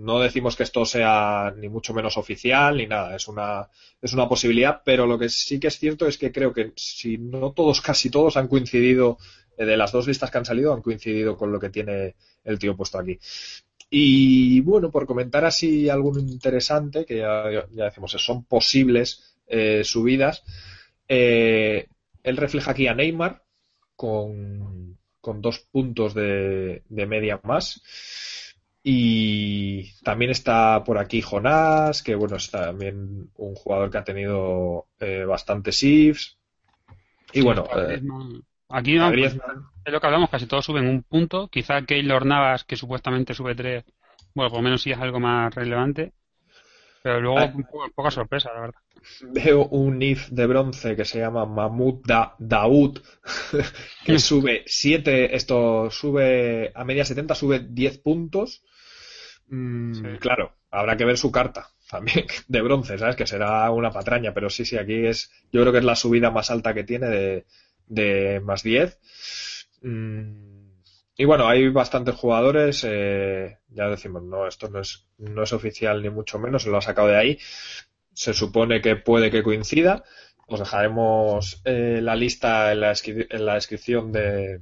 no 0.00 0.18
decimos 0.18 0.56
que 0.56 0.62
esto 0.62 0.86
sea 0.86 1.52
ni 1.56 1.68
mucho 1.68 1.92
menos 1.92 2.16
oficial 2.16 2.78
ni 2.78 2.86
nada, 2.86 3.14
es 3.14 3.28
una, 3.28 3.68
es 4.00 4.12
una 4.14 4.28
posibilidad, 4.28 4.80
pero 4.82 5.06
lo 5.06 5.18
que 5.18 5.28
sí 5.28 5.60
que 5.60 5.68
es 5.68 5.78
cierto 5.78 6.06
es 6.06 6.16
que 6.16 6.32
creo 6.32 6.54
que 6.54 6.72
si 6.76 7.18
no 7.18 7.52
todos, 7.52 7.80
casi 7.82 8.08
todos 8.10 8.36
han 8.36 8.48
coincidido, 8.48 9.18
eh, 9.58 9.66
de 9.66 9.76
las 9.76 9.92
dos 9.92 10.06
listas 10.06 10.30
que 10.30 10.38
han 10.38 10.46
salido, 10.46 10.72
han 10.72 10.80
coincidido 10.80 11.36
con 11.36 11.52
lo 11.52 11.60
que 11.60 11.68
tiene 11.68 12.16
el 12.44 12.58
tío 12.58 12.76
puesto 12.76 12.98
aquí. 12.98 13.18
Y 13.90 14.60
bueno, 14.60 14.90
por 14.90 15.06
comentar 15.06 15.44
así 15.44 15.88
algo 15.90 16.18
interesante, 16.18 17.04
que 17.04 17.18
ya, 17.18 17.66
decimos, 17.70 18.12
son 18.12 18.44
posibles 18.44 19.36
eh, 19.46 19.82
subidas, 19.84 20.44
eh, 21.08 21.88
él 22.22 22.36
refleja 22.36 22.70
aquí 22.70 22.86
a 22.86 22.94
Neymar 22.94 23.42
con, 23.96 24.96
con 25.20 25.42
dos 25.42 25.58
puntos 25.58 26.14
de 26.14 26.82
media 26.88 27.40
más. 27.42 27.82
Y 28.82 29.92
también 30.02 30.30
está 30.30 30.82
por 30.84 30.98
aquí 30.98 31.20
Jonás, 31.20 32.02
que 32.02 32.14
bueno, 32.14 32.36
es 32.36 32.50
también 32.50 33.30
un 33.36 33.54
jugador 33.54 33.90
que 33.90 33.98
ha 33.98 34.04
tenido 34.04 34.86
eh, 34.98 35.24
bastantes 35.24 35.76
shifts. 35.76 36.38
Y 37.32 37.42
bueno, 37.42 37.66
eh, 37.76 38.00
aquí 38.68 38.96
es 38.96 39.36
lo 39.92 40.00
que 40.00 40.06
hablamos, 40.06 40.30
casi 40.30 40.46
todos 40.46 40.64
suben 40.64 40.86
un 40.86 41.02
punto. 41.02 41.48
Quizá 41.48 41.82
Keylor 41.82 42.24
Navas, 42.24 42.64
que 42.64 42.76
supuestamente 42.76 43.34
sube 43.34 43.54
tres, 43.54 43.84
bueno, 44.34 44.50
por 44.50 44.58
lo 44.58 44.62
menos 44.62 44.82
sí 44.82 44.90
es 44.90 44.98
algo 44.98 45.20
más 45.20 45.54
relevante. 45.54 46.12
Pero 47.02 47.20
luego, 47.20 47.38
ah. 47.38 47.52
poca 47.94 48.10
sorpresa, 48.10 48.52
la 48.52 48.60
verdad. 48.60 48.80
Veo 49.22 49.66
un 49.66 50.02
if 50.02 50.28
de 50.28 50.46
bronce 50.46 50.96
que 50.96 51.06
se 51.06 51.18
llama 51.18 51.46
Mahmoud 51.46 52.02
da 52.04 52.34
Daoud, 52.38 53.00
que 54.04 54.18
sube 54.18 54.64
7, 54.66 55.34
esto 55.34 55.90
sube 55.90 56.70
a 56.74 56.84
media 56.84 57.04
70, 57.04 57.34
sube 57.34 57.60
10 57.60 57.98
puntos. 57.98 58.62
Mm, 59.50 60.16
claro, 60.20 60.52
habrá 60.70 60.96
que 60.96 61.04
ver 61.04 61.18
su 61.18 61.32
carta 61.32 61.70
también 61.90 62.26
de 62.46 62.62
bronce, 62.62 62.96
¿sabes? 62.98 63.16
Que 63.16 63.26
será 63.26 63.70
una 63.70 63.90
patraña, 63.90 64.32
pero 64.32 64.48
sí, 64.48 64.64
sí, 64.64 64.78
aquí 64.78 65.06
es, 65.06 65.30
yo 65.52 65.60
creo 65.60 65.72
que 65.72 65.78
es 65.80 65.84
la 65.84 65.96
subida 65.96 66.30
más 66.30 66.50
alta 66.50 66.72
que 66.72 66.84
tiene 66.84 67.08
de, 67.08 67.46
de 67.86 68.40
más 68.40 68.62
10. 68.62 68.98
Mm, 69.82 70.60
y 71.16 71.24
bueno, 71.24 71.48
hay 71.48 71.68
bastantes 71.68 72.14
jugadores, 72.14 72.84
eh, 72.88 73.58
ya 73.68 73.88
decimos, 73.88 74.22
no, 74.22 74.46
esto 74.46 74.70
no 74.70 74.80
es, 74.80 75.06
no 75.18 75.42
es 75.42 75.52
oficial 75.52 76.00
ni 76.02 76.10
mucho 76.10 76.38
menos, 76.38 76.62
se 76.62 76.70
lo 76.70 76.78
ha 76.78 76.82
sacado 76.82 77.08
de 77.08 77.16
ahí. 77.16 77.38
Se 78.14 78.32
supone 78.34 78.80
que 78.80 78.96
puede 78.96 79.30
que 79.30 79.42
coincida. 79.42 80.04
Os 80.46 80.60
dejaremos 80.60 81.60
eh, 81.64 82.00
la 82.02 82.16
lista 82.16 82.72
en 82.72 82.80
la, 82.80 82.94
en 83.04 83.46
la 83.46 83.54
descripción 83.54 84.12
de, 84.12 84.60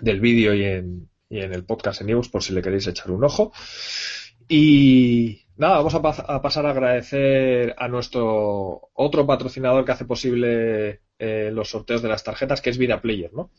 del 0.00 0.20
vídeo 0.20 0.54
y 0.54 0.64
en, 0.64 1.08
y 1.30 1.40
en 1.40 1.52
el 1.52 1.64
podcast 1.64 2.00
en 2.00 2.10
iVoox 2.10 2.28
por 2.28 2.42
si 2.42 2.52
le 2.52 2.62
queréis 2.62 2.86
echar 2.86 3.10
un 3.10 3.24
ojo. 3.24 3.52
Y 4.48 5.42
nada, 5.56 5.76
vamos 5.76 5.94
a, 5.94 6.00
pasar 6.42 6.66
a 6.66 6.70
agradecer 6.70 7.74
a 7.78 7.88
nuestro 7.88 8.90
otro 8.94 9.26
patrocinador 9.26 9.84
que 9.84 9.92
hace 9.92 10.06
posible 10.06 11.02
eh, 11.18 11.50
los 11.52 11.70
sorteos 11.70 12.00
de 12.00 12.08
las 12.08 12.24
tarjetas, 12.24 12.62
que 12.62 12.70
es 12.70 12.78
Vida 12.78 13.00
Player, 13.00 13.30
¿no? 13.32 13.50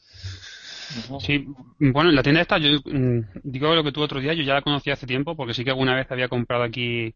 Sí, 1.19 1.45
bueno, 1.77 2.11
la 2.11 2.23
tienda 2.23 2.41
esta, 2.41 2.57
yo 2.57 2.79
mm, 2.83 3.19
digo 3.43 3.75
lo 3.75 3.83
que 3.83 3.91
tuve 3.91 4.05
otro 4.05 4.19
día, 4.19 4.33
yo 4.33 4.41
ya 4.41 4.55
la 4.55 4.63
conocí 4.63 4.89
hace 4.89 5.05
tiempo 5.05 5.35
porque 5.35 5.53
sí 5.53 5.63
que 5.63 5.69
alguna 5.69 5.95
vez 5.95 6.11
había 6.11 6.29
comprado 6.29 6.63
aquí 6.63 7.13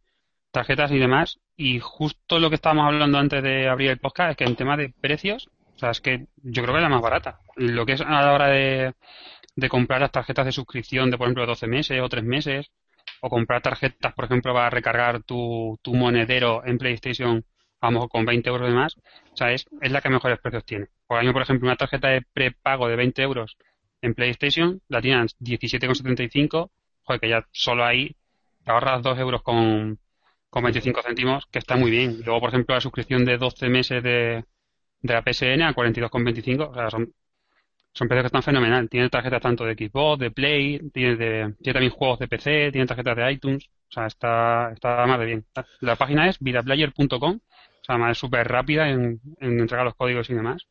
tarjetas 0.52 0.92
y 0.92 1.00
demás 1.00 1.40
y 1.58 1.80
justo 1.80 2.38
lo 2.38 2.50
que 2.50 2.56
estábamos 2.56 2.86
hablando 2.86 3.18
antes 3.18 3.42
de 3.42 3.68
abrir 3.68 3.90
el 3.90 3.98
podcast 3.98 4.32
es 4.32 4.38
que 4.38 4.44
en 4.44 4.56
tema 4.56 4.78
de 4.78 4.94
precios, 5.02 5.50
o 5.76 5.80
sea, 5.80 5.90
es 5.90 6.02
que 6.02 6.28
yo 6.44 6.62
creo 6.62 6.76
que 6.76 6.80
es 6.80 6.84
la 6.84 6.90
más 6.90 7.02
barata. 7.02 7.40
Lo 7.56 7.84
que 7.88 7.94
es 7.94 8.02
a 8.02 8.22
la 8.22 8.34
hora 8.34 8.48
de, 8.50 8.94
de 9.56 9.70
comprar 9.70 10.02
las 10.02 10.12
tarjetas 10.12 10.46
de 10.46 10.52
suscripción 10.52 11.12
de, 11.12 11.18
por 11.18 11.28
ejemplo, 11.28 11.46
12 11.46 11.68
meses 11.68 12.02
o 12.02 12.10
3 12.10 12.24
meses, 12.24 12.72
o 13.22 13.30
comprar 13.30 13.62
tarjetas, 13.62 14.14
por 14.14 14.26
ejemplo, 14.26 14.54
para 14.54 14.70
recargar 14.70 15.24
tu, 15.24 15.78
tu 15.82 15.94
monedero 15.94 16.66
en 16.66 16.78
PlayStation, 16.78 17.46
vamos, 17.82 18.08
con 18.10 18.26
20 18.26 18.50
euros 18.50 18.70
de 18.70 18.76
más, 18.76 18.98
o 18.98 19.38
sea, 19.38 19.52
es, 19.52 19.66
es 19.82 19.92
la 19.92 20.02
que 20.02 20.10
mejores 20.10 20.40
precios 20.40 20.66
tiene. 20.66 20.88
Por 21.08 21.20
año, 21.20 21.34
por 21.34 21.42
ejemplo, 21.42 21.68
una 21.68 21.76
tarjeta 21.76 22.10
de 22.10 22.22
prepago 22.34 22.88
de 22.88 22.96
20 22.96 23.22
euros 23.22 23.58
en 24.02 24.14
PlayStation 24.14 24.82
la 24.90 25.02
tienen 25.02 25.28
17,75, 25.40 26.70
joder, 27.04 27.22
que 27.22 27.30
ya 27.30 27.48
solo 27.52 27.86
ahí 27.86 28.16
te 28.64 28.72
ahorras 28.72 29.02
2 29.02 29.20
euros 29.20 29.42
con, 29.42 30.00
con 30.50 30.64
25 30.64 31.02
céntimos, 31.02 31.46
que 31.48 31.60
está 31.60 31.76
muy 31.76 31.92
bien. 31.92 32.22
Luego, 32.26 32.42
por 32.42 32.50
ejemplo, 32.50 32.76
la 32.76 32.82
suscripción 32.82 33.26
de 33.26 33.38
12 33.38 33.70
meses 33.70 34.04
de, 34.04 34.44
de 35.02 35.14
la 35.14 35.22
PSN 35.22 35.62
a 35.62 35.74
42,25, 35.74 36.70
o 36.70 36.74
sea, 36.74 36.90
son 36.90 37.14
son 37.94 38.08
precios 38.08 38.24
que 38.24 38.28
están 38.28 38.44
fenomenal. 38.44 38.90
Tiene 38.90 39.10
tarjetas 39.10 39.42
tanto 39.42 39.66
de 39.66 39.76
Xbox, 39.76 40.20
de 40.20 40.32
Play, 40.32 40.80
tiene, 40.92 41.16
de, 41.16 41.54
tiene 41.62 41.74
también 41.74 41.92
juegos 41.92 42.20
de 42.20 42.28
PC, 42.28 42.72
tiene 42.72 42.88
tarjetas 42.88 43.16
de 43.18 43.32
iTunes. 43.32 43.66
O 43.90 43.92
sea, 43.94 44.08
está, 44.08 44.72
está 44.74 45.06
más 45.06 45.20
de 45.20 45.26
bien. 45.26 45.46
La 45.80 45.96
página 45.96 46.28
es 46.30 46.40
vidaplayer.com. 46.40 47.36
O 47.36 47.86
sea, 47.86 48.12
es 48.12 48.18
súper 48.18 48.48
rápida 48.48 48.90
en, 48.90 49.22
en 49.40 49.60
entregar 49.60 49.86
los 49.86 49.96
códigos 49.96 50.30
y 50.30 50.34
demás. 50.34 50.68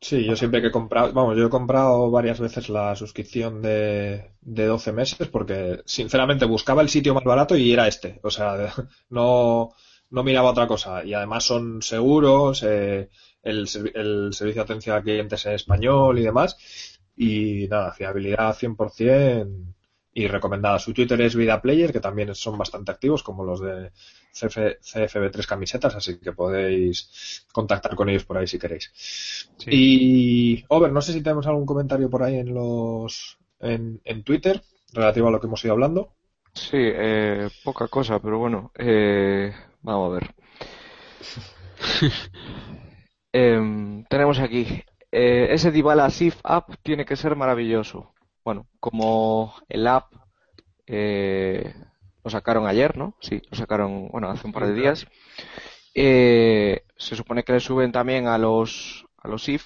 Sí, 0.00 0.24
yo 0.24 0.36
siempre 0.36 0.60
que 0.60 0.68
he 0.68 0.70
comprado, 0.70 1.12
vamos, 1.12 1.36
yo 1.36 1.46
he 1.46 1.50
comprado 1.50 2.08
varias 2.10 2.38
veces 2.38 2.68
la 2.68 2.94
suscripción 2.94 3.60
de, 3.62 4.30
de 4.40 4.66
12 4.66 4.92
meses 4.92 5.26
porque 5.28 5.82
sinceramente 5.86 6.44
buscaba 6.44 6.82
el 6.82 6.88
sitio 6.88 7.14
más 7.14 7.24
barato 7.24 7.56
y 7.56 7.72
era 7.72 7.88
este. 7.88 8.20
O 8.22 8.30
sea, 8.30 8.72
no, 9.10 9.70
no 10.10 10.22
miraba 10.22 10.50
otra 10.50 10.68
cosa. 10.68 11.04
Y 11.04 11.14
además 11.14 11.44
son 11.44 11.82
seguros, 11.82 12.62
eh, 12.62 13.10
el, 13.42 13.68
el 13.94 14.32
servicio 14.32 14.62
de 14.62 14.64
atención 14.64 14.96
a 14.96 15.02
clientes 15.02 15.46
en 15.46 15.52
español 15.52 16.18
y 16.18 16.22
demás. 16.22 16.98
Y 17.16 17.66
nada, 17.68 17.92
fiabilidad 17.92 18.56
100% 18.56 19.74
y 20.18 20.26
recomendada. 20.26 20.78
Su 20.78 20.92
Twitter 20.92 21.20
es 21.20 21.36
Vida 21.36 21.62
Player, 21.62 21.92
que 21.92 22.00
también 22.00 22.34
son 22.34 22.58
bastante 22.58 22.90
activos, 22.90 23.22
como 23.22 23.44
los 23.44 23.60
de 23.60 23.92
CFB3 24.34 25.46
camisetas, 25.46 25.94
así 25.94 26.18
que 26.18 26.32
podéis 26.32 27.46
contactar 27.52 27.94
con 27.94 28.08
ellos 28.08 28.24
por 28.24 28.36
ahí 28.36 28.46
si 28.46 28.58
queréis. 28.58 29.48
Y, 29.66 30.64
Over, 30.68 30.92
no 30.92 31.00
sé 31.00 31.12
si 31.12 31.22
tenemos 31.22 31.46
algún 31.46 31.66
comentario 31.66 32.10
por 32.10 32.24
ahí 32.24 32.36
en 32.36 32.52
los 32.52 33.38
en, 33.60 34.00
en 34.04 34.24
Twitter 34.24 34.62
relativo 34.92 35.28
a 35.28 35.30
lo 35.30 35.40
que 35.40 35.46
hemos 35.46 35.64
ido 35.64 35.74
hablando. 35.74 36.12
Sí, 36.52 36.78
eh, 36.78 37.48
poca 37.62 37.86
cosa, 37.86 38.18
pero 38.18 38.38
bueno, 38.38 38.72
eh, 38.76 39.52
vamos 39.82 40.10
a 40.10 40.14
ver. 40.14 40.34
Em, 43.32 44.04
tenemos 44.04 44.38
aquí, 44.38 44.66
eh, 45.12 45.48
ese 45.50 45.70
Dybala 45.70 46.10
SIF 46.10 46.36
app 46.44 46.70
tiene 46.82 47.04
que 47.04 47.16
ser 47.16 47.36
maravilloso. 47.36 48.12
Bueno, 48.44 48.66
como 48.80 49.54
el 49.68 49.86
app 49.86 50.12
eh, 50.86 51.74
lo 52.24 52.30
sacaron 52.30 52.66
ayer, 52.66 52.96
¿no? 52.96 53.14
Sí, 53.20 53.42
lo 53.50 53.56
sacaron, 53.56 54.08
bueno, 54.08 54.30
hace 54.30 54.46
un 54.46 54.52
par 54.52 54.66
de 54.66 54.74
días. 54.74 55.06
Eh, 55.94 56.84
se 56.96 57.16
supone 57.16 57.44
que 57.44 57.52
le 57.54 57.60
suben 57.60 57.92
también 57.92 58.26
a 58.28 58.38
los 58.38 59.06
a 59.18 59.28
los 59.28 59.42
SIF 59.44 59.64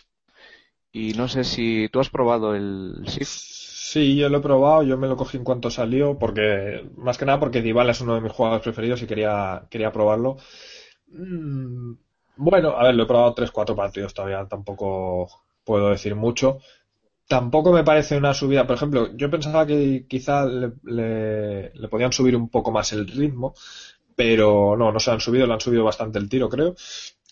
y 0.92 1.14
no 1.14 1.28
sé 1.28 1.44
si 1.44 1.88
tú 1.92 2.00
has 2.00 2.10
probado 2.10 2.54
el 2.54 3.04
SIF. 3.06 3.28
Sí, 3.28 4.16
yo 4.16 4.28
lo 4.30 4.38
he 4.38 4.40
probado, 4.40 4.82
yo 4.84 4.96
me 4.96 5.08
lo 5.08 5.16
cogí 5.16 5.36
en 5.36 5.44
cuanto 5.44 5.70
salió, 5.70 6.18
porque 6.18 6.88
más 6.96 7.18
que 7.18 7.26
nada 7.26 7.38
porque 7.40 7.60
Dybala 7.62 7.92
es 7.92 8.00
uno 8.00 8.14
de 8.14 8.22
mis 8.22 8.32
jugadores 8.32 8.62
preferidos 8.62 9.02
y 9.02 9.06
quería, 9.06 9.66
quería 9.70 9.92
probarlo. 9.92 10.36
Mm, 11.08 11.94
bueno, 12.36 12.70
a 12.70 12.84
ver, 12.84 12.94
lo 12.94 13.04
he 13.04 13.06
probado 13.06 13.34
3-4 13.34 13.74
partidos 13.74 14.14
todavía, 14.14 14.46
tampoco 14.48 15.28
puedo 15.64 15.90
decir 15.90 16.14
mucho. 16.14 16.58
Tampoco 17.28 17.72
me 17.72 17.84
parece 17.84 18.16
una 18.16 18.34
subida, 18.34 18.66
por 18.66 18.76
ejemplo, 18.76 19.08
yo 19.16 19.30
pensaba 19.30 19.66
que 19.66 20.06
quizá 20.08 20.44
le, 20.46 20.72
le, 20.82 21.88
podían 21.88 22.12
subir 22.12 22.36
un 22.36 22.48
poco 22.50 22.70
más 22.72 22.92
el 22.92 23.06
ritmo, 23.08 23.54
pero 24.16 24.76
no, 24.76 24.92
no 24.92 25.00
se 25.00 25.10
han 25.10 25.20
subido, 25.20 25.46
le 25.46 25.54
han 25.54 25.60
subido 25.60 25.84
bastante 25.84 26.18
el 26.18 26.28
tiro, 26.28 26.48
creo. 26.48 26.74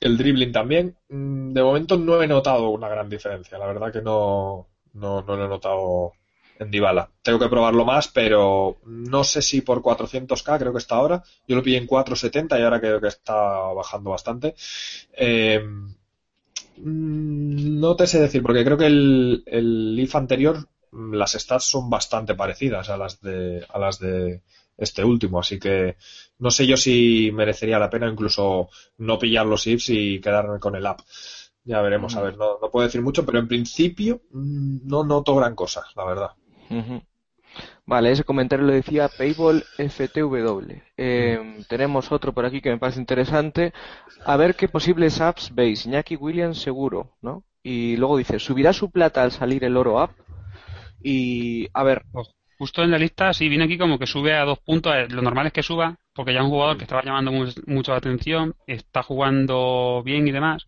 El 0.00 0.16
dribbling 0.16 0.52
también. 0.52 0.96
Mm, 1.08 1.52
de 1.52 1.62
momento 1.62 1.96
no 1.98 2.22
he 2.22 2.26
notado 2.26 2.70
una 2.70 2.88
gran 2.88 3.08
diferencia, 3.10 3.58
la 3.58 3.66
verdad 3.66 3.92
que 3.92 4.02
no, 4.02 4.68
no, 4.94 5.22
no 5.22 5.36
lo 5.36 5.44
he 5.44 5.48
notado 5.48 6.12
en 6.60 6.70
Dybala. 6.70 7.10
Tengo 7.22 7.38
que 7.38 7.48
probarlo 7.48 7.84
más, 7.84 8.08
pero 8.08 8.76
no 8.84 9.24
sé 9.24 9.40
si 9.40 9.62
por 9.62 9.80
400k, 9.80 10.58
creo 10.58 10.72
que 10.72 10.78
está 10.78 10.96
ahora. 10.96 11.24
Yo 11.48 11.56
lo 11.56 11.62
pillé 11.62 11.78
en 11.78 11.86
470 11.86 12.58
y 12.58 12.62
ahora 12.62 12.80
creo 12.80 13.00
que 13.00 13.08
está 13.08 13.34
bajando 13.72 14.10
bastante. 14.10 14.54
Eh, 15.12 15.58
mm, 16.76 17.80
no 17.80 17.96
te 17.96 18.06
sé 18.06 18.20
decir, 18.20 18.42
porque 18.42 18.64
creo 18.64 18.76
que 18.76 18.86
el, 18.86 19.42
el 19.46 19.98
IF 19.98 20.14
anterior, 20.16 20.68
las 20.92 21.32
stats 21.32 21.64
son 21.64 21.88
bastante 21.88 22.34
parecidas 22.34 22.90
a 22.90 22.98
las 22.98 23.20
de, 23.22 23.64
a 23.68 23.78
las 23.78 23.98
de 23.98 24.42
este 24.76 25.02
último, 25.02 25.40
así 25.40 25.58
que 25.58 25.96
no 26.38 26.50
sé 26.50 26.66
yo 26.66 26.76
si 26.76 27.30
merecería 27.32 27.78
la 27.78 27.90
pena 27.90 28.08
incluso 28.08 28.68
no 28.98 29.18
pillar 29.18 29.46
los 29.46 29.66
IFs 29.66 29.90
y 29.90 30.20
quedarme 30.20 30.58
con 30.58 30.76
el 30.76 30.86
app. 30.86 31.00
Ya 31.64 31.80
veremos, 31.82 32.16
a 32.16 32.20
mm. 32.20 32.22
ver, 32.24 32.36
no, 32.36 32.58
no 32.60 32.70
puedo 32.70 32.86
decir 32.86 33.02
mucho, 33.02 33.24
pero 33.24 33.38
en 33.38 33.48
principio 33.48 34.22
mm, 34.30 34.88
no 34.88 35.04
noto 35.04 35.34
gran 35.36 35.54
cosa, 35.54 35.84
la 35.96 36.04
verdad. 36.04 36.30
Vale, 37.84 38.12
ese 38.12 38.24
comentario 38.24 38.64
lo 38.64 38.72
decía 38.72 39.08
Payball 39.08 39.64
FTW. 39.76 40.82
Em, 40.96 41.64
tenemos 41.64 42.12
otro 42.12 42.32
por 42.32 42.44
aquí 42.44 42.60
que 42.60 42.70
me 42.70 42.78
parece 42.78 43.00
interesante. 43.00 43.72
A 44.24 44.36
ver 44.36 44.54
qué 44.54 44.68
posibles 44.68 45.20
apps 45.20 45.52
veis. 45.54 45.86
Iñaki 45.86 46.16
Williams 46.16 46.58
seguro, 46.58 47.16
¿no? 47.20 47.44
Y 47.62 47.96
luego 47.96 48.16
dice, 48.16 48.38
¿subirá 48.38 48.72
su 48.72 48.90
plata 48.90 49.22
al 49.22 49.32
salir 49.32 49.64
el 49.64 49.76
oro 49.76 49.98
app? 49.98 50.12
Y, 51.02 51.68
a 51.74 51.82
ver... 51.82 52.04
Pues, 52.12 52.28
justo 52.58 52.82
en 52.82 52.90
la 52.90 52.98
lista, 52.98 53.32
sí, 53.32 53.48
viene 53.48 53.64
aquí 53.64 53.78
como 53.78 53.98
que 53.98 54.06
sube 54.06 54.34
a 54.34 54.44
dos 54.44 54.58
puntos. 54.58 54.94
Eh, 54.94 55.08
lo 55.08 55.22
normal 55.22 55.46
es 55.46 55.52
que 55.52 55.62
suba, 55.62 55.96
porque 56.14 56.34
ya 56.34 56.42
un 56.42 56.50
jugador 56.50 56.76
que 56.76 56.84
estaba 56.84 57.02
llamando 57.02 57.32
mucho 57.66 57.92
la 57.92 57.98
atención, 57.98 58.54
está 58.66 59.02
jugando 59.02 60.02
bien 60.04 60.28
y 60.28 60.30
demás. 60.30 60.66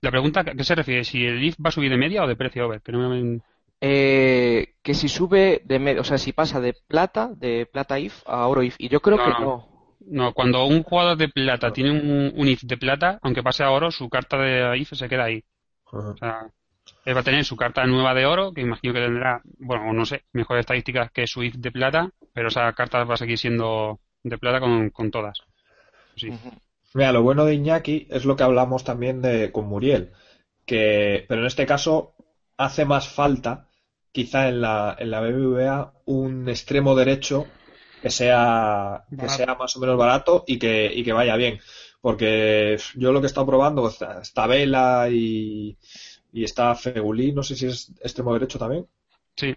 La 0.00 0.12
pregunta, 0.12 0.40
¿a 0.40 0.44
qué 0.44 0.62
se 0.64 0.76
refiere? 0.76 1.02
¿Si 1.02 1.24
el 1.24 1.42
IF 1.42 1.56
va 1.56 1.70
a 1.70 1.72
subir 1.72 1.90
de 1.90 1.96
media 1.96 2.22
o 2.22 2.28
de 2.28 2.36
precio 2.36 2.66
over? 2.66 2.80
Que 2.82 2.92
no 2.92 3.08
me... 3.08 3.40
Eh, 3.86 4.76
que 4.82 4.94
si 4.94 5.10
sube 5.10 5.60
de 5.66 5.98
o 6.00 6.04
sea, 6.04 6.16
si 6.16 6.32
pasa 6.32 6.58
de 6.58 6.72
plata, 6.88 7.28
de 7.36 7.68
plata 7.70 7.98
if 7.98 8.22
a 8.24 8.46
oro 8.46 8.62
if. 8.62 8.76
Y 8.78 8.88
yo 8.88 9.00
creo 9.00 9.18
que 9.18 9.28
no. 9.28 9.68
no. 10.06 10.32
cuando 10.32 10.64
un 10.64 10.82
jugador 10.82 11.18
de 11.18 11.28
plata 11.28 11.70
tiene 11.70 11.90
un, 11.90 12.48
if 12.48 12.62
de 12.62 12.78
plata, 12.78 13.18
aunque 13.20 13.42
pase 13.42 13.62
a 13.62 13.70
oro, 13.70 13.90
su 13.90 14.08
carta 14.08 14.38
de 14.38 14.78
if 14.78 14.94
se 14.94 15.06
queda 15.06 15.24
ahí. 15.24 15.44
O 15.92 16.16
sea, 16.16 16.46
él 17.04 17.14
va 17.14 17.20
a 17.20 17.24
tener 17.24 17.44
su 17.44 17.56
carta 17.56 17.84
nueva 17.84 18.14
de 18.14 18.24
oro, 18.24 18.54
que 18.54 18.62
imagino 18.62 18.94
que 18.94 19.00
tendrá, 19.00 19.42
bueno, 19.58 19.92
no 19.92 20.06
sé, 20.06 20.24
mejores 20.32 20.60
estadísticas 20.60 21.12
que 21.12 21.26
su 21.26 21.42
if 21.42 21.56
de 21.56 21.70
plata, 21.70 22.08
pero 22.32 22.48
esa 22.48 22.72
carta 22.72 23.04
va 23.04 23.14
a 23.14 23.18
seguir 23.18 23.36
siendo 23.36 24.00
de 24.22 24.38
plata 24.38 24.60
con, 24.60 24.88
con 24.88 25.10
todas. 25.10 25.40
Sí. 26.16 26.30
Mira, 26.94 27.12
lo 27.12 27.22
bueno 27.22 27.44
de 27.44 27.52
Iñaki 27.52 28.06
es 28.08 28.24
lo 28.24 28.34
que 28.34 28.44
hablamos 28.44 28.82
también 28.82 29.20
de 29.20 29.52
con 29.52 29.66
Muriel, 29.66 30.12
que, 30.64 31.26
pero 31.28 31.42
en 31.42 31.48
este 31.48 31.66
caso 31.66 32.14
hace 32.56 32.86
más 32.86 33.08
falta 33.08 33.68
quizá 34.14 34.48
en 34.48 34.60
la, 34.60 34.94
en 34.96 35.10
la 35.10 35.20
BBVA 35.20 35.92
un 36.04 36.48
extremo 36.48 36.94
derecho 36.94 37.48
que 38.00 38.10
sea, 38.10 39.04
que 39.18 39.28
sea 39.28 39.56
más 39.56 39.74
o 39.74 39.80
menos 39.80 39.98
barato 39.98 40.44
y 40.46 40.56
que, 40.56 40.88
y 40.94 41.02
que 41.02 41.12
vaya 41.12 41.34
bien. 41.34 41.58
Porque 42.00 42.78
yo 42.94 43.10
lo 43.10 43.20
que 43.20 43.26
he 43.26 43.32
estado 43.32 43.48
probando, 43.48 43.88
está 43.88 44.46
Vela 44.46 45.08
y, 45.10 45.76
y 46.32 46.44
está 46.44 46.76
Fegulí, 46.76 47.32
no 47.32 47.42
sé 47.42 47.56
si 47.56 47.66
es 47.66 47.90
extremo 48.00 48.32
derecho 48.34 48.56
también. 48.56 48.86
Sí. 49.34 49.52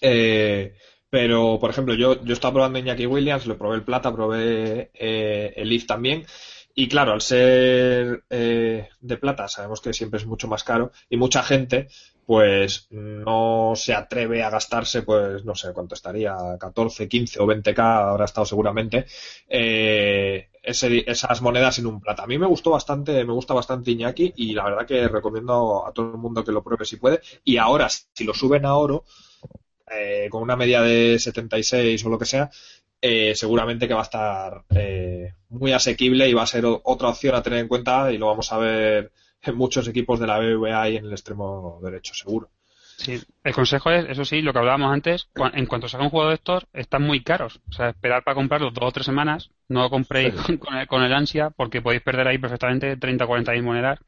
Eh, 0.00 0.74
pero, 1.08 1.58
por 1.60 1.70
ejemplo, 1.70 1.94
yo, 1.94 2.24
yo 2.24 2.32
estaba 2.32 2.54
probando 2.54 2.80
Iñaki 2.80 3.06
Williams, 3.06 3.46
lo 3.46 3.56
probé 3.56 3.76
el 3.76 3.84
Plata, 3.84 4.12
probé 4.12 4.90
eh, 4.92 5.52
el 5.54 5.68
Leaf 5.68 5.86
también. 5.86 6.26
Y 6.74 6.88
claro, 6.88 7.12
al 7.12 7.20
ser 7.20 8.24
eh, 8.30 8.88
de 9.00 9.16
plata, 9.18 9.46
sabemos 9.46 9.80
que 9.80 9.92
siempre 9.92 10.18
es 10.18 10.26
mucho 10.26 10.48
más 10.48 10.64
caro 10.64 10.90
y 11.08 11.16
mucha 11.16 11.42
gente 11.42 11.88
pues 12.30 12.86
no 12.90 13.72
se 13.74 13.92
atreve 13.92 14.44
a 14.44 14.50
gastarse, 14.50 15.02
pues 15.02 15.44
no 15.44 15.56
sé 15.56 15.72
cuánto 15.72 15.96
estaría, 15.96 16.36
14, 16.60 17.08
15 17.08 17.40
o 17.42 17.44
20k, 17.44 17.80
ahora 17.80 18.22
ha 18.22 18.26
estado 18.26 18.44
seguramente, 18.46 19.04
eh, 19.48 20.48
esas 20.62 21.42
monedas 21.42 21.80
en 21.80 21.86
un 21.86 22.00
plata. 22.00 22.22
A 22.22 22.28
mí 22.28 22.38
me 22.38 22.46
gustó 22.46 22.70
bastante, 22.70 23.24
me 23.24 23.32
gusta 23.32 23.52
bastante 23.52 23.90
Iñaki 23.90 24.32
y 24.36 24.52
la 24.52 24.62
verdad 24.62 24.86
que 24.86 25.08
recomiendo 25.08 25.84
a 25.84 25.92
todo 25.92 26.12
el 26.12 26.18
mundo 26.18 26.44
que 26.44 26.52
lo 26.52 26.62
pruebe 26.62 26.84
si 26.84 26.98
puede. 26.98 27.20
Y 27.42 27.56
ahora, 27.56 27.88
si 27.88 28.22
lo 28.22 28.32
suben 28.32 28.64
a 28.64 28.76
oro, 28.76 29.02
eh, 29.90 30.28
con 30.30 30.40
una 30.40 30.54
media 30.54 30.82
de 30.82 31.18
76 31.18 32.04
o 32.04 32.10
lo 32.10 32.18
que 32.20 32.26
sea, 32.26 32.48
eh, 33.00 33.34
seguramente 33.34 33.88
que 33.88 33.94
va 33.94 34.02
a 34.02 34.04
estar 34.04 34.64
eh, 34.76 35.34
muy 35.48 35.72
asequible 35.72 36.28
y 36.28 36.34
va 36.34 36.44
a 36.44 36.46
ser 36.46 36.64
otra 36.64 37.08
opción 37.08 37.34
a 37.34 37.42
tener 37.42 37.58
en 37.58 37.66
cuenta 37.66 38.12
y 38.12 38.18
lo 38.18 38.28
vamos 38.28 38.52
a 38.52 38.58
ver 38.58 39.10
en 39.42 39.56
muchos 39.56 39.88
equipos 39.88 40.20
de 40.20 40.26
la 40.26 40.38
BBVA 40.38 40.90
y 40.90 40.96
en 40.96 41.06
el 41.06 41.12
extremo 41.12 41.80
derecho, 41.82 42.14
seguro. 42.14 42.50
Sí, 43.00 43.18
el 43.44 43.54
consejo 43.54 43.90
es, 43.90 44.06
eso 44.10 44.26
sí, 44.26 44.42
lo 44.42 44.52
que 44.52 44.58
hablábamos 44.58 44.92
antes, 44.92 45.30
en 45.54 45.64
cuanto 45.64 45.88
salga 45.88 46.04
un 46.04 46.10
juego 46.10 46.28
de 46.28 46.34
estos, 46.34 46.66
están 46.74 47.02
muy 47.02 47.22
caros. 47.22 47.60
O 47.70 47.72
sea, 47.72 47.88
esperar 47.88 48.22
para 48.22 48.34
comprarlos 48.34 48.74
dos 48.74 48.84
o 48.84 48.92
tres 48.92 49.06
semanas, 49.06 49.50
no 49.68 49.80
lo 49.80 49.90
compréis 49.90 50.34
con, 50.88 51.02
el, 51.02 51.12
ansia, 51.14 51.48
porque 51.48 51.80
podéis 51.80 52.02
perder 52.02 52.28
ahí 52.28 52.36
perfectamente 52.36 52.98
30 52.98 53.24
o 53.24 53.26
40 53.26 53.52
mil 53.52 53.62
monedas 53.62 53.98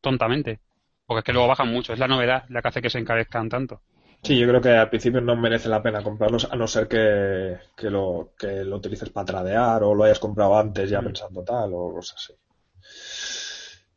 tontamente. 0.00 0.60
Porque 1.04 1.18
es 1.18 1.24
que 1.24 1.32
luego 1.34 1.48
bajan 1.48 1.68
mucho, 1.68 1.92
es 1.92 1.98
la 1.98 2.08
novedad 2.08 2.44
la 2.48 2.62
que 2.62 2.68
hace 2.68 2.80
que 2.80 2.88
se 2.88 3.00
encarezcan 3.00 3.50
tanto. 3.50 3.82
Sí, 4.22 4.38
yo 4.38 4.48
creo 4.48 4.62
que 4.62 4.70
al 4.70 4.88
principio 4.88 5.20
no 5.20 5.36
merece 5.36 5.68
la 5.68 5.82
pena 5.82 6.02
comprarlos, 6.02 6.50
a 6.50 6.56
no 6.56 6.66
ser 6.66 6.88
que, 6.88 7.58
que, 7.76 7.90
lo, 7.90 8.30
que 8.38 8.64
lo 8.64 8.76
utilices 8.76 9.10
para 9.10 9.26
tradear 9.26 9.82
o 9.82 9.94
lo 9.94 10.04
hayas 10.04 10.20
comprado 10.20 10.56
antes 10.56 10.88
ya 10.88 11.02
mm. 11.02 11.04
pensando 11.04 11.42
tal 11.42 11.72
o 11.74 11.92
cosas 11.92 12.16
así. 12.16 12.32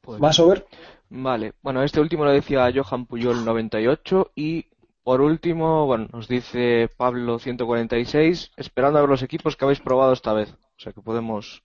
Pues 0.05 0.21
¿Más 0.21 0.39
over? 0.39 0.65
Vale, 1.09 1.53
bueno, 1.61 1.83
este 1.83 1.99
último 1.99 2.25
lo 2.25 2.31
decía 2.31 2.71
Johan 2.73 3.05
Puyol 3.05 3.43
98 3.43 4.31
y 4.35 4.65
por 5.03 5.21
último, 5.21 5.85
bueno, 5.85 6.07
nos 6.11 6.27
dice 6.27 6.89
Pablo 6.97 7.37
146, 7.37 8.51
esperando 8.57 8.97
a 8.97 9.01
ver 9.01 9.09
los 9.09 9.21
equipos 9.21 9.55
que 9.55 9.63
habéis 9.63 9.79
probado 9.79 10.13
esta 10.13 10.33
vez. 10.33 10.51
O 10.51 10.79
sea 10.79 10.93
que 10.93 11.01
podemos 11.01 11.63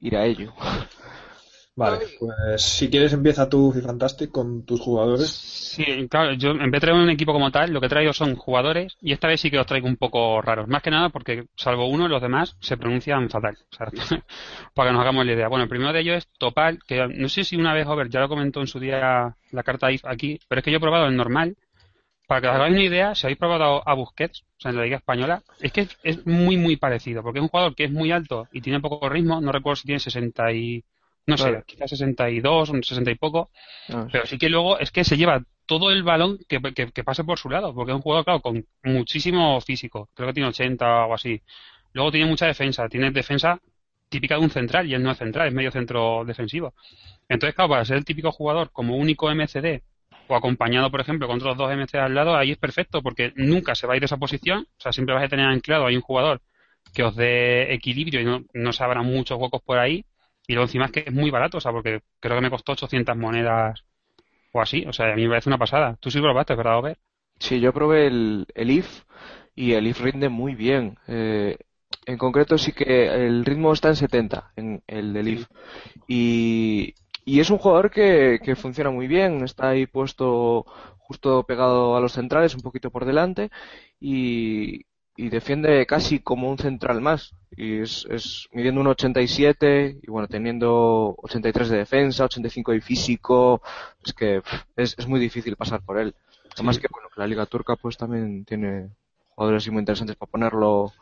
ir 0.00 0.16
a 0.16 0.26
ello. 0.26 0.52
Vale, 1.76 2.06
pues 2.20 2.62
si 2.62 2.88
quieres 2.88 3.12
empieza 3.12 3.48
tú, 3.48 3.72
Fantastic, 3.72 4.30
con 4.30 4.64
tus 4.64 4.80
jugadores. 4.80 5.28
Sí, 5.28 5.84
claro, 6.08 6.32
yo 6.34 6.50
en 6.50 6.70
vez 6.70 6.80
de 6.80 6.80
traer 6.80 6.96
un 6.96 7.10
equipo 7.10 7.32
como 7.32 7.50
tal, 7.50 7.72
lo 7.72 7.80
que 7.80 7.88
traigo 7.88 8.12
son 8.12 8.36
jugadores 8.36 8.96
y 9.00 9.12
esta 9.12 9.26
vez 9.26 9.40
sí 9.40 9.50
que 9.50 9.56
los 9.56 9.66
traigo 9.66 9.88
un 9.88 9.96
poco 9.96 10.40
raros. 10.40 10.68
Más 10.68 10.82
que 10.82 10.92
nada 10.92 11.08
porque, 11.08 11.46
salvo 11.56 11.88
uno, 11.88 12.06
los 12.06 12.22
demás 12.22 12.56
se 12.60 12.76
pronuncian 12.76 13.28
fatal. 13.28 13.58
O 13.72 13.74
sea, 13.74 13.88
para 14.74 14.88
que 14.88 14.92
nos 14.92 15.02
hagamos 15.02 15.26
la 15.26 15.32
idea. 15.32 15.48
Bueno, 15.48 15.64
el 15.64 15.68
primero 15.68 15.92
de 15.92 16.00
ellos 16.00 16.18
es 16.18 16.28
Topal, 16.38 16.78
que 16.86 17.08
no 17.08 17.28
sé 17.28 17.42
si 17.42 17.56
una 17.56 17.74
vez, 17.74 17.88
Over, 17.88 18.08
ya 18.08 18.20
lo 18.20 18.28
comentó 18.28 18.60
en 18.60 18.68
su 18.68 18.78
día 18.78 19.36
la 19.50 19.62
carta 19.64 19.90
IF 19.90 20.04
aquí, 20.04 20.38
pero 20.46 20.60
es 20.60 20.64
que 20.64 20.70
yo 20.70 20.76
he 20.76 20.80
probado 20.80 21.06
el 21.06 21.16
normal. 21.16 21.56
Para 22.26 22.40
que 22.40 22.48
os 22.48 22.54
hagáis 22.54 22.72
una 22.72 22.84
idea, 22.84 23.14
si 23.14 23.26
habéis 23.26 23.38
probado 23.38 23.86
a 23.86 23.94
Busquets, 23.94 24.42
o 24.42 24.60
sea, 24.60 24.70
en 24.70 24.78
la 24.78 24.84
Liga 24.84 24.96
Española, 24.96 25.42
es 25.60 25.72
que 25.72 25.88
es 26.02 26.26
muy, 26.26 26.56
muy 26.56 26.76
parecido, 26.76 27.22
porque 27.22 27.38
es 27.38 27.42
un 27.42 27.48
jugador 27.48 27.74
que 27.74 27.84
es 27.84 27.92
muy 27.92 28.12
alto 28.12 28.48
y 28.50 28.62
tiene 28.62 28.80
poco 28.80 29.10
ritmo, 29.10 29.42
no 29.42 29.52
recuerdo 29.52 29.76
si 29.76 29.86
tiene 29.86 29.98
60 29.98 30.52
y 30.52 30.84
no 31.26 31.38
sé, 31.38 31.62
quizás 31.66 31.90
62, 31.90 32.72
60 32.82 33.10
y 33.10 33.14
poco. 33.14 33.50
Ah, 33.88 34.06
pero 34.10 34.26
sí 34.26 34.38
que 34.38 34.48
luego 34.48 34.78
es 34.78 34.90
que 34.90 35.04
se 35.04 35.16
lleva 35.16 35.42
todo 35.66 35.90
el 35.90 36.02
balón 36.02 36.38
que, 36.48 36.60
que, 36.92 37.04
pase 37.04 37.24
por 37.24 37.38
su 37.38 37.48
lado, 37.48 37.74
porque 37.74 37.92
es 37.92 37.96
un 37.96 38.02
jugador, 38.02 38.24
claro, 38.24 38.40
con 38.40 38.66
muchísimo 38.82 39.60
físico. 39.60 40.10
Creo 40.14 40.28
que 40.28 40.34
tiene 40.34 40.48
80 40.50 41.06
o 41.06 41.14
así. 41.14 41.40
Luego 41.92 42.10
tiene 42.10 42.28
mucha 42.28 42.46
defensa. 42.46 42.88
Tiene 42.88 43.10
defensa 43.10 43.58
típica 44.08 44.36
de 44.36 44.42
un 44.42 44.50
central, 44.50 44.86
y 44.86 44.94
él 44.94 45.02
no 45.02 45.10
es 45.10 45.18
central, 45.18 45.48
es 45.48 45.54
medio 45.54 45.70
centro 45.70 46.24
defensivo. 46.24 46.74
Entonces, 47.28 47.54
claro, 47.54 47.70
para 47.70 47.84
ser 47.84 47.96
el 47.96 48.04
típico 48.04 48.30
jugador 48.30 48.70
como 48.70 48.96
único 48.96 49.30
MCD 49.30 49.80
o 50.28 50.36
acompañado, 50.36 50.90
por 50.90 51.00
ejemplo, 51.00 51.26
con 51.26 51.36
otros 51.36 51.56
dos 51.56 51.72
MCD 51.72 51.96
al 51.96 52.14
lado, 52.14 52.36
ahí 52.36 52.52
es 52.52 52.58
perfecto, 52.58 53.02
porque 53.02 53.32
nunca 53.36 53.74
se 53.74 53.86
va 53.86 53.94
a 53.94 53.96
ir 53.96 54.00
de 54.00 54.06
esa 54.06 54.18
posición. 54.18 54.66
O 54.78 54.80
sea, 54.80 54.92
siempre 54.92 55.14
vas 55.14 55.24
a 55.24 55.28
tener 55.28 55.46
anclado 55.46 55.86
ahí 55.86 55.96
un 55.96 56.02
jugador 56.02 56.42
que 56.92 57.02
os 57.02 57.16
dé 57.16 57.72
equilibrio 57.72 58.20
y 58.20 58.24
no, 58.24 58.44
no 58.52 58.72
se 58.72 58.84
abran 58.84 59.06
muchos 59.06 59.38
huecos 59.38 59.62
por 59.62 59.78
ahí 59.78 60.04
y 60.46 60.54
luego 60.54 60.66
encima 60.66 60.86
es 60.86 60.92
que 60.92 61.04
es 61.06 61.12
muy 61.12 61.30
barato, 61.30 61.58
o 61.58 61.60
sea, 61.60 61.72
porque 61.72 62.02
creo 62.20 62.36
que 62.36 62.42
me 62.42 62.50
costó 62.50 62.72
800 62.72 63.16
monedas 63.16 63.84
o 64.52 64.60
así. 64.60 64.84
O 64.86 64.92
sea, 64.92 65.12
a 65.12 65.16
mí 65.16 65.22
me 65.24 65.30
parece 65.30 65.48
una 65.50 65.58
pasada. 65.58 65.96
Tú 66.00 66.10
sí 66.10 66.20
probaste, 66.20 66.54
¿verdad, 66.54 66.78
Over? 66.78 66.98
Sí, 67.38 67.60
yo 67.60 67.72
probé 67.72 68.06
el, 68.06 68.46
el 68.54 68.70
IF 68.70 69.04
y 69.54 69.72
el 69.72 69.86
IF 69.86 70.00
rinde 70.00 70.28
muy 70.28 70.54
bien. 70.54 70.98
Eh, 71.08 71.56
en 72.06 72.18
concreto 72.18 72.58
sí 72.58 72.72
que 72.72 73.06
el 73.26 73.44
ritmo 73.44 73.72
está 73.72 73.88
en 73.88 73.96
70, 73.96 74.52
en 74.56 74.82
el 74.86 75.12
del 75.12 75.28
IF. 75.28 75.46
Y, 76.08 76.94
y 77.24 77.40
es 77.40 77.50
un 77.50 77.58
jugador 77.58 77.90
que, 77.90 78.40
que 78.42 78.56
funciona 78.56 78.90
muy 78.90 79.06
bien, 79.08 79.42
está 79.44 79.70
ahí 79.70 79.86
puesto 79.86 80.64
justo 80.98 81.44
pegado 81.44 81.96
a 81.96 82.00
los 82.00 82.12
centrales, 82.12 82.54
un 82.54 82.62
poquito 82.62 82.90
por 82.90 83.04
delante, 83.04 83.50
y, 84.00 84.84
y 85.16 85.28
defiende 85.28 85.86
casi 85.86 86.18
como 86.20 86.50
un 86.50 86.58
central 86.58 87.00
más. 87.00 87.34
Y 87.56 87.80
es, 87.80 88.06
es 88.10 88.48
midiendo 88.52 88.80
un 88.80 88.88
87 88.88 89.98
y 90.02 90.10
bueno, 90.10 90.26
teniendo 90.26 91.14
83 91.18 91.68
de 91.68 91.78
defensa, 91.78 92.24
85 92.24 92.72
de 92.72 92.80
físico, 92.80 93.62
es 94.04 94.12
que 94.12 94.42
es, 94.76 94.96
es 94.98 95.06
muy 95.06 95.20
difícil 95.20 95.56
pasar 95.56 95.82
por 95.82 95.98
él. 95.98 96.14
Además 96.54 96.78
que 96.78 96.88
bueno, 96.90 97.08
la 97.16 97.26
liga 97.26 97.46
turca 97.46 97.76
pues 97.76 97.96
también 97.96 98.44
tiene 98.44 98.90
jugadores 99.34 99.68
muy 99.70 99.80
interesantes 99.80 100.16
para 100.16 100.30
ponerlo 100.30 100.92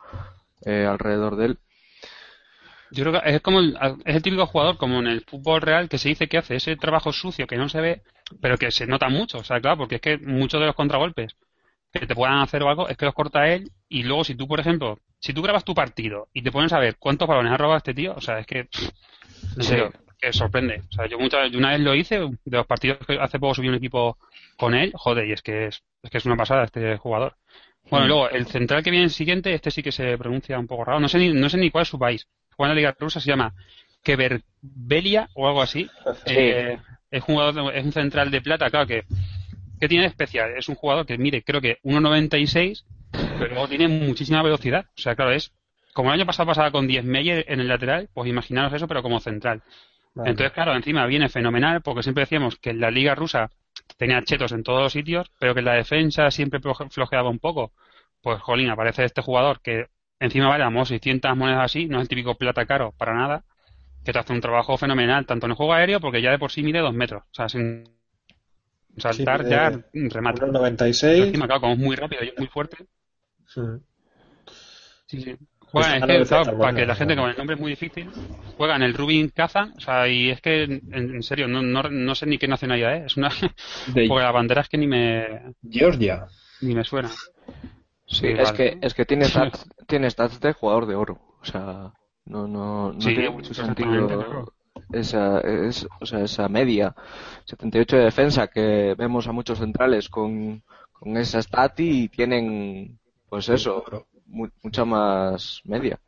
eh, 0.65 0.87
alrededor 0.87 1.37
de 1.37 1.47
él. 1.47 1.59
Yo 2.91 3.05
creo 3.05 3.21
que 3.21 3.31
es 3.31 3.41
como 3.41 3.61
el, 3.61 3.79
es 4.05 4.17
el 4.17 4.23
típico 4.23 4.47
jugador 4.47 4.77
como 4.77 4.99
en 4.99 5.07
el 5.07 5.23
fútbol 5.23 5.63
real 5.63 5.89
que 5.89 5.97
se 5.97 6.11
dice 6.11 6.29
que 6.29 6.37
hace 6.37 6.57
ese 6.57 6.77
trabajo 6.77 7.13
sucio 7.13 7.47
que 7.47 7.57
no 7.57 7.71
se 7.71 7.81
ve, 7.81 8.03
pero 8.41 8.59
que 8.59 8.71
se 8.71 8.87
nota 8.87 9.09
mucho, 9.09 9.39
o 9.39 9.45
sea, 9.45 9.61
claro, 9.61 9.79
porque 9.79 9.95
es 9.95 10.01
que 10.03 10.19
muchos 10.19 10.61
de 10.61 10.67
los 10.67 10.75
contragolpes 10.75 11.35
que 11.93 12.07
te 12.07 12.15
puedan 12.15 12.39
hacer 12.39 12.63
o 12.63 12.69
algo 12.69 12.89
es 12.89 12.97
que 12.97 13.05
los 13.05 13.15
corta 13.15 13.49
él 13.49 13.71
y 13.89 14.03
luego 14.03 14.25
si 14.25 14.35
tú, 14.35 14.49
por 14.49 14.59
ejemplo, 14.61 14.99
si 15.19 15.33
tú 15.33 15.43
grabas 15.43 15.65
tu 15.65 15.75
partido 15.75 16.29
y 16.33 16.43
te 16.43 16.51
pones 16.51 16.73
a 16.73 16.79
ver 16.79 16.97
cuántos 16.99 17.29
balones 17.29 17.53
ha 17.53 17.57
robado 17.57 17.79
este 17.79 17.95
tío, 17.95 18.15
o 18.17 18.21
sea, 18.21 18.39
es 18.39 18.47
que, 18.47 18.69
serio, 19.61 19.93
que 20.19 20.33
sorprende. 20.33 20.83
O 20.91 20.93
sea, 20.93 21.07
yo, 21.07 21.19
muchas, 21.19 21.51
yo 21.51 21.59
una 21.59 21.71
vez 21.71 21.81
lo 21.81 21.95
hice, 21.95 22.19
de 22.19 22.57
los 22.57 22.67
partidos 22.67 22.99
que 23.07 23.19
hace 23.21 23.39
poco 23.39 23.55
subí 23.55 23.69
un 23.69 23.75
equipo 23.75 24.17
con 24.57 24.75
él, 24.75 24.93
joder, 24.95 25.27
y 25.29 25.33
es 25.33 25.43
que 25.43 25.67
es, 25.67 25.83
es 26.03 26.11
que 26.11 26.19
es 26.19 26.25
una 26.25 26.37
pasada 26.37 26.65
este 26.65 26.97
jugador. 26.97 27.37
Bueno, 27.91 28.07
y 28.07 28.09
luego, 28.09 28.31
el 28.31 28.47
central 28.47 28.83
que 28.83 28.91
viene 28.91 29.05
el 29.05 29.11
siguiente, 29.11 29.53
este 29.53 29.71
sí 29.71 29.83
que 29.83 29.93
se 29.93 30.17
pronuncia 30.17 30.59
un 30.59 30.67
poco 30.67 30.85
raro, 30.85 31.01
no 31.01 31.09
sé 31.09 31.19
ni, 31.19 31.33
no 31.33 31.49
sé 31.49 31.59
ni 31.59 31.71
cuál 31.71 31.83
es 31.83 31.89
su 31.89 31.99
país. 31.99 32.27
Juega 32.57 32.73
en 32.73 32.77
la 32.77 32.81
Liga 32.81 32.97
Rusa, 32.99 33.21
se 33.21 33.29
llama 33.29 33.53
Keverbelia 34.03 35.29
o 35.35 35.47
algo 35.47 35.61
así. 35.61 35.89
Eh, 36.27 36.79
es, 37.11 37.21
un 37.21 37.27
jugador, 37.27 37.75
es 37.75 37.85
un 37.85 37.93
central 37.93 38.31
de 38.31 38.41
plata, 38.41 38.71
claro 38.71 38.87
que 38.87 39.05
¿Qué 39.83 39.89
tiene 39.89 40.05
de 40.05 40.11
especial? 40.11 40.57
Es 40.57 40.69
un 40.69 40.77
jugador 40.77 41.05
que 41.07 41.19
mide, 41.19 41.43
creo 41.43 41.61
que 41.61 41.79
1.96, 41.83 42.85
pero 43.37 43.49
luego 43.49 43.67
tiene 43.67 43.89
muchísima 43.89 44.41
velocidad. 44.41 44.87
O 44.97 45.01
sea, 45.01 45.17
claro, 45.17 45.33
es 45.33 45.51
como 45.93 46.11
el 46.11 46.21
año 46.21 46.25
pasado 46.25 46.47
pasaba 46.47 46.71
con 46.71 46.87
10 46.87 47.03
Meyer 47.05 47.45
en 47.49 47.59
el 47.59 47.67
lateral, 47.67 48.09
pues 48.15 48.31
imaginaros 48.31 48.73
eso, 48.73 48.87
pero 48.87 49.03
como 49.03 49.19
central. 49.19 49.61
Vale. 50.15 50.31
Entonces, 50.31 50.53
claro, 50.53 50.77
encima 50.77 51.05
viene 51.07 51.29
fenomenal, 51.29 51.83
porque 51.83 52.05
siempre 52.05 52.23
decíamos 52.23 52.55
que 52.61 52.71
en 52.71 52.79
la 52.79 52.93
liga 52.93 53.17
rusa 53.17 53.51
tenía 53.97 54.23
chetos 54.23 54.53
en 54.53 54.63
todos 54.63 54.83
los 54.83 54.93
sitios, 54.93 55.29
pero 55.41 55.53
que 55.53 55.59
en 55.59 55.67
la 55.67 55.75
defensa 55.75 56.31
siempre 56.31 56.61
floje- 56.61 56.89
flojeaba 56.89 57.29
un 57.29 57.41
poco. 57.41 57.73
Pues, 58.21 58.41
jolín, 58.41 58.71
aparece 58.71 59.05
este 59.05 59.21
jugador 59.21 59.61
que 59.63 59.87
encima 60.21 60.47
vale, 60.47 60.63
vamos, 60.63 60.91
600 60.91 61.37
monedas 61.37 61.65
así, 61.65 61.87
no 61.87 61.97
es 61.97 62.03
el 62.03 62.09
típico 62.09 62.37
plata 62.37 62.67
caro 62.67 62.95
para 62.97 63.15
nada, 63.15 63.43
que 64.05 64.13
te 64.13 64.19
hace 64.21 64.33
un 64.33 64.41
trabajo 64.41 64.77
fenomenal, 64.79 65.27
tanto 65.27 65.47
en 65.47 65.51
el 65.53 65.57
juego 65.57 65.73
aéreo, 65.73 65.99
porque 65.99 66.23
ya 66.23 66.31
de 66.31 66.39
por 66.39 66.53
sí 66.53 66.63
mide 66.63 66.79
2 66.79 66.95
metros. 66.95 67.25
O 67.25 67.35
sea, 67.35 67.49
sin 67.49 67.85
saltar 68.99 69.45
mide 69.45 69.51
ya 69.51 69.71
remata. 69.93 70.43
1,96. 70.47 71.17
Encima, 71.17 71.47
claro, 71.47 71.61
como 71.63 71.75
es 71.75 71.79
muy 71.81 71.97
rápido 71.97 72.25
y 72.25 72.29
es 72.29 72.39
muy 72.39 72.49
fuerte. 72.49 72.87
Mm. 73.57 73.83
Sí, 75.07 75.21
sí. 75.23 75.37
Juega, 75.61 75.89
Pues 75.89 75.95
es 75.97 76.05
que, 76.05 76.27
claro, 76.27 76.59
para 76.59 76.73
bueno, 76.73 76.75
que 76.75 76.87
la 76.87 76.95
gente, 76.95 77.15
como 77.17 77.29
el 77.29 77.37
nombre 77.37 77.55
es 77.55 77.61
muy 77.61 77.71
difícil, 77.71 78.11
juega 78.57 78.77
en 78.77 78.83
el 78.83 78.95
Rubin 78.95 79.31
Kazan, 79.31 79.73
o 79.77 79.81
sea, 79.81 80.07
y 80.09 80.31
es 80.31 80.41
que, 80.41 80.65
en, 80.65 80.83
en 80.93 81.23
serio, 81.23 81.49
no, 81.49 81.63
no, 81.63 81.83
no 81.85 82.15
sé 82.15 82.27
ni 82.27 82.39
qué 82.39 82.49
nacionalidad 82.49 82.97
es, 82.97 83.07
es 83.07 83.17
una, 83.17 83.31
De 83.87 84.03
porque 84.07 84.23
la 84.25 84.33
bandera 84.33 84.61
es 84.63 84.69
que 84.69 84.79
ni 84.79 84.87
me, 84.87 85.55
Georgia. 85.63 86.29
ni 86.61 86.75
me 86.75 86.85
suena. 86.85 87.11
Sí, 88.07 88.27
Sí, 88.27 88.29
es 88.29 88.53
vale. 88.53 88.57
que, 88.57 88.79
es 88.81 88.95
que 88.95 89.05
tiene 89.07 89.25
stats, 89.29 89.67
tiene 89.87 90.11
stats 90.11 90.41
de 90.41 90.53
jugador 90.53 90.87
de 90.87 90.95
oro. 90.95 91.21
O 91.41 91.45
sea, 91.45 91.93
no, 92.27 92.47
no, 92.47 92.93
no 92.93 93.01
Sí, 93.01 93.15
tiene 93.15 93.31
mucho 93.31 93.55
sentido. 93.55 94.53
Esa, 94.93 95.41
es, 95.41 95.87
o 96.01 96.07
sea, 96.07 96.21
esa 96.25 96.49
media. 96.49 96.95
78 97.45 97.97
de 97.97 98.05
defensa 98.05 98.49
que 98.49 98.95
vemos 98.97 99.27
a 99.29 99.33
muchos 99.33 99.59
centrales 99.59 100.09
con, 100.09 100.63
con 100.93 101.17
esa 101.17 101.43
stat 101.43 101.79
y 101.81 102.09
tienen, 102.09 102.99
pues 103.29 103.49
eso, 103.49 103.85
mu- 104.27 104.49
mucha 104.63 104.85
más 104.85 105.61
media. 105.65 105.99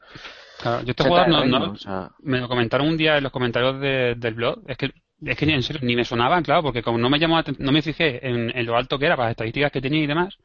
Claro, 0.57 0.83
yo 0.83 0.91
este 0.91 1.03
80 1.03 1.05
jugador 1.05 1.29
no, 1.29 1.43
reino, 1.43 1.67
no- 1.67 1.73
o 1.73 1.77
sea, 1.77 2.11
me 2.21 2.41
lo 2.41 2.49
comentaron 2.49 2.89
un 2.89 2.97
día 2.97 3.17
en 3.19 3.23
los 3.25 3.33
comentarios 3.33 3.81
de- 3.81 4.15
del 4.17 4.35
blog, 4.35 4.63
es 4.67 4.77
que, 4.77 4.93
es 5.25 5.37
que 5.37 5.47
ni 5.47 5.53
en 5.53 5.63
serio, 5.63 5.83
ni 5.85 5.97
me 5.97 6.05
sonaban, 6.05 6.43
claro, 6.43 6.63
porque 6.63 6.83
como 6.83 6.99
no 6.99 7.11
me 7.11 7.19
llamó, 7.19 7.41
no 7.59 7.73
me 7.73 7.83
fijé 7.83 8.27
en, 8.27 8.57
en 8.57 8.67
lo 8.67 8.77
alto 8.77 8.99
que 8.99 9.07
era 9.07 9.17
para 9.17 9.29
las 9.29 9.33
estadísticas 9.33 9.73
que 9.73 9.81
tenía 9.81 10.03
y 10.03 10.07
demás, 10.07 10.39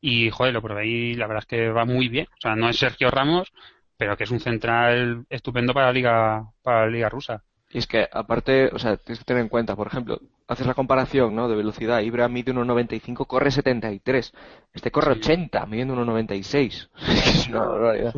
y 0.00 0.30
joder, 0.30 0.54
lo 0.54 0.62
probé 0.62 0.86
y 0.88 1.14
la 1.14 1.26
verdad 1.28 1.42
es 1.44 1.48
que 1.48 1.70
va 1.70 1.84
muy 1.86 2.08
bien. 2.08 2.26
O 2.38 2.40
sea, 2.40 2.56
no 2.56 2.68
es 2.68 2.78
Sergio 2.78 3.10
Ramos, 3.10 3.52
pero 3.98 4.16
que 4.16 4.24
es 4.24 4.30
un 4.30 4.40
central 4.40 5.26
estupendo 5.28 5.74
para 5.74 5.86
la 5.86 5.92
liga, 5.92 6.44
para 6.62 6.86
la 6.86 6.90
liga 6.90 7.08
rusa. 7.10 7.42
Y 7.70 7.76
es 7.78 7.86
que 7.86 8.08
aparte, 8.10 8.70
o 8.72 8.78
sea, 8.78 8.96
tienes 8.96 9.18
que 9.18 9.24
tener 9.26 9.42
en 9.42 9.50
cuenta, 9.50 9.76
por 9.76 9.88
ejemplo, 9.88 10.18
haces 10.46 10.66
la 10.66 10.72
comparación, 10.72 11.34
¿no? 11.34 11.48
De 11.48 11.56
velocidad. 11.56 12.00
Ibra 12.00 12.26
mide 12.28 12.54
1.95, 12.54 13.26
corre 13.26 13.50
73. 13.50 14.32
Este 14.72 14.90
corre 14.90 15.14
Sí. 15.14 15.20
80, 15.20 15.66
midiendo 15.66 15.94
1.96. 15.94 16.88
Es 17.08 17.48
una 17.48 17.58
barbaridad. 17.60 18.14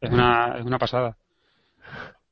Es 0.00 0.10
una, 0.10 0.56
es 0.58 0.64
una 0.64 0.78
pasada. 0.78 1.16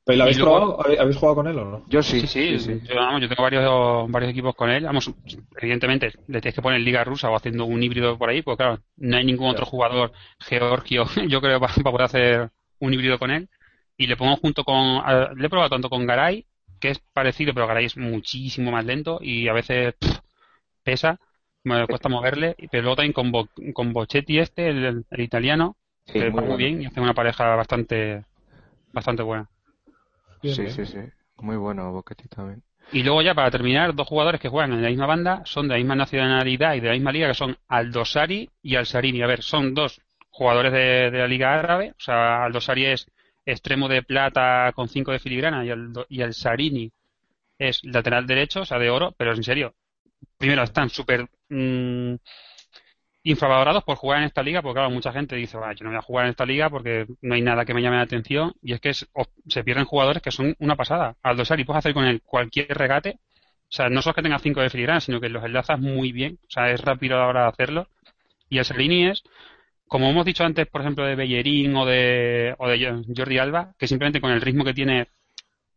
¿Pero 0.03 0.17
lo 0.17 0.23
habéis 0.23 0.39
luego- 0.39 0.55
probado? 0.57 0.83
¿Habéis- 0.83 0.99
¿Habéis 0.99 1.17
jugado 1.17 1.35
con 1.35 1.47
él 1.47 1.59
o 1.59 1.65
no? 1.65 1.83
Yo 1.87 2.01
sí, 2.01 2.21
Sí, 2.27 2.59
sí, 2.59 2.81
Yo, 2.83 2.95
vamos, 2.95 3.21
yo 3.21 3.29
tengo 3.29 3.43
varios, 3.43 4.11
varios 4.11 4.31
equipos 4.31 4.55
con 4.55 4.69
él. 4.71 4.83
Vamos, 4.83 5.09
evidentemente, 5.57 6.07
le 6.27 6.41
tienes 6.41 6.55
que 6.55 6.61
poner 6.61 6.81
liga 6.81 7.03
rusa 7.03 7.29
o 7.29 7.35
haciendo 7.35 7.65
un 7.65 7.81
híbrido 7.83 8.17
por 8.17 8.29
ahí, 8.29 8.41
pues 8.41 8.57
claro, 8.57 8.79
no 8.97 9.15
hay 9.17 9.23
ningún 9.23 9.49
otro 9.51 9.65
jugador 9.65 10.11
georgio, 10.39 11.05
yo 11.29 11.39
creo, 11.39 11.59
para, 11.59 11.73
para 11.75 11.91
poder 11.91 12.05
hacer 12.05 12.49
un 12.81 12.93
híbrido 12.93 13.19
con 13.19 13.31
él. 13.31 13.49
Y 13.97 14.07
le 14.07 14.17
pongo 14.17 14.37
junto 14.37 14.65
con, 14.65 14.75
a- 15.03 15.33
le 15.35 15.47
he 15.47 15.49
probado 15.49 15.71
tanto 15.71 15.89
con 15.89 16.05
Garay, 16.07 16.45
que 16.81 16.89
es 16.91 16.99
parecido, 17.13 17.53
pero 17.55 17.67
Garay 17.67 17.85
es 17.85 17.97
muchísimo 17.97 18.71
más 18.71 18.85
lento 18.85 19.19
y 19.21 19.47
a 19.49 19.53
veces 19.53 19.95
pff, 19.99 20.19
pesa, 20.83 21.19
me 21.63 21.87
cuesta 21.87 22.09
moverle. 22.09 22.55
Pero 22.71 22.83
luego 22.83 22.97
también 22.97 23.13
con, 23.13 23.31
Bo- 23.31 23.49
con 23.73 23.93
Bochetti 23.93 24.39
este, 24.39 24.69
el, 24.69 25.05
el 25.09 25.21
italiano, 25.21 25.77
Sí, 26.05 26.19
que 26.19 26.29
muy 26.29 26.41
va 26.41 26.43
muy 26.43 26.57
bueno. 26.57 26.57
bien 26.57 26.81
y 26.81 26.87
hace 26.87 27.01
una 27.01 27.13
pareja 27.15 27.55
bastante, 27.55 28.25
bastante 28.93 29.23
buena. 29.23 29.49
Bien, 30.41 30.57
Sí, 30.57 30.63
bien. 30.63 30.81
sí, 30.81 30.85
sí. 30.85 30.99
Muy 31.37 31.55
bueno 31.57 31.91
Boquetti 31.91 32.27
también. 32.27 32.63
Y 32.91 33.03
luego 33.03 33.21
ya 33.23 33.33
para 33.33 33.49
terminar, 33.49 33.95
dos 33.95 34.07
jugadores 34.07 34.39
que 34.41 34.49
juegan 34.49 34.73
en 34.73 34.81
la 34.83 34.89
misma 34.89 35.05
banda, 35.07 35.41
son 35.45 35.67
de 35.67 35.73
la 35.73 35.77
misma 35.79 35.95
nacionalidad 35.95 36.75
y 36.75 36.79
de 36.79 36.87
la 36.89 36.93
misma 36.93 37.11
liga, 37.11 37.27
que 37.29 37.33
son 37.33 37.57
Aldosari 37.67 38.49
y 38.61 38.75
Al-Sarini. 38.75 39.21
A 39.23 39.27
ver, 39.27 39.41
son 39.41 39.73
dos 39.73 40.01
jugadores 40.31 40.71
de, 40.73 41.11
la 41.13 41.27
liga 41.27 41.53
árabe, 41.59 41.91
o 41.91 42.01
sea, 42.01 42.45
Aldosari 42.45 42.85
es 42.85 43.07
extremo 43.45 43.87
de 43.89 44.03
plata 44.03 44.71
con 44.75 44.87
5 44.89 45.11
de 45.11 45.19
filigrana 45.19 45.65
y, 45.65 45.69
Aldo- 45.71 46.05
y 46.09 46.21
Al-Sarini 46.21 46.91
es 47.59 47.83
lateral 47.85 48.27
derecho, 48.27 48.61
o 48.61 48.65
sea, 48.65 48.79
de 48.79 48.89
oro, 48.89 49.13
pero 49.17 49.33
en 49.33 49.43
serio, 49.43 49.75
primero 50.37 50.63
están 50.63 50.89
súper 50.89 51.27
mm, 51.49 52.15
infravalorados 53.23 53.83
por 53.83 53.97
jugar 53.97 54.19
en 54.19 54.25
esta 54.25 54.41
liga, 54.41 54.61
porque 54.61 54.75
claro, 54.77 54.89
mucha 54.89 55.13
gente 55.13 55.35
dice, 55.35 55.57
"Ah, 55.61 55.73
yo 55.73 55.83
no 55.83 55.91
voy 55.91 55.97
a 55.99 56.01
jugar 56.01 56.25
en 56.25 56.31
esta 56.31 56.45
liga 56.45 56.69
porque 56.69 57.05
no 57.21 57.35
hay 57.35 57.41
nada 57.41 57.65
que 57.65 57.73
me 57.73 57.81
llame 57.81 57.97
la 57.97 58.01
atención, 58.03 58.53
y 58.63 58.73
es 58.73 58.79
que 58.81 58.89
es- 58.89 59.07
o- 59.13 59.27
se 59.47 59.63
pierden 59.63 59.85
jugadores 59.85 60.23
que 60.23 60.31
son 60.31 60.55
una 60.59 60.75
pasada. 60.75 61.15
Aldosari 61.21 61.63
puedes 61.63 61.79
hacer 61.79 61.93
con 61.93 62.05
él 62.05 62.21
cualquier 62.23 62.67
regate, 62.77 63.19
o 63.69 63.73
sea, 63.73 63.89
no 63.89 64.01
solo 64.01 64.15
que 64.15 64.23
tenga 64.23 64.39
5 64.39 64.61
de 64.61 64.69
filigrana, 64.69 64.99
sino 65.01 65.21
que 65.21 65.29
los 65.29 65.43
enlazas 65.45 65.79
muy 65.79 66.11
bien, 66.11 66.39
o 66.47 66.51
sea, 66.51 66.71
es 66.71 66.81
rápido 66.81 67.15
a 67.15 67.19
la 67.19 67.27
hora 67.27 67.41
de 67.43 67.47
hacerlo. 67.49 67.87
Y 68.49 68.59
el 68.59 68.65
Salini 68.65 69.07
es, 69.07 69.23
como 69.91 70.09
hemos 70.09 70.25
dicho 70.25 70.45
antes, 70.45 70.65
por 70.67 70.79
ejemplo, 70.79 71.03
de 71.05 71.15
Bellerín 71.15 71.75
o 71.75 71.85
de, 71.85 72.55
o 72.57 72.69
de 72.69 73.03
Jordi 73.13 73.37
Alba, 73.39 73.73
que 73.77 73.87
simplemente 73.87 74.21
con 74.21 74.31
el 74.31 74.39
ritmo 74.39 74.63
que 74.63 74.73
tiene 74.73 75.09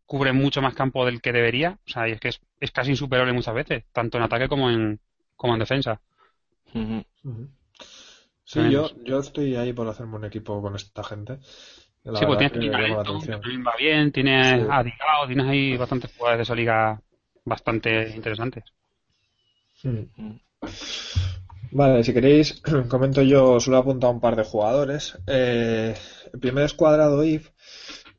cubre 0.06 0.32
mucho 0.32 0.62
más 0.62 0.72
campo 0.72 1.04
del 1.04 1.20
que 1.20 1.32
debería, 1.32 1.76
o 1.84 1.90
sea, 1.90 2.08
y 2.08 2.12
es 2.12 2.20
que 2.20 2.28
es, 2.28 2.40
es 2.60 2.70
casi 2.70 2.90
insuperable 2.90 3.32
muchas 3.32 3.56
veces, 3.56 3.86
tanto 3.92 4.16
en 4.18 4.22
ataque 4.22 4.48
como 4.48 4.70
en, 4.70 5.00
como 5.34 5.54
en 5.54 5.58
defensa. 5.58 6.00
Sí, 8.44 8.60
Tenemos. 8.60 8.92
yo, 8.92 9.04
yo 9.04 9.18
estoy 9.18 9.56
ahí 9.56 9.72
por 9.72 9.88
hacerme 9.88 10.14
un 10.14 10.26
equipo 10.26 10.62
con 10.62 10.76
esta 10.76 11.02
gente. 11.02 11.40
La 12.04 12.20
sí, 12.20 12.24
pues 12.24 12.38
tienes 12.38 12.52
que 12.52 12.70
va 12.70 13.74
bien, 13.76 14.12
tienes 14.12 14.60
Sí. 14.60 14.66
a 14.70 14.84
Digao, 14.84 15.26
tienes 15.26 15.46
ahí 15.46 15.76
bastantes 15.76 16.12
jugadores 16.16 16.38
de 16.38 16.42
esa 16.44 16.54
liga 16.54 17.00
bastante 17.44 18.10
interesantes. 18.14 18.62
Mm. 19.84 20.38
Vale, 21.78 22.04
si 22.04 22.12
queréis, 22.16 22.48
comento 22.92 23.20
yo, 23.22 23.58
solo 23.60 23.76
he 23.76 23.80
apuntado 23.80 24.12
un 24.12 24.20
par 24.20 24.34
de 24.36 24.44
jugadores. 24.44 25.18
Eh, 25.26 25.94
el 26.32 26.40
primer 26.40 26.64
es 26.64 26.74
Cuadrado 26.74 27.22
If. 27.24 27.50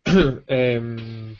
Em, 0.47 1.35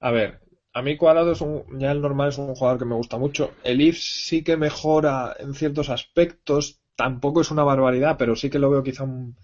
a 0.00 0.10
ver, 0.10 0.40
a 0.72 0.82
mí 0.82 0.96
Cuadrado 0.96 1.32
es 1.32 1.40
un, 1.40 1.64
ya 1.78 1.90
el 1.92 2.00
normal 2.00 2.28
es 2.30 2.38
un 2.38 2.54
jugador 2.54 2.78
que 2.78 2.84
me 2.84 2.94
gusta 2.94 3.18
mucho. 3.18 3.52
El 3.64 3.80
If 3.80 3.98
sí 3.98 4.42
que 4.44 4.56
mejora 4.56 5.34
en 5.38 5.54
ciertos 5.54 5.88
aspectos, 5.90 6.80
tampoco 6.96 7.40
es 7.40 7.50
una 7.50 7.64
barbaridad, 7.64 8.16
pero 8.18 8.36
sí 8.36 8.50
que 8.50 8.58
lo 8.60 8.70
veo 8.70 8.82
quizá 8.82 9.04
un, 9.04 9.36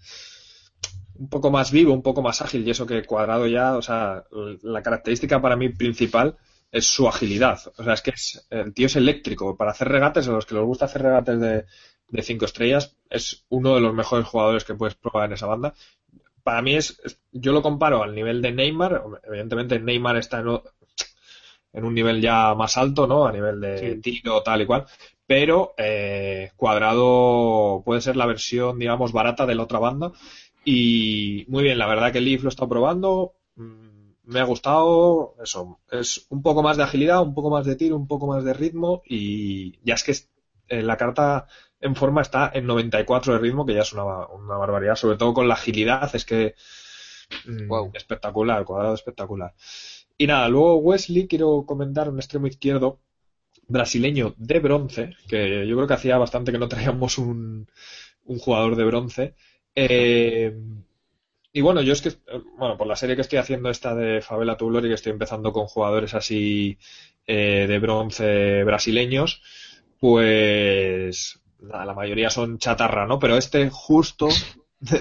un 1.15 1.29
poco 1.29 1.51
más 1.51 1.71
vivo, 1.71 1.93
un 1.93 2.01
poco 2.01 2.21
más 2.21 2.41
ágil, 2.41 2.65
y 2.67 2.71
eso 2.71 2.85
que 2.85 3.03
Cuadrado 3.03 3.47
ya, 3.47 3.75
o 3.77 3.81
sea, 3.81 4.23
la 4.61 4.81
característica 4.81 5.41
para 5.41 5.55
mí 5.55 5.69
principal 5.69 6.35
es 6.71 6.87
su 6.87 7.07
agilidad. 7.07 7.59
O 7.77 7.83
sea, 7.83 7.93
es 7.93 8.01
que 8.01 8.11
es, 8.11 8.47
el 8.49 8.73
tío 8.73 8.87
es 8.87 8.95
eléctrico. 8.95 9.57
Para 9.57 9.71
hacer 9.71 9.89
regates, 9.89 10.27
a 10.27 10.31
los 10.31 10.45
que 10.45 10.55
les 10.55 10.63
gusta 10.63 10.85
hacer 10.85 11.01
regates 11.01 11.39
de, 11.39 11.65
de 12.07 12.21
cinco 12.21 12.45
estrellas, 12.45 12.95
es 13.09 13.45
uno 13.49 13.75
de 13.75 13.81
los 13.81 13.93
mejores 13.93 14.27
jugadores 14.27 14.63
que 14.63 14.75
puedes 14.75 14.95
probar 14.95 15.27
en 15.27 15.33
esa 15.33 15.47
banda. 15.47 15.73
Para 16.43 16.61
mí 16.61 16.75
es, 16.75 17.01
yo 17.31 17.51
lo 17.51 17.61
comparo 17.61 18.03
al 18.03 18.15
nivel 18.15 18.41
de 18.41 18.51
Neymar. 18.51 19.03
Evidentemente 19.23 19.79
Neymar 19.79 20.17
está 20.17 20.39
en, 20.39 21.85
un 21.85 21.93
nivel 21.93 22.21
ya 22.21 22.55
más 22.55 22.77
alto, 22.77 23.07
¿no? 23.07 23.25
A 23.25 23.31
nivel 23.31 23.59
de 23.61 23.95
tiro, 23.97 24.41
tal 24.43 24.61
y 24.61 24.65
cual. 24.65 24.85
Pero 25.25 25.73
eh, 25.77 26.51
Cuadrado 26.55 27.83
puede 27.85 28.01
ser 28.01 28.17
la 28.17 28.25
versión, 28.25 28.79
digamos, 28.79 29.13
barata 29.13 29.45
de 29.45 29.55
la 29.55 29.63
otra 29.63 29.79
banda. 29.79 30.11
Y 30.65 31.45
muy 31.47 31.63
bien, 31.63 31.77
la 31.77 31.87
verdad 31.87 32.11
que 32.11 32.21
Leaf 32.21 32.43
lo 32.43 32.49
está 32.49 32.67
probando. 32.67 33.33
Mm, 33.55 33.90
me 34.23 34.39
ha 34.39 34.43
gustado 34.43 35.35
eso. 35.43 35.79
Es 35.89 36.27
un 36.29 36.41
poco 36.41 36.63
más 36.63 36.77
de 36.77 36.83
agilidad, 36.83 37.21
un 37.21 37.33
poco 37.33 37.49
más 37.49 37.65
de 37.65 37.75
tiro, 37.75 37.95
un 37.95 38.07
poco 38.07 38.27
más 38.27 38.43
de 38.43 38.53
ritmo. 38.53 39.01
Y 39.05 39.79
ya 39.83 39.95
es 39.95 40.03
que 40.03 40.15
eh, 40.67 40.81
la 40.81 40.97
carta 40.97 41.47
en 41.79 41.95
forma 41.95 42.21
está 42.21 42.51
en 42.53 42.65
94 42.67 43.33
de 43.33 43.39
ritmo, 43.39 43.65
que 43.65 43.73
ya 43.73 43.81
es 43.81 43.93
una, 43.93 44.27
una 44.27 44.57
barbaridad, 44.57 44.95
sobre 44.95 45.17
todo 45.17 45.33
con 45.33 45.47
la 45.47 45.55
agilidad. 45.55 46.13
Es 46.15 46.25
que 46.25 46.55
mm, 47.47 47.95
espectacular, 47.95 48.63
cuadrado 48.65 48.93
espectacular. 48.95 49.53
Y 50.17 50.27
nada, 50.27 50.47
luego 50.49 50.77
Wesley, 50.77 51.27
quiero 51.27 51.65
comentar 51.65 52.09
un 52.09 52.17
extremo 52.17 52.47
izquierdo 52.47 52.99
brasileño 53.67 54.35
de 54.37 54.59
bronce, 54.59 55.15
que 55.27 55.65
yo 55.67 55.75
creo 55.75 55.87
que 55.87 55.93
hacía 55.93 56.17
bastante 56.17 56.51
que 56.51 56.59
no 56.59 56.67
traíamos 56.67 57.17
un, 57.17 57.67
un 58.25 58.39
jugador 58.39 58.75
de 58.75 58.83
bronce. 58.83 59.35
Eh, 59.75 60.55
y 61.53 61.61
bueno, 61.61 61.81
yo 61.81 61.93
es 61.93 62.01
que, 62.01 62.13
bueno, 62.57 62.77
por 62.77 62.87
la 62.87 62.95
serie 62.95 63.15
que 63.15 63.21
estoy 63.21 63.39
haciendo 63.39 63.69
esta 63.69 63.95
de 63.95 64.21
Favela 64.21 64.57
to 64.57 64.71
que 64.81 64.93
estoy 64.93 65.11
empezando 65.11 65.51
con 65.51 65.67
jugadores 65.67 66.13
así 66.13 66.77
eh, 67.27 67.65
de 67.67 67.79
bronce 67.79 68.63
brasileños, 68.63 69.41
pues 69.99 71.39
la 71.59 71.93
mayoría 71.93 72.29
son 72.29 72.57
chatarra, 72.57 73.05
¿no? 73.05 73.19
Pero 73.19 73.37
este 73.37 73.69
justo 73.69 74.29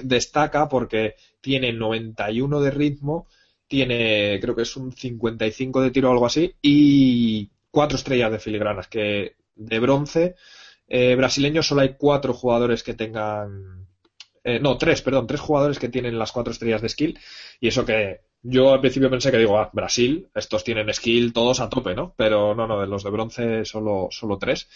destaca 0.03 0.69
porque 0.69 1.15
tiene 1.41 1.73
91 1.73 2.61
de 2.61 2.71
ritmo 2.71 3.27
tiene, 3.71 4.41
creo 4.41 4.57
que 4.57 4.63
es 4.63 4.77
un 4.77 4.91
55 4.91 5.81
de 5.81 5.93
tiro 5.93 6.09
o 6.09 6.13
algo 6.13 6.27
así, 6.27 6.57
y 6.61 7.51
cuatro 7.71 7.97
estrellas 7.97 8.33
de 8.33 8.41
filigranas, 8.41 8.89
que 8.89 9.37
de 9.55 9.79
bronce 9.79 10.35
eh, 10.89 11.15
brasileño 11.15 11.63
solo 11.63 11.83
hay 11.83 11.95
cuatro 11.97 12.35
jugadores 12.35 12.83
que 12.83 12.95
tengan, 12.95 13.87
eh, 14.57 14.61
no, 14.61 14.77
tres, 14.77 15.03
perdón, 15.03 15.27
tres 15.27 15.41
jugadores 15.41 15.79
que 15.79 15.89
tienen 15.89 16.19
las 16.19 16.33
cuatro 16.33 16.53
estrellas 16.53 16.83
de 16.83 16.89
skill, 16.89 17.19
y 17.61 17.69
eso 17.69 17.85
que 17.85 18.21
yo 18.43 18.73
al 18.73 18.81
principio 18.81 19.11
pensé 19.11 19.31
que 19.31 19.39
digo, 19.39 19.59
ah, 19.59 19.71
Brasil, 19.73 20.29
estos 20.35 20.65
tienen 20.65 20.93
skill 20.93 21.33
todos 21.33 21.61
a 21.61 21.69
tope, 21.69 21.95
¿no? 21.95 22.15
Pero 22.17 22.55
no, 22.55 22.67
no, 22.67 22.81
de 22.81 22.87
los 22.87 23.05
de 23.05 23.11
bronce 23.11 23.65
solo, 23.65 24.09
solo 24.11 24.39
tres. 24.39 24.69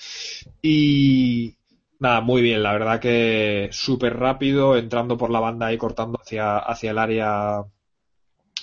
Y 0.63 1.57
nada, 1.99 2.21
muy 2.21 2.43
bien, 2.43 2.63
la 2.63 2.73
verdad 2.73 3.01
que 3.01 3.69
súper 3.73 4.17
rápido, 4.19 4.77
entrando 4.77 5.17
por 5.17 5.31
la 5.31 5.41
banda 5.41 5.73
y 5.73 5.79
cortando 5.79 6.19
hacia, 6.21 6.59
hacia 6.59 6.91
el 6.91 6.99
área 6.99 7.65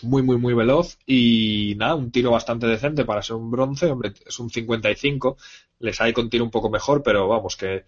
muy, 0.03 0.24
muy, 0.24 0.38
muy 0.38 0.53
veloz 0.53 0.97
y 1.05 1.76
nada, 1.78 1.95
un 1.95 2.12
tiro 2.12 2.32
bastante 2.32 2.68
decente 2.68 3.05
para 3.05 3.22
ser 3.22 3.36
un 3.36 3.51
bronce, 3.51 3.88
hombre, 3.91 4.14
es 4.26 4.39
un 4.39 4.49
55, 4.49 5.38
les 5.80 6.01
hay 6.01 6.14
con 6.14 6.30
tiro 6.30 6.43
un 6.43 6.51
poco 6.51 6.70
mejor, 6.70 7.03
pero 7.03 7.28
vamos 7.28 7.55
que 7.55 7.86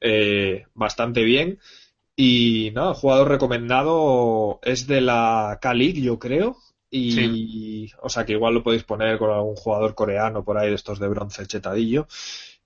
eh, 0.00 0.64
bastante 0.74 1.22
bien. 1.22 1.58
Y 2.16 2.70
nada, 2.74 2.94
jugador 2.94 3.28
recomendado 3.28 4.60
es 4.62 4.86
de 4.86 5.00
la 5.00 5.58
K-League, 5.60 6.00
yo 6.00 6.18
creo. 6.18 6.56
Y, 6.90 7.90
o 8.02 8.08
sea, 8.08 8.24
que 8.24 8.32
igual 8.32 8.54
lo 8.54 8.62
podéis 8.62 8.84
poner 8.84 9.18
con 9.18 9.30
algún 9.30 9.56
jugador 9.56 9.94
coreano 9.96 10.44
por 10.44 10.56
ahí 10.56 10.68
de 10.68 10.76
estos 10.76 11.00
de 11.00 11.08
bronce 11.08 11.46
chetadillo. 11.46 12.06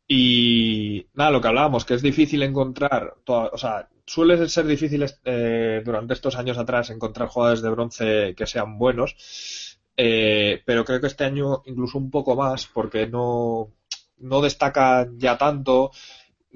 Y 0.07 1.07
nada, 1.15 1.31
lo 1.31 1.41
que 1.41 1.49
hablábamos, 1.49 1.85
que 1.85 1.95
es 1.95 2.03
difícil 2.03 2.43
encontrar, 2.43 3.17
o 3.27 3.59
sea, 3.59 3.89
suele 4.07 4.49
ser 4.49 4.67
difícil 4.67 5.05
eh, 5.25 5.83
durante 5.85 6.15
estos 6.15 6.37
años 6.37 6.59
atrás 6.59 6.91
encontrar 6.91 7.29
jugadores 7.29 7.63
de 7.63 7.71
bronce 7.71 8.35
que 8.35 8.47
sean 8.47 8.79
buenos, 8.79 9.79
eh, 9.97 10.63
pero 10.65 10.85
creo 10.85 11.01
que 11.01 11.09
este 11.09 11.25
año 11.25 11.63
incluso 11.67 11.99
un 11.99 12.11
poco 12.11 12.37
más, 12.37 12.67
porque 12.67 13.07
no, 13.07 13.73
no 14.19 14.41
destacan 14.41 15.19
ya 15.19 15.37
tanto. 15.37 15.91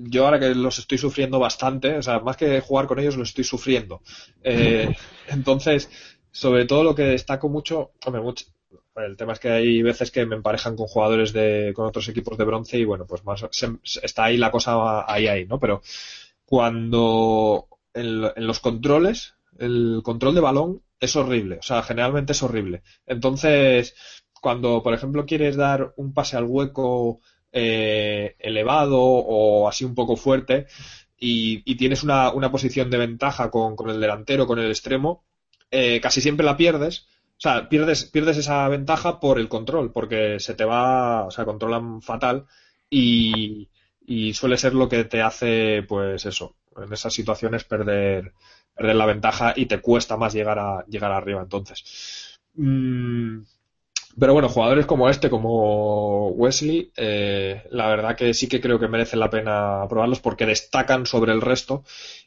Yo 0.04 0.24
ahora 0.24 0.40
que 0.40 0.54
los 0.54 0.78
estoy 0.78 0.98
sufriendo 0.98 1.38
bastante, 1.38 1.96
o 1.96 2.02
sea, 2.02 2.20
más 2.20 2.36
que 2.36 2.60
jugar 2.60 2.86
con 2.86 2.98
ellos, 2.98 3.16
los 3.16 3.28
estoy 3.28 3.44
sufriendo. 3.44 4.02
Eh, 4.42 4.94
entonces, 5.28 5.90
sobre 6.30 6.64
todo 6.64 6.82
lo 6.82 6.94
que 6.94 7.02
destaco 7.02 7.48
mucho, 7.48 7.92
hombre, 8.04 8.22
mucho, 8.22 8.46
el 8.96 9.16
tema 9.16 9.32
es 9.32 9.38
que 9.38 9.50
hay 9.50 9.82
veces 9.82 10.10
que 10.10 10.26
me 10.26 10.36
emparejan 10.36 10.76
con 10.76 10.86
jugadores 10.86 11.32
de, 11.32 11.72
con 11.74 11.86
otros 11.86 12.08
equipos 12.08 12.36
de 12.36 12.44
bronce 12.44 12.78
y 12.78 12.84
bueno, 12.84 13.06
pues 13.06 13.24
más, 13.24 13.44
está 14.02 14.24
ahí 14.24 14.36
la 14.36 14.50
cosa 14.50 15.10
ahí, 15.10 15.26
ahí, 15.26 15.46
¿no? 15.46 15.58
Pero 15.58 15.82
cuando 16.44 17.68
en, 17.94 18.46
los 18.46 18.60
controles, 18.60 19.34
el 19.58 20.00
control 20.04 20.34
de 20.34 20.40
balón 20.40 20.82
es 21.00 21.16
horrible, 21.16 21.58
o 21.58 21.62
sea, 21.62 21.82
generalmente 21.82 22.32
es 22.32 22.42
horrible. 22.42 22.82
Entonces, 23.06 23.94
cuando, 24.40 24.82
por 24.82 24.94
ejemplo, 24.94 25.26
quieres 25.26 25.56
dar 25.56 25.92
un 25.96 26.12
pase 26.12 26.36
al 26.36 26.44
hueco 26.44 27.20
eh, 27.52 28.36
elevado 28.38 29.00
o 29.00 29.68
así 29.68 29.84
un 29.84 29.94
poco 29.94 30.16
fuerte 30.16 30.66
y, 31.24 31.76
tienes 31.76 32.02
una, 32.02 32.32
posición 32.50 32.90
de 32.90 32.98
ventaja 32.98 33.50
con, 33.50 33.76
el 33.88 34.00
delantero, 34.00 34.46
con 34.46 34.58
el 34.58 34.70
extremo, 34.70 35.24
eh, 35.70 36.00
casi 36.00 36.20
siempre 36.20 36.44
la 36.44 36.56
pierdes. 36.56 37.06
O 37.36 37.40
sea, 37.42 37.68
pierdes, 37.68 38.04
pierdes 38.06 38.36
esa 38.38 38.68
ventaja 38.68 39.20
por 39.20 39.38
el 39.38 39.48
control, 39.48 39.92
porque 39.92 40.40
se 40.40 40.54
te 40.54 40.64
va, 40.64 41.24
o 41.24 41.30
sea, 41.30 41.44
controlan 41.44 42.02
fatal 42.02 42.46
y, 42.90 43.68
y 44.06 44.34
suele 44.34 44.56
ser 44.58 44.74
lo 44.74 44.88
que 44.88 45.04
te 45.04 45.22
hace, 45.22 45.84
pues 45.88 46.26
eso, 46.26 46.56
en 46.76 46.92
esas 46.92 47.12
situaciones 47.12 47.64
perder, 47.64 48.32
perder 48.74 48.96
la 48.96 49.06
ventaja 49.06 49.54
y 49.56 49.66
te 49.66 49.80
cuesta 49.80 50.16
más 50.16 50.34
llegar 50.34 50.58
a 50.58 50.84
llegar 50.86 51.12
arriba. 51.12 51.42
Entonces, 51.42 52.40
mm, 52.54 53.42
pero 54.18 54.32
bueno, 54.32 54.48
jugadores 54.48 54.86
como 54.86 55.08
este, 55.08 55.30
como 55.30 56.28
Wesley, 56.28 56.92
eh, 56.96 57.64
la 57.70 57.88
verdad 57.88 58.16
que 58.16 58.34
sí 58.34 58.48
que 58.48 58.60
creo 58.60 58.78
que 58.78 58.88
merecen 58.88 59.20
la 59.20 59.30
pena 59.30 59.86
probarlos 59.88 60.20
porque 60.20 60.46
destacan 60.46 61.06
sobre 61.06 61.32
el 61.32 61.40
resto 61.40 61.84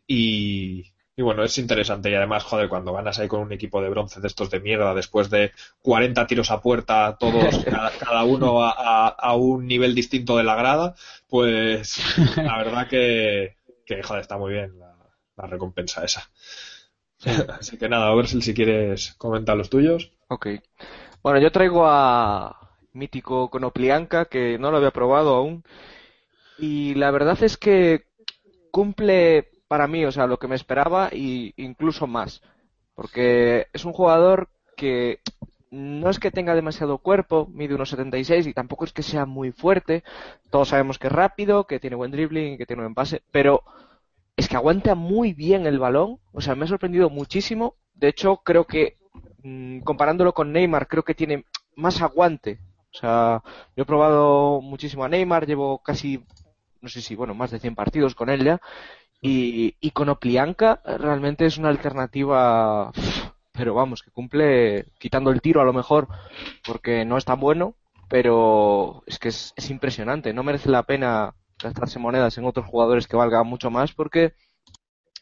y, 0.08 0.94
y 1.18 1.22
bueno, 1.22 1.44
es 1.44 1.58
interesante 1.58 2.10
y 2.10 2.16
además, 2.16 2.44
joder, 2.44 2.68
cuando 2.68 2.92
ganas 2.92 3.20
ahí 3.20 3.30
con 3.30 3.40
un 3.40 3.54
equipo 3.54 3.82
de 3.82 3.90
bronce 3.90 4.20
de 4.20 4.28
estos 4.28 4.50
de 4.50 4.60
mierda, 4.60 4.94
después 4.94 5.30
de 5.30 5.52
40 5.82 6.28
tiros 6.28 6.52
a 6.52 6.62
puerta, 6.62 7.16
todos, 7.18 7.64
cada, 8.00 8.24
uno 8.26 8.58
a, 8.62 9.36
un 9.36 9.66
nivel 9.66 9.96
distinto 9.96 10.36
de 10.36 10.44
la 10.44 10.56
grada, 10.56 10.96
pues 11.30 12.00
la 12.36 12.58
verdad 12.58 12.88
que, 12.90 13.56
que 13.86 14.04
joder, 14.04 14.22
está 14.22 14.38
muy 14.38 14.52
bien 14.52 14.78
la, 14.78 15.48
recompensa 15.48 16.04
esa. 16.04 16.30
Así 17.60 17.78
que 17.78 17.88
nada, 17.88 18.10
a 18.10 18.16
ver 18.16 18.28
si 18.28 18.54
quieres 18.54 19.14
comentar 19.18 19.56
los 19.56 19.70
tuyos. 19.70 20.12
Ok. 20.28 20.48
Bueno, 21.26 21.40
yo 21.40 21.52
traigo 21.52 21.88
a 21.88 22.70
mítico 22.94 23.50
Conoplianca, 23.50 24.26
que 24.26 24.60
no 24.60 24.70
lo 24.70 24.78
había 24.78 24.92
probado 24.92 25.34
aún. 25.34 25.64
Y 26.60 26.94
la 26.94 27.10
verdad 27.10 27.42
es 27.42 27.58
que 27.58 28.04
cumple 28.70 29.50
para 29.68 29.88
mí, 29.88 30.06
o 30.06 30.12
sea, 30.12 30.28
lo 30.28 30.38
que 30.38 30.48
me 30.48 30.54
esperaba 30.54 31.10
e 31.12 31.52
incluso 31.58 32.06
más. 32.06 32.44
Porque 32.94 33.66
es 33.74 33.86
un 33.86 33.94
jugador 33.94 34.50
que 34.78 35.18
no 35.72 36.12
es 36.12 36.20
que 36.20 36.30
tenga 36.30 36.54
demasiado 36.54 37.00
cuerpo, 37.00 37.48
mide 37.52 37.74
unos 37.74 37.90
76 37.90 38.46
y 38.46 38.54
tampoco 38.54 38.86
es 38.86 38.94
que 38.94 39.02
sea 39.02 39.26
muy 39.26 39.52
fuerte. 39.52 40.04
Todos 40.52 40.70
sabemos 40.70 41.00
que 41.00 41.08
es 41.08 41.14
rápido, 41.14 41.66
que 41.66 41.80
tiene 41.80 41.96
buen 41.96 42.12
dribbling, 42.12 42.60
que 42.60 42.68
tiene 42.68 42.84
buen 42.84 42.94
pase, 42.94 43.24
pero 43.32 43.64
es 44.38 44.48
que 44.48 44.58
aguanta 44.58 44.94
muy 44.94 45.34
bien 45.34 45.66
el 45.66 45.80
balón. 45.80 46.20
O 46.34 46.42
sea, 46.42 46.54
me 46.54 46.66
ha 46.66 46.68
sorprendido 46.68 47.10
muchísimo. 47.10 47.78
De 47.96 48.10
hecho, 48.10 48.42
creo 48.44 48.66
que 48.66 48.98
mm, 49.46 49.80
comparándolo 49.82 50.34
con 50.34 50.52
Neymar, 50.52 50.88
creo 50.88 51.04
que 51.04 51.16
tiene 51.16 51.46
más 51.76 52.02
aguante. 52.02 52.60
O 52.94 52.98
sea, 52.98 53.44
yo 53.76 53.84
he 53.84 53.86
probado 53.86 54.62
muchísimo 54.62 55.04
a 55.04 55.10
Neymar, 55.10 55.46
llevo 55.46 55.80
casi, 55.84 56.24
no 56.82 56.90
sé 56.90 57.02
si, 57.02 57.16
bueno, 57.16 57.34
más 57.36 57.52
de 57.52 57.60
100 57.60 57.76
partidos 57.76 58.16
con 58.16 58.30
él 58.30 58.44
ya. 58.44 58.62
Y, 59.22 59.92
con 59.92 60.10
Oplianca 60.10 60.82
realmente 60.86 61.46
es 61.46 61.58
una 61.58 61.70
alternativa, 61.70 62.92
pero 63.54 63.74
vamos, 63.74 64.04
que 64.04 64.12
cumple 64.12 64.86
quitando 65.00 65.32
el 65.32 65.42
tiro 65.42 65.62
a 65.62 65.66
lo 65.66 65.74
mejor, 65.74 66.08
porque 66.66 67.06
no 67.06 67.18
es 67.18 67.26
tan 67.26 67.40
bueno, 67.40 67.76
pero 68.08 69.04
es 69.08 69.18
que 69.20 69.30
es, 69.30 69.54
impresionante. 69.70 70.34
No 70.34 70.44
merece 70.44 70.70
la 70.70 70.84
pena 70.84 71.34
gastarse 71.62 72.00
monedas 72.00 72.38
en 72.38 72.46
otros 72.46 72.68
jugadores 72.68 73.08
que 73.08 73.18
valgan 73.18 73.48
mucho 73.48 73.72
más, 73.72 73.94
porque 73.94 74.34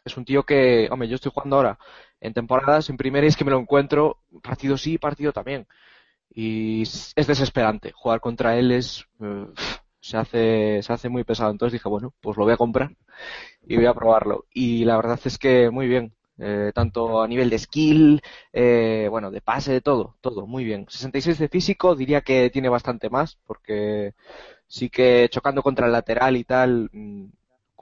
es 0.05 0.17
un 0.17 0.26
tío 0.26 0.43
que, 0.43 0.89
hombre, 0.91 1.07
yo 1.07 1.15
estoy 1.15 1.32
jugando 1.34 1.55
ahora 1.57 1.80
en 2.24 2.34
temporadas, 2.34 2.89
en 2.89 2.97
primera 2.97 3.26
y 3.26 3.30
es 3.30 3.38
que 3.38 3.45
me 3.45 3.51
lo 3.51 3.59
encuentro 3.59 4.17
partido 4.41 4.78
sí, 4.78 4.97
partido 4.97 5.34
también. 5.34 5.67
Y 6.34 6.84
es 6.84 7.28
desesperante. 7.28 7.91
Jugar 7.93 8.21
contra 8.21 8.57
él 8.57 8.71
es. 8.71 9.05
Eh, 9.21 9.47
se 9.99 10.17
hace, 10.17 10.82
se 10.84 10.93
hace 10.93 11.09
muy 11.09 11.24
pesado. 11.24 11.51
Entonces 11.51 11.74
dije, 11.74 11.89
bueno, 11.89 12.13
pues 12.21 12.38
lo 12.38 12.43
voy 12.45 12.53
a 12.53 12.57
comprar 12.57 12.95
y 13.67 13.76
voy 13.78 13.86
a 13.86 13.93
probarlo. 13.93 14.45
Y 14.53 14.86
la 14.86 14.95
verdad 14.97 15.19
es 15.24 15.38
que 15.38 15.69
muy 15.69 15.88
bien. 15.88 16.13
Eh, 16.39 16.71
tanto 16.74 17.21
a 17.21 17.28
nivel 17.28 17.49
de 17.49 17.59
skill, 17.59 18.21
eh, 18.51 19.07
bueno, 19.09 19.30
de 19.32 19.41
pase, 19.41 19.71
de 19.71 19.82
todo, 19.82 20.17
todo, 20.19 20.47
muy 20.47 20.63
bien. 20.63 20.86
66 20.89 21.38
de 21.39 21.47
físico, 21.47 21.95
diría 21.95 22.21
que 22.21 22.49
tiene 22.49 22.69
bastante 22.69 23.09
más, 23.09 23.38
porque 23.45 24.15
sí 24.67 24.89
que 24.89 25.30
chocando 25.30 25.61
contra 25.63 25.86
el 25.86 25.91
lateral 25.93 26.36
y 26.38 26.43
tal, 26.43 26.89
mm, 26.91 27.26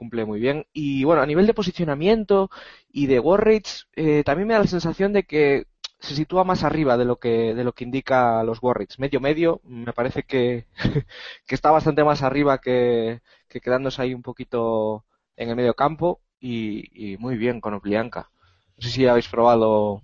cumple 0.02 0.24
muy 0.24 0.40
bien. 0.40 0.66
Y 0.72 1.04
bueno, 1.04 1.22
a 1.22 1.26
nivel 1.26 1.46
de 1.46 1.54
posicionamiento 1.54 2.50
y 2.90 3.06
de 3.06 3.20
war 3.20 3.44
rates, 3.44 3.88
eh, 3.96 4.22
también 4.24 4.48
me 4.48 4.54
da 4.54 4.60
la 4.60 4.66
sensación 4.66 5.12
de 5.12 5.24
que 5.24 5.66
se 6.00 6.14
sitúa 6.16 6.44
más 6.44 6.64
arriba 6.64 6.96
de 6.96 7.04
lo 7.04 7.18
que, 7.18 7.54
de 7.54 7.64
lo 7.64 7.72
que 7.74 7.84
indica 7.84 8.42
los 8.44 8.62
Warricks. 8.62 8.98
Medio 8.98 9.20
medio, 9.20 9.60
me 9.64 9.92
parece 9.92 10.24
que, 10.24 10.66
que 11.46 11.54
está 11.54 11.70
bastante 11.70 12.04
más 12.04 12.22
arriba 12.22 12.58
que, 12.60 13.20
que, 13.48 13.60
quedándose 13.60 14.02
ahí 14.02 14.14
un 14.14 14.22
poquito 14.22 15.04
en 15.36 15.50
el 15.50 15.56
medio 15.56 15.74
campo 15.74 16.20
y, 16.40 17.12
y 17.14 17.16
muy 17.18 17.36
bien 17.36 17.60
con 17.60 17.74
Oplianka. 17.74 18.30
No 18.76 18.82
sé 18.82 18.90
si 18.90 19.06
habéis 19.06 19.28
probado. 19.28 20.02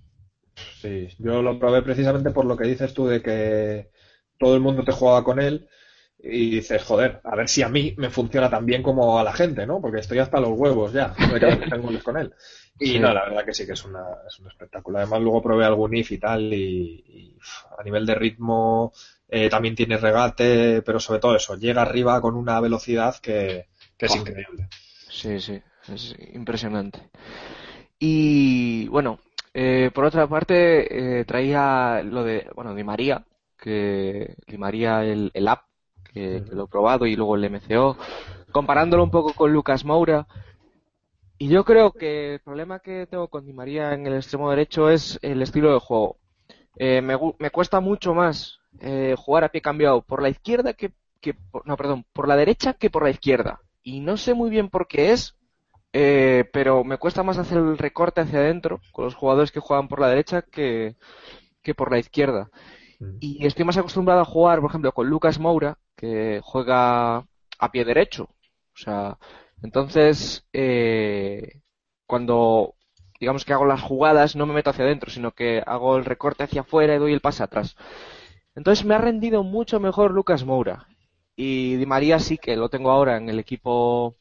Sí, 0.81 1.09
yo 1.19 1.41
lo 1.41 1.59
probé 1.59 1.81
precisamente 1.81 2.31
por 2.31 2.45
lo 2.45 2.55
que 2.57 2.67
dices 2.67 2.93
tú 2.93 3.07
de 3.07 3.21
que 3.21 3.91
todo 4.37 4.55
el 4.55 4.61
mundo 4.61 4.83
te 4.83 4.91
jugaba 4.91 5.23
con 5.23 5.39
él 5.39 5.67
y 6.21 6.49
dices, 6.49 6.83
joder, 6.83 7.21
a 7.23 7.35
ver 7.35 7.47
si 7.47 7.61
a 7.61 7.69
mí 7.69 7.93
me 7.97 8.09
funciona 8.09 8.49
tan 8.49 8.65
bien 8.65 8.83
como 8.83 9.17
a 9.17 9.23
la 9.23 9.31
gente, 9.31 9.65
¿no? 9.65 9.79
Porque 9.79 10.01
estoy 10.01 10.19
hasta 10.19 10.39
los 10.39 10.51
huevos 10.51 10.91
ya 10.91 11.13
de 11.15 11.39
tengo 11.69 11.89
con 12.03 12.17
él. 12.17 12.33
Y 12.77 12.99
no, 12.99 13.13
la 13.13 13.25
verdad 13.25 13.45
que 13.45 13.53
sí 13.53 13.65
que 13.65 13.73
es, 13.73 13.85
una, 13.85 14.03
es 14.27 14.39
un 14.39 14.47
espectáculo. 14.47 14.97
Además, 14.97 15.21
luego 15.21 15.41
probé 15.41 15.65
algún 15.65 15.95
if 15.95 16.11
y 16.11 16.17
tal, 16.17 16.53
y, 16.53 17.37
a 17.77 17.83
nivel 17.83 18.05
de 18.05 18.15
ritmo 18.15 18.91
eh, 19.29 19.49
también 19.49 19.75
tiene 19.75 19.97
regate, 19.97 20.81
pero 20.81 20.99
sobre 20.99 21.19
todo 21.19 21.35
eso, 21.35 21.55
llega 21.55 21.81
arriba 21.81 22.19
con 22.19 22.35
una 22.35 22.59
velocidad 22.59 23.15
que, 23.17 23.67
es 23.97 24.15
increíble. 24.15 24.67
Sí, 25.09 25.39
sí, 25.39 25.61
es 25.87 26.15
impresionante. 26.33 26.99
Y 27.97 28.87
bueno, 28.87 29.19
eh, 29.53 29.91
por 29.93 30.05
otra 30.05 30.27
parte, 30.27 31.19
eh, 31.19 31.25
traía 31.25 32.01
lo 32.03 32.23
de, 32.23 32.49
bueno, 32.55 32.75
Di 32.75 32.83
María, 32.83 33.23
que 33.57 34.35
Di 34.47 34.57
María 34.57 35.03
el, 35.03 35.31
el 35.33 35.47
app, 35.47 35.68
que, 36.19 36.55
lo 36.55 36.65
he 36.65 36.67
probado, 36.67 37.05
y 37.05 37.15
luego 37.15 37.35
el 37.35 37.49
MCO, 37.49 37.97
comparándolo 38.51 39.03
un 39.03 39.11
poco 39.11 39.33
con 39.33 39.51
Lucas 39.51 39.85
Moura. 39.85 40.27
Y 41.37 41.47
yo 41.47 41.63
creo 41.63 41.91
que 41.91 42.33
el 42.33 42.39
problema 42.41 42.79
que 42.79 43.07
tengo 43.07 43.29
con 43.29 43.45
Di 43.45 43.53
María 43.53 43.93
en 43.93 44.05
el 44.05 44.15
extremo 44.15 44.49
derecho 44.49 44.89
es 44.89 45.17
el 45.21 45.41
estilo 45.41 45.73
de 45.73 45.79
juego. 45.79 46.17
Eh, 46.75 47.01
me, 47.01 47.17
me, 47.39 47.49
cuesta 47.49 47.79
mucho 47.79 48.13
más 48.13 48.59
eh, 48.81 49.15
jugar 49.17 49.43
a 49.43 49.49
pie 49.49 49.61
cambiado 49.61 50.01
por 50.01 50.21
la 50.21 50.29
izquierda 50.29 50.73
que, 50.73 50.91
que 51.21 51.35
no, 51.65 51.77
perdón, 51.77 52.05
por 52.13 52.27
la 52.27 52.35
derecha 52.35 52.73
que 52.73 52.89
por 52.89 53.03
la 53.03 53.09
izquierda. 53.09 53.61
Y 53.83 54.01
no 54.01 54.17
sé 54.17 54.33
muy 54.33 54.49
bien 54.49 54.69
por 54.69 54.87
qué 54.87 55.11
es, 55.11 55.37
eh, 55.93 56.45
pero 56.51 56.83
me 56.83 56.97
cuesta 56.97 57.23
más 57.23 57.37
hacer 57.37 57.57
el 57.57 57.77
recorte 57.77 58.21
hacia 58.21 58.39
adentro 58.39 58.81
con 58.91 59.05
los 59.05 59.15
jugadores 59.15 59.51
que 59.51 59.61
juegan 59.61 59.87
por 59.87 59.99
la 59.99 60.09
derecha 60.09 60.41
que, 60.41 60.95
que 61.61 61.73
por 61.73 61.91
la 61.91 61.99
izquierda. 61.99 62.49
Y 63.21 63.45
estoy 63.45 63.63
más 63.63 63.77
acostumbrado 63.77 64.19
a 64.21 64.25
jugar, 64.25 64.59
por 64.59 64.69
ejemplo, 64.69 64.91
con 64.91 65.07
Lucas 65.07 65.39
Moura, 65.39 65.77
que 65.99 66.39
juega 66.43 67.17
a 67.17 67.71
pie 67.71 67.83
derecho. 67.83 68.23
O 68.23 68.77
sea, 68.77 69.17
entonces, 69.61 70.47
eh, 70.53 71.61
cuando 72.07 72.75
digamos 73.19 73.43
que 73.43 73.51
hago 73.51 73.65
las 73.65 73.81
jugadas, 73.81 74.37
no 74.37 74.45
me 74.45 74.53
meto 74.53 74.69
hacia 74.69 74.85
adentro, 74.85 75.11
sino 75.11 75.31
que 75.31 75.61
hago 75.65 75.97
el 75.97 76.05
recorte 76.05 76.43
hacia 76.43 76.61
afuera 76.61 76.95
y 76.95 76.99
doy 76.99 77.11
el 77.11 77.19
pase 77.19 77.43
atrás. 77.43 77.75
Entonces 78.55 78.85
me 78.85 78.95
ha 78.95 78.97
rendido 78.97 79.43
mucho 79.43 79.79
mejor 79.81 80.11
Lucas 80.11 80.45
Moura. 80.45 80.87
Y 81.35 81.75
Di 81.75 81.85
María 81.85 82.19
sí 82.19 82.37
que 82.37 82.55
lo 82.55 82.69
tengo 82.69 82.91
ahora 82.91 83.17
en 83.17 83.29
el 83.29 83.39
equipo, 83.39 84.15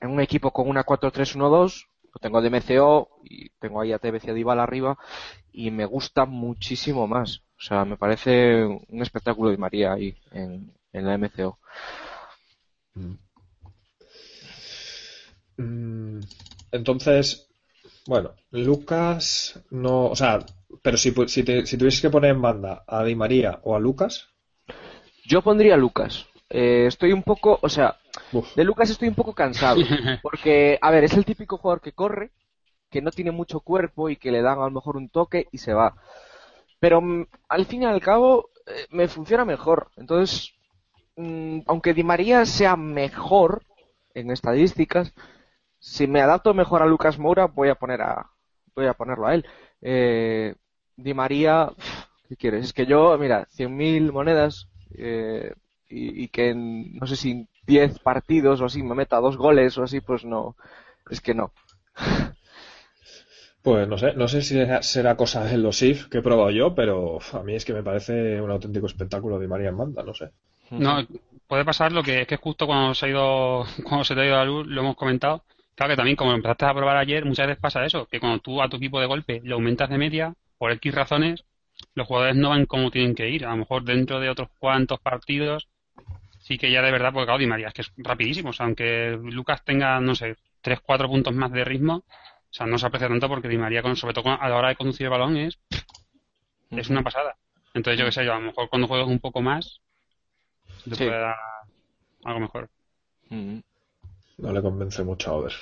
en 0.00 0.10
un 0.10 0.20
equipo 0.20 0.50
con 0.50 0.68
una 0.68 0.84
4-3-1-2, 0.84 1.88
lo 2.14 2.20
tengo 2.20 2.40
de 2.40 2.50
MCO 2.50 3.10
y 3.24 3.50
tengo 3.58 3.80
ahí 3.82 3.92
a 3.92 3.96
a 3.96 4.32
Dybala 4.32 4.62
arriba 4.62 4.96
y 5.52 5.70
me 5.70 5.84
gusta 5.84 6.24
muchísimo 6.24 7.06
más. 7.06 7.42
O 7.58 7.60
sea, 7.60 7.84
me 7.84 7.96
parece 7.96 8.64
un 8.64 9.02
espectáculo 9.02 9.50
de 9.50 9.58
María 9.58 9.92
ahí 9.92 10.14
en, 10.32 10.72
en 10.96 11.06
la 11.06 11.18
MCO. 11.18 11.58
Mm. 12.94 13.14
Mm, 15.58 16.20
entonces, 16.72 17.48
bueno, 18.06 18.32
Lucas 18.50 19.60
no, 19.70 20.06
o 20.06 20.16
sea, 20.16 20.40
pero 20.82 20.96
si, 20.96 21.12
si, 21.28 21.44
si 21.66 21.78
tuvieses 21.78 22.00
que 22.00 22.10
poner 22.10 22.32
en 22.32 22.42
banda 22.42 22.84
a 22.86 23.04
Di 23.04 23.14
María 23.14 23.60
o 23.62 23.74
a 23.74 23.80
Lucas. 23.80 24.28
Yo 25.24 25.42
pondría 25.42 25.74
a 25.74 25.78
Lucas. 25.78 26.26
Eh, 26.48 26.86
estoy 26.86 27.12
un 27.12 27.22
poco, 27.22 27.58
o 27.60 27.68
sea, 27.68 27.96
de 28.54 28.64
Lucas 28.64 28.90
estoy 28.90 29.08
un 29.08 29.14
poco 29.14 29.34
cansado. 29.34 29.80
Porque, 30.22 30.78
a 30.80 30.90
ver, 30.90 31.04
es 31.04 31.14
el 31.14 31.24
típico 31.24 31.58
jugador 31.58 31.80
que 31.80 31.92
corre, 31.92 32.30
que 32.90 33.02
no 33.02 33.10
tiene 33.10 33.30
mucho 33.30 33.60
cuerpo 33.60 34.08
y 34.08 34.16
que 34.16 34.30
le 34.30 34.42
dan 34.42 34.58
a 34.58 34.64
lo 34.64 34.70
mejor 34.70 34.96
un 34.96 35.08
toque 35.08 35.48
y 35.50 35.58
se 35.58 35.72
va. 35.72 35.96
Pero 36.78 37.00
mm, 37.00 37.26
al 37.48 37.66
fin 37.66 37.82
y 37.82 37.86
al 37.86 38.00
cabo 38.00 38.50
eh, 38.66 38.86
me 38.90 39.08
funciona 39.08 39.44
mejor. 39.44 39.90
Entonces, 39.96 40.52
aunque 41.16 41.94
Di 41.94 42.04
María 42.04 42.44
sea 42.44 42.76
mejor 42.76 43.62
en 44.14 44.30
estadísticas, 44.30 45.14
si 45.78 46.06
me 46.06 46.20
adapto 46.20 46.54
mejor 46.54 46.82
a 46.82 46.86
Lucas 46.86 47.18
Moura, 47.18 47.46
voy 47.46 47.68
a 47.68 47.74
poner 47.74 48.02
a 48.02 48.30
voy 48.74 48.86
a 48.86 48.94
ponerlo 48.94 49.26
a 49.26 49.34
él. 49.34 49.46
Eh, 49.80 50.54
Di 50.96 51.14
María, 51.14 51.70
¿qué 52.28 52.36
quieres? 52.36 52.66
Es 52.66 52.72
que 52.72 52.86
yo, 52.86 53.16
mira, 53.18 53.46
100.000 53.56 54.12
monedas 54.12 54.68
eh, 54.96 55.54
y, 55.88 56.28
que 56.28 56.50
en, 56.50 56.96
no 56.96 57.06
sé 57.06 57.16
si 57.16 57.30
en 57.30 57.48
10 57.66 57.98
partidos 58.00 58.60
o 58.60 58.66
así 58.66 58.82
me 58.82 58.94
meta 58.94 59.18
dos 59.18 59.36
goles 59.36 59.76
o 59.78 59.84
así, 59.84 60.00
pues 60.00 60.24
no, 60.24 60.56
es 61.10 61.20
que 61.20 61.34
no. 61.34 61.52
Pues 63.62 63.88
no 63.88 63.98
sé, 63.98 64.12
no 64.14 64.28
sé 64.28 64.42
si 64.42 64.56
será 64.82 65.16
cosa 65.16 65.44
de 65.44 65.58
los 65.58 65.82
IF 65.82 66.06
que 66.08 66.18
he 66.18 66.22
probado 66.22 66.50
yo, 66.50 66.74
pero 66.76 67.18
a 67.32 67.42
mí 67.42 67.56
es 67.56 67.64
que 67.64 67.72
me 67.72 67.82
parece 67.82 68.40
un 68.40 68.52
auténtico 68.52 68.86
espectáculo 68.86 69.40
de 69.40 69.48
María 69.48 69.70
en 69.70 69.76
banda, 69.76 70.04
no 70.04 70.14
sé. 70.14 70.30
No, 70.70 71.06
puede 71.46 71.64
pasar 71.64 71.92
lo 71.92 72.02
que 72.02 72.22
es 72.22 72.26
que 72.26 72.36
justo 72.36 72.66
cuando 72.66 72.94
se 72.94 73.06
ha 73.06 73.08
ido, 73.08 73.64
cuando 73.84 74.04
se 74.04 74.14
te 74.14 74.20
ha 74.20 74.26
ido 74.26 74.36
la 74.36 74.44
luz, 74.44 74.66
lo 74.66 74.80
hemos 74.80 74.96
comentado, 74.96 75.44
Claro 75.76 75.92
que 75.92 75.96
también, 75.96 76.16
como 76.16 76.32
empezaste 76.32 76.64
a 76.64 76.74
probar 76.74 76.96
ayer, 76.96 77.26
muchas 77.26 77.46
veces 77.46 77.60
pasa 77.60 77.84
eso, 77.84 78.06
que 78.06 78.18
cuando 78.18 78.38
tú 78.38 78.62
a 78.62 78.68
tu 78.68 78.78
equipo 78.78 78.98
de 78.98 79.06
golpe 79.06 79.42
le 79.44 79.52
aumentas 79.52 79.90
de 79.90 79.98
media, 79.98 80.32
por 80.56 80.72
X 80.72 80.94
razones, 80.94 81.44
los 81.94 82.06
jugadores 82.06 82.34
no 82.34 82.48
van 82.48 82.64
como 82.64 82.90
tienen 82.90 83.14
que 83.14 83.28
ir. 83.28 83.44
A 83.44 83.50
lo 83.50 83.58
mejor 83.58 83.84
dentro 83.84 84.18
de 84.18 84.30
otros 84.30 84.48
cuantos 84.58 84.98
partidos, 85.00 85.68
sí 86.38 86.56
que 86.56 86.70
ya 86.70 86.80
de 86.80 86.90
verdad, 86.90 87.12
porque 87.12 87.26
Gaudi 87.26 87.46
María 87.46 87.68
es 87.68 87.74
que 87.74 87.82
es 87.82 87.92
rapidísimo. 87.98 88.50
O 88.50 88.52
sea, 88.54 88.64
aunque 88.64 89.18
Lucas 89.22 89.62
tenga, 89.64 90.00
no 90.00 90.14
sé, 90.14 90.36
3, 90.62 90.80
4 90.80 91.08
puntos 91.08 91.34
más 91.34 91.52
de 91.52 91.62
ritmo, 91.62 91.96
o 91.96 92.52
sea, 92.56 92.64
no 92.66 92.78
se 92.78 92.86
aprecia 92.86 93.08
tanto 93.08 93.28
porque 93.28 93.48
Di 93.48 93.58
María, 93.58 93.82
sobre 93.96 94.14
todo 94.14 94.30
a 94.30 94.48
la 94.48 94.56
hora 94.56 94.68
de 94.68 94.76
conducir 94.76 95.04
el 95.04 95.10
balón, 95.10 95.36
es, 95.36 95.58
es 96.70 96.88
una 96.88 97.02
pasada. 97.02 97.36
Entonces, 97.74 97.98
yo 97.98 98.06
qué 98.06 98.12
sé, 98.12 98.24
yo 98.24 98.32
a 98.32 98.40
lo 98.40 98.46
mejor 98.46 98.70
cuando 98.70 98.88
juegas 98.88 99.08
un 99.08 99.18
poco 99.18 99.42
más, 99.42 99.82
te 100.90 100.96
puede 100.96 101.20
dar 101.20 101.36
algo 102.24 102.40
mejor. 102.40 102.68
No 104.38 104.52
le 104.52 104.62
convence 104.62 105.02
mucho 105.02 105.30
a 105.30 105.34
Over. 105.34 105.52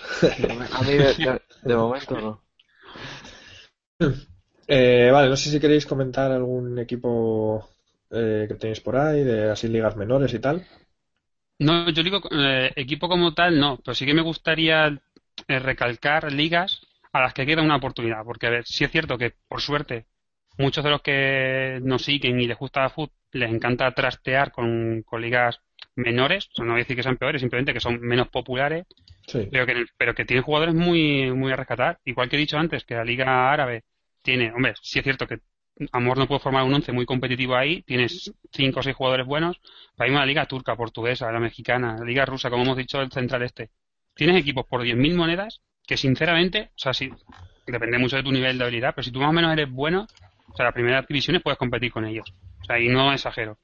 A 0.72 0.82
mí 0.82 0.92
de, 0.94 1.76
momento 1.76 2.20
no. 2.20 2.40
Eh, 4.66 5.10
vale, 5.12 5.28
no 5.28 5.36
sé 5.36 5.50
si 5.50 5.60
queréis 5.60 5.84
comentar 5.84 6.32
algún 6.32 6.78
equipo 6.78 7.68
eh, 8.10 8.46
que 8.48 8.54
tenéis 8.54 8.80
por 8.80 8.96
ahí, 8.96 9.22
de 9.22 9.50
así 9.50 9.68
ligas 9.68 9.94
menores 9.94 10.32
y 10.32 10.38
tal. 10.38 10.66
No, 11.58 11.90
yo 11.90 12.02
digo 12.02 12.22
eh, 12.30 12.72
equipo 12.74 13.06
como 13.06 13.34
tal, 13.34 13.60
no, 13.60 13.78
pero 13.84 13.94
sí 13.94 14.06
que 14.06 14.14
me 14.14 14.22
gustaría 14.22 14.98
recalcar 15.46 16.32
ligas 16.32 16.80
a 17.12 17.20
las 17.20 17.34
que 17.34 17.44
queda 17.44 17.60
una 17.60 17.76
oportunidad, 17.76 18.24
porque 18.24 18.46
a 18.46 18.50
ver, 18.50 18.64
sí 18.64 18.84
es 18.84 18.90
cierto 18.90 19.18
que 19.18 19.34
por 19.46 19.60
suerte 19.60 20.06
muchos 20.56 20.82
de 20.82 20.90
los 20.90 21.02
que 21.02 21.78
nos 21.82 22.02
siguen 22.02 22.40
y 22.40 22.46
les 22.46 22.58
gusta 22.58 22.84
el 22.84 22.90
fútbol 22.90 23.12
les 23.34 23.50
encanta 23.52 23.90
trastear 23.92 24.52
con, 24.52 25.02
con 25.02 25.20
ligas 25.20 25.60
menores, 25.96 26.48
o 26.56 26.62
no 26.62 26.72
voy 26.72 26.80
a 26.80 26.84
decir 26.84 26.96
que 26.96 27.02
sean 27.02 27.16
peores, 27.16 27.40
simplemente 27.40 27.72
que 27.72 27.80
son 27.80 28.00
menos 28.00 28.28
populares, 28.28 28.86
pero, 29.50 29.66
que, 29.66 29.84
pero 29.96 30.14
que 30.14 30.24
tienen 30.24 30.44
jugadores 30.44 30.74
muy, 30.74 31.32
muy 31.32 31.52
a 31.52 31.56
rescatar. 31.56 31.98
Igual 32.04 32.28
que 32.28 32.36
he 32.36 32.38
dicho 32.38 32.58
antes, 32.58 32.84
que 32.84 32.94
la 32.94 33.04
Liga 33.04 33.52
Árabe 33.52 33.84
tiene, 34.22 34.52
hombre, 34.52 34.74
sí 34.80 34.98
es 34.98 35.04
cierto 35.04 35.26
que 35.26 35.40
Amor 35.90 36.18
no 36.18 36.28
puede 36.28 36.38
formar 36.38 36.62
un 36.62 36.74
once 36.74 36.92
muy 36.92 37.04
competitivo 37.04 37.56
ahí, 37.56 37.82
tienes 37.82 38.32
cinco 38.52 38.78
o 38.78 38.82
seis 38.82 38.94
jugadores 38.94 39.26
buenos, 39.26 39.60
pero 39.96 40.08
hay 40.08 40.14
una 40.14 40.24
liga 40.24 40.46
turca, 40.46 40.76
portuguesa, 40.76 41.32
la 41.32 41.40
mexicana, 41.40 41.96
la 41.98 42.04
liga 42.04 42.24
rusa, 42.24 42.48
como 42.48 42.62
hemos 42.62 42.76
dicho, 42.76 43.00
el 43.00 43.10
central 43.10 43.42
este. 43.42 43.70
Tienes 44.14 44.36
equipos 44.36 44.66
por 44.66 44.84
10.000 44.84 45.16
monedas 45.16 45.62
que 45.84 45.96
sinceramente, 45.96 46.70
o 46.70 46.78
sea, 46.78 46.94
sí, 46.94 47.10
depende 47.66 47.98
mucho 47.98 48.16
de 48.16 48.22
tu 48.22 48.30
nivel 48.30 48.56
de 48.56 48.64
habilidad, 48.64 48.94
pero 48.94 49.04
si 49.04 49.10
tú 49.10 49.18
más 49.18 49.30
o 49.30 49.32
menos 49.32 49.52
eres 49.52 49.68
bueno, 49.68 50.06
o 50.54 50.56
sea, 50.56 50.66
las 50.66 50.74
primeras 50.74 51.04
divisiones 51.08 51.42
puedes 51.42 51.58
competir 51.58 51.90
con 51.90 52.04
ellos. 52.04 52.32
O 52.62 52.64
sea, 52.64 52.78
y 52.78 52.88
no 52.88 53.12
exagero. 53.12 53.58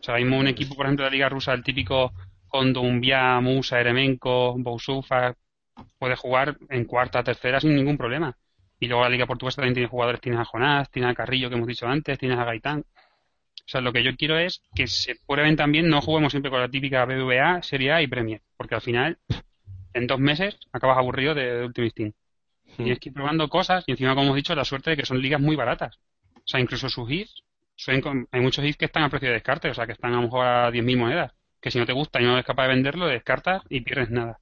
O 0.00 0.02
sea, 0.02 0.16
mismo 0.16 0.38
un 0.38 0.48
equipo, 0.48 0.74
por 0.74 0.86
ejemplo, 0.86 1.04
de 1.04 1.10
la 1.10 1.14
Liga 1.14 1.28
Rusa, 1.28 1.52
el 1.52 1.62
típico 1.62 2.12
Kondumbia, 2.48 3.38
Musa, 3.40 3.78
Eremenko, 3.78 4.56
Bousufa, 4.56 5.34
puede 5.98 6.16
jugar 6.16 6.56
en 6.70 6.86
cuarta, 6.86 7.22
tercera 7.22 7.60
sin 7.60 7.76
ningún 7.76 7.98
problema. 7.98 8.34
Y 8.80 8.86
luego 8.86 9.04
la 9.04 9.10
Liga 9.10 9.26
Portuguesa 9.26 9.56
también 9.56 9.74
tiene 9.74 9.88
jugadores, 9.90 10.22
tienes 10.22 10.40
a 10.40 10.46
Jonás, 10.46 10.90
tienes 10.90 11.10
a 11.10 11.14
Carrillo, 11.14 11.50
que 11.50 11.56
hemos 11.56 11.68
dicho 11.68 11.86
antes, 11.86 12.18
tienes 12.18 12.38
a 12.38 12.44
Gaitán. 12.44 12.80
O 12.80 13.68
sea, 13.68 13.82
lo 13.82 13.92
que 13.92 14.02
yo 14.02 14.16
quiero 14.16 14.38
es 14.38 14.62
que 14.74 14.86
se 14.86 15.16
prueben 15.26 15.54
también, 15.54 15.88
no 15.88 16.00
juguemos 16.00 16.32
siempre 16.32 16.50
con 16.50 16.60
la 16.60 16.68
típica 16.68 17.04
BBVA, 17.04 17.62
Serie 17.62 17.92
A 17.92 18.02
y 18.02 18.06
Premier, 18.06 18.40
porque 18.56 18.74
al 18.74 18.80
final, 18.80 19.18
en 19.92 20.06
dos 20.06 20.18
meses, 20.18 20.58
acabas 20.72 20.96
aburrido 20.96 21.34
de, 21.34 21.66
Ultimate 21.66 21.92
Team. 21.94 22.12
Y 22.64 22.76
Tienes 22.76 22.98
que 23.00 23.10
ir 23.10 23.14
probando 23.14 23.48
cosas 23.48 23.84
y 23.86 23.92
encima, 23.92 24.14
como 24.14 24.24
hemos 24.24 24.36
dicho, 24.36 24.54
la 24.54 24.64
suerte 24.64 24.90
de 24.90 24.96
que 24.96 25.04
son 25.04 25.20
ligas 25.20 25.40
muy 25.40 25.56
baratas. 25.56 26.00
O 26.44 26.48
sea, 26.48 26.60
incluso 26.60 26.88
sus 26.88 27.10
hits 27.10 27.42
hay 27.86 28.40
muchos 28.40 28.64
hits 28.64 28.76
que 28.76 28.84
están 28.84 29.02
a 29.04 29.08
precio 29.08 29.28
de 29.28 29.34
descarte, 29.34 29.70
o 29.70 29.74
sea, 29.74 29.86
que 29.86 29.92
están 29.92 30.12
a 30.12 30.16
lo 30.16 30.22
mejor 30.22 30.46
a 30.46 30.70
10.000 30.70 30.96
monedas. 30.96 31.32
Que 31.60 31.70
si 31.70 31.78
no 31.78 31.86
te 31.86 31.92
gusta 31.92 32.20
y 32.20 32.24
no 32.24 32.32
eres 32.32 32.44
capaz 32.44 32.64
de 32.64 32.74
venderlo, 32.74 33.06
descartas 33.06 33.62
y 33.68 33.80
pierdes 33.80 34.10
nada. 34.10 34.38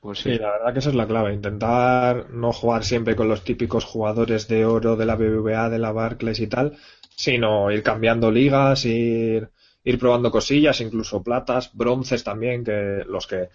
Pues 0.00 0.20
sí. 0.20 0.38
la 0.38 0.52
verdad 0.52 0.72
que 0.72 0.78
esa 0.78 0.90
es 0.90 0.94
la 0.94 1.08
clave. 1.08 1.34
Intentar 1.34 2.30
no 2.30 2.52
jugar 2.52 2.84
siempre 2.84 3.16
con 3.16 3.28
los 3.28 3.42
típicos 3.42 3.84
jugadores 3.84 4.46
de 4.46 4.64
oro 4.64 4.96
de 4.96 5.06
la 5.06 5.16
BBVA, 5.16 5.68
de 5.68 5.78
la 5.78 5.90
Barclays 5.90 6.38
y 6.38 6.46
tal, 6.46 6.76
sino 7.16 7.70
ir 7.72 7.82
cambiando 7.82 8.30
ligas, 8.30 8.84
ir, 8.84 9.50
ir 9.82 9.98
probando 9.98 10.30
cosillas, 10.30 10.80
incluso 10.80 11.22
platas, 11.22 11.70
bronces 11.74 12.22
también, 12.22 12.64
que 12.64 13.02
los 13.08 13.26
que 13.26 13.48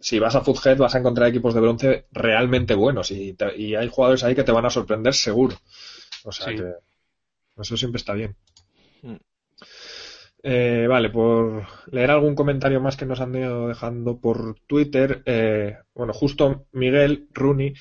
si 0.00 0.18
vas 0.18 0.34
a 0.34 0.42
Foodhead 0.42 0.78
vas 0.78 0.94
a 0.94 0.98
encontrar 0.98 1.28
equipos 1.28 1.54
de 1.54 1.60
bronce 1.60 2.06
realmente 2.12 2.74
buenos 2.74 3.10
y, 3.10 3.36
y 3.56 3.74
hay 3.74 3.88
jugadores 3.88 4.22
ahí 4.22 4.34
que 4.34 4.44
te 4.44 4.52
van 4.52 4.66
a 4.66 4.70
sorprender 4.70 5.14
seguro. 5.14 5.56
O 6.24 6.32
sea 6.32 6.54
que 6.54 6.74
eso 7.58 7.76
siempre 7.76 7.98
está 7.98 8.14
bien. 8.14 8.36
Mm. 9.02 9.16
Eh, 10.42 10.86
vale, 10.88 11.10
por 11.10 11.66
leer 11.90 12.10
algún 12.10 12.34
comentario 12.34 12.80
más 12.80 12.96
que 12.96 13.04
nos 13.04 13.20
han 13.20 13.34
ido 13.34 13.68
dejando 13.68 14.18
por 14.18 14.58
Twitter, 14.66 15.22
eh, 15.26 15.76
bueno, 15.94 16.14
justo 16.14 16.66
Miguel 16.72 17.28
Rooney 17.32 17.74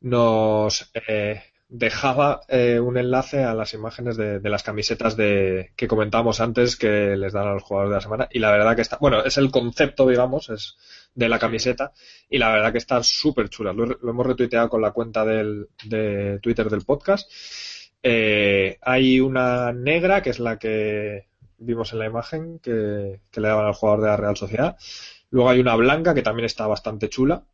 nos 0.00 0.90
eh, 0.94 1.42
dejaba 1.68 2.40
un 2.80 2.96
enlace 2.96 3.44
a 3.44 3.52
las 3.54 3.74
imágenes 3.74 4.16
de, 4.16 4.40
las 4.40 4.62
camisetas 4.62 5.16
de 5.16 5.72
que 5.76 5.88
comentábamos 5.88 6.40
antes 6.40 6.76
que 6.76 7.16
les 7.16 7.32
dan 7.32 7.48
a 7.48 7.54
los 7.54 7.64
jugadores 7.64 7.90
de 7.90 7.96
la 7.96 8.00
semana 8.00 8.28
y 8.30 8.38
la 8.38 8.52
verdad 8.52 8.76
que 8.76 8.82
está, 8.82 8.98
bueno, 8.98 9.22
es 9.24 9.36
el 9.36 9.50
concepto, 9.50 10.08
digamos, 10.08 10.48
es 10.48 10.76
de 11.14 11.28
la 11.28 11.38
camiseta 11.38 11.92
y 12.30 12.38
la 12.38 12.52
verdad 12.52 12.72
que 12.72 12.78
está 12.78 13.02
súper 13.02 13.48
chula. 13.48 13.72
Lo, 13.72 13.98
hemos 14.08 14.26
retuiteado 14.26 14.68
con 14.68 14.80
la 14.80 14.92
cuenta 14.92 15.24
del, 15.24 15.68
de 15.84 16.38
Twitter 16.40 16.70
del 16.70 16.84
podcast. 16.84 17.28
Hay 18.02 19.20
una 19.20 19.72
negra 19.72 20.22
que 20.22 20.30
es 20.30 20.38
la 20.38 20.58
que 20.58 21.26
vimos 21.58 21.92
en 21.92 21.98
la 21.98 22.06
imagen 22.06 22.58
que, 22.58 23.20
le 23.34 23.48
daban 23.48 23.66
al 23.66 23.74
jugador 23.74 24.02
de 24.02 24.08
la 24.08 24.16
Real 24.16 24.36
Sociedad. 24.36 24.76
Luego 25.30 25.50
hay 25.50 25.60
una 25.60 25.76
blanca 25.76 26.14
que 26.14 26.22
también 26.22 26.46
está 26.46 26.66
bastante 26.66 27.08
chula. 27.08 27.44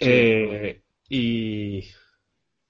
Eh, 0.00 0.80
y, 1.08 1.84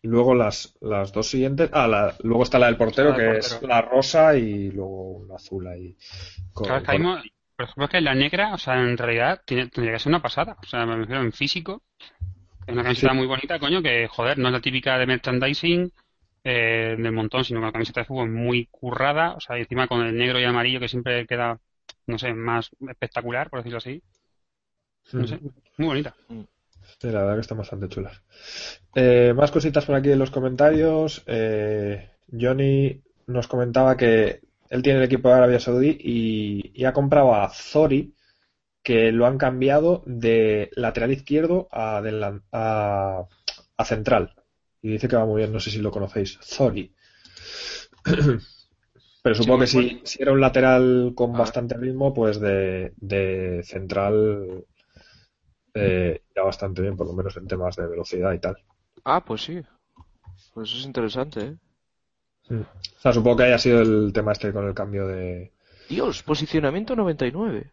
luego 0.02 0.34
las, 0.34 0.76
las 0.80 1.12
dos 1.12 1.28
siguientes. 1.28 1.70
Ah, 1.72 2.14
luego 2.22 2.42
está 2.42 2.58
la 2.58 2.66
del 2.66 2.76
portero, 2.76 3.14
que 3.14 3.38
es 3.38 3.60
la 3.62 3.82
rosa 3.82 4.36
y 4.36 4.70
luego 4.70 5.18
una 5.18 5.36
azul 5.36 5.66
ahí. 5.66 5.96
por 6.54 6.66
ejemplo, 7.64 7.88
que 7.88 8.00
la 8.00 8.14
negra, 8.14 8.54
o 8.54 8.58
sea, 8.58 8.80
en 8.80 8.96
realidad 8.96 9.42
tiene, 9.44 9.68
tendría 9.68 9.94
que 9.94 10.00
ser 10.00 10.10
una 10.10 10.22
pasada. 10.22 10.56
O 10.62 10.66
sea, 10.66 10.84
me 10.86 10.96
refiero 10.96 11.22
en 11.22 11.32
físico. 11.32 11.82
Es 12.66 12.74
una 12.74 12.82
camiseta 12.82 13.12
muy 13.12 13.26
bonita, 13.26 13.58
coño, 13.58 13.82
que 13.82 14.08
joder, 14.08 14.38
no 14.38 14.48
es 14.48 14.52
la 14.52 14.60
típica 14.60 14.96
de 14.96 15.06
merchandising 15.06 15.92
eh, 16.44 16.96
del 16.98 17.12
montón, 17.12 17.44
sino 17.44 17.60
con 17.60 17.66
la 17.66 17.72
camiseta 17.72 18.00
de 18.00 18.06
fútbol 18.06 18.30
muy 18.30 18.66
currada, 18.66 19.34
o 19.34 19.40
sea, 19.40 19.56
encima 19.58 19.86
con 19.86 20.04
el 20.04 20.16
negro 20.16 20.40
y 20.40 20.44
amarillo 20.44 20.80
que 20.80 20.88
siempre 20.88 21.26
queda, 21.26 21.60
no 22.06 22.18
sé, 22.18 22.34
más 22.34 22.70
espectacular, 22.88 23.48
por 23.48 23.60
decirlo 23.60 23.78
así. 23.78 24.02
No 25.12 25.26
sé, 25.26 25.38
muy 25.78 25.88
bonita. 25.88 26.14
Sí, 26.28 27.08
la 27.08 27.20
verdad 27.20 27.34
que 27.34 27.40
están 27.40 27.58
bastante 27.58 27.88
chulas. 27.88 28.22
Eh, 28.94 29.32
más 29.36 29.50
cositas 29.50 29.84
por 29.84 29.94
aquí 29.94 30.10
en 30.10 30.18
los 30.18 30.30
comentarios. 30.30 31.22
Eh, 31.26 32.10
Johnny 32.32 33.02
nos 33.26 33.46
comentaba 33.46 33.96
que 33.96 34.40
él 34.68 34.82
tiene 34.82 34.98
el 34.98 35.04
equipo 35.04 35.28
de 35.28 35.34
Arabia 35.34 35.60
Saudí 35.60 35.96
y, 36.00 36.84
ha 36.84 36.92
comprado 36.92 37.34
a 37.34 37.50
Zori, 37.50 38.14
que 38.82 39.12
lo 39.12 39.26
han 39.26 39.38
cambiado 39.38 40.02
de 40.06 40.70
lateral 40.74 41.12
izquierdo 41.12 41.68
a, 41.70 42.02
a 43.76 43.84
central. 43.84 44.34
Y 44.82 44.90
dice 44.90 45.08
que 45.08 45.16
va 45.16 45.24
muy 45.24 45.38
bien, 45.40 45.52
no 45.52 45.60
sé 45.60 45.70
si 45.70 45.78
lo 45.78 45.90
conocéis. 45.90 46.38
Zori. 46.42 46.92
Pero 49.22 49.36
supongo 49.36 49.60
que 49.60 49.66
si, 49.68 50.00
si, 50.02 50.20
era 50.20 50.32
un 50.32 50.40
lateral 50.40 51.12
con 51.14 51.34
ah. 51.36 51.38
bastante 51.38 51.76
ritmo, 51.76 52.12
pues 52.12 52.40
de, 52.40 52.92
de 52.96 53.62
central 53.62 54.64
eh, 55.74 56.22
irá 56.32 56.42
bastante 56.42 56.82
bien, 56.82 56.96
por 56.96 57.06
lo 57.06 57.12
menos 57.12 57.36
en 57.36 57.46
temas 57.46 57.76
de 57.76 57.86
velocidad 57.86 58.32
y 58.32 58.40
tal. 58.40 58.56
Ah, 59.04 59.24
pues 59.24 59.44
sí. 59.44 59.62
Pues 60.52 60.68
eso 60.68 60.78
es 60.78 60.86
interesante, 60.86 61.40
¿eh? 61.40 61.56
O 62.50 63.00
sea, 63.00 63.12
supongo 63.12 63.38
que 63.38 63.44
haya 63.44 63.58
sido 63.58 63.80
el 63.80 64.12
tema 64.12 64.32
este 64.32 64.52
con 64.52 64.66
el 64.66 64.74
cambio 64.74 65.06
de... 65.06 65.52
Dios, 65.88 66.22
posicionamiento 66.22 66.96
99. 66.96 67.70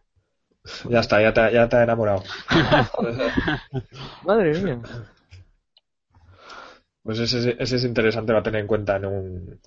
Ya 0.88 1.00
está, 1.00 1.20
ya 1.20 1.32
te, 1.32 1.52
ya 1.52 1.68
te 1.68 1.76
ha 1.76 1.82
enamorado. 1.82 2.22
Madre 4.24 4.60
mía. 4.62 4.80
Pues 7.02 7.18
ese, 7.18 7.56
es 7.58 7.84
interesante, 7.84 8.32
va 8.32 8.40
a 8.40 8.42
tener 8.42 8.60
en 8.60 8.66
cuenta 8.66 8.96
en 8.96 9.06
un, 9.06 9.60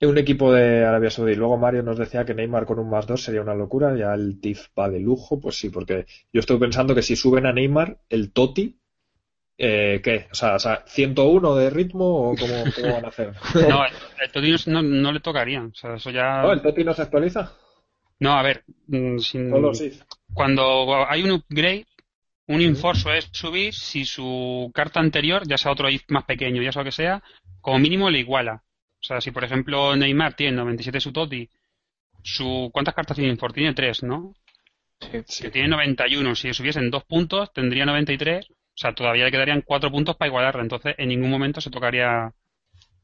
en 0.00 0.08
un 0.08 0.18
equipo 0.18 0.52
de 0.52 0.84
Arabia 0.84 1.10
Saudí. 1.10 1.36
Luego 1.36 1.56
Mario 1.56 1.82
nos 1.84 1.96
decía 1.96 2.24
que 2.24 2.34
Neymar 2.34 2.66
con 2.66 2.80
un 2.80 2.90
más 2.90 3.06
dos 3.06 3.22
sería 3.22 3.40
una 3.40 3.54
locura, 3.54 3.96
ya 3.96 4.12
el 4.14 4.40
TIF 4.40 4.68
va 4.76 4.90
de 4.90 4.98
lujo, 4.98 5.40
pues 5.40 5.56
sí, 5.56 5.70
porque 5.70 6.06
yo 6.32 6.40
estoy 6.40 6.58
pensando 6.58 6.94
que 6.94 7.02
si 7.02 7.14
suben 7.14 7.46
a 7.46 7.52
Neymar, 7.52 7.98
el 8.08 8.32
Toti, 8.32 8.80
eh, 9.58 10.00
¿qué? 10.02 10.26
O 10.32 10.34
sea, 10.34 10.56
o 10.56 10.58
sea, 10.58 10.84
¿101 10.84 11.54
de 11.54 11.70
ritmo 11.70 12.30
o 12.30 12.36
cómo, 12.36 12.92
van 12.92 13.04
a 13.04 13.08
hacer? 13.08 13.32
No, 13.68 13.84
el, 13.84 14.32
Toti 14.32 14.52
no, 14.66 14.82
no, 14.82 15.12
le 15.12 15.20
tocaría, 15.20 15.62
o 15.62 15.74
sea, 15.74 15.94
eso 15.94 16.10
ya... 16.10 16.42
¿No, 16.42 16.52
el 16.52 16.62
Toti 16.62 16.82
no 16.82 16.94
se 16.94 17.02
actualiza? 17.02 17.52
No, 18.18 18.32
a 18.32 18.42
ver, 18.42 18.64
mm, 18.88 19.18
cuando 20.34 21.06
hay 21.08 21.22
un 21.22 21.32
upgrade, 21.32 21.86
un 22.48 22.60
inforso 22.60 23.12
es 23.12 23.28
subir 23.32 23.74
si 23.74 24.04
su 24.04 24.70
carta 24.74 25.00
anterior, 25.00 25.42
ya 25.46 25.58
sea 25.58 25.72
otro 25.72 25.88
if 25.88 26.02
más 26.08 26.24
pequeño, 26.24 26.62
ya 26.62 26.72
sea 26.72 26.82
lo 26.82 26.86
que 26.86 26.92
sea, 26.92 27.22
como 27.60 27.78
mínimo 27.78 28.10
le 28.10 28.18
iguala. 28.18 28.62
O 29.00 29.04
sea, 29.04 29.20
si 29.20 29.30
por 29.30 29.44
ejemplo 29.44 29.96
Neymar 29.96 30.34
tiene 30.34 30.56
97 30.56 31.00
su 31.00 31.12
Toti, 31.12 31.48
su, 32.22 32.70
¿cuántas 32.72 32.94
cartas 32.94 33.16
tiene 33.16 33.32
Infor? 33.32 33.52
Tiene 33.52 33.74
3, 33.74 34.04
¿no? 34.04 34.34
Sí, 35.26 35.42
Que 35.42 35.50
tiene 35.50 35.68
91. 35.68 36.34
Si 36.36 36.54
subiesen 36.54 36.90
dos 36.90 37.04
puntos, 37.04 37.52
tendría 37.52 37.84
93. 37.84 38.48
O 38.50 38.54
sea, 38.74 38.94
todavía 38.94 39.24
le 39.24 39.30
quedarían 39.32 39.62
4 39.62 39.90
puntos 39.90 40.16
para 40.16 40.28
igualarla. 40.28 40.62
Entonces, 40.62 40.94
en 40.98 41.08
ningún 41.08 41.30
momento 41.30 41.60
se 41.60 41.70
tocaría 41.70 42.32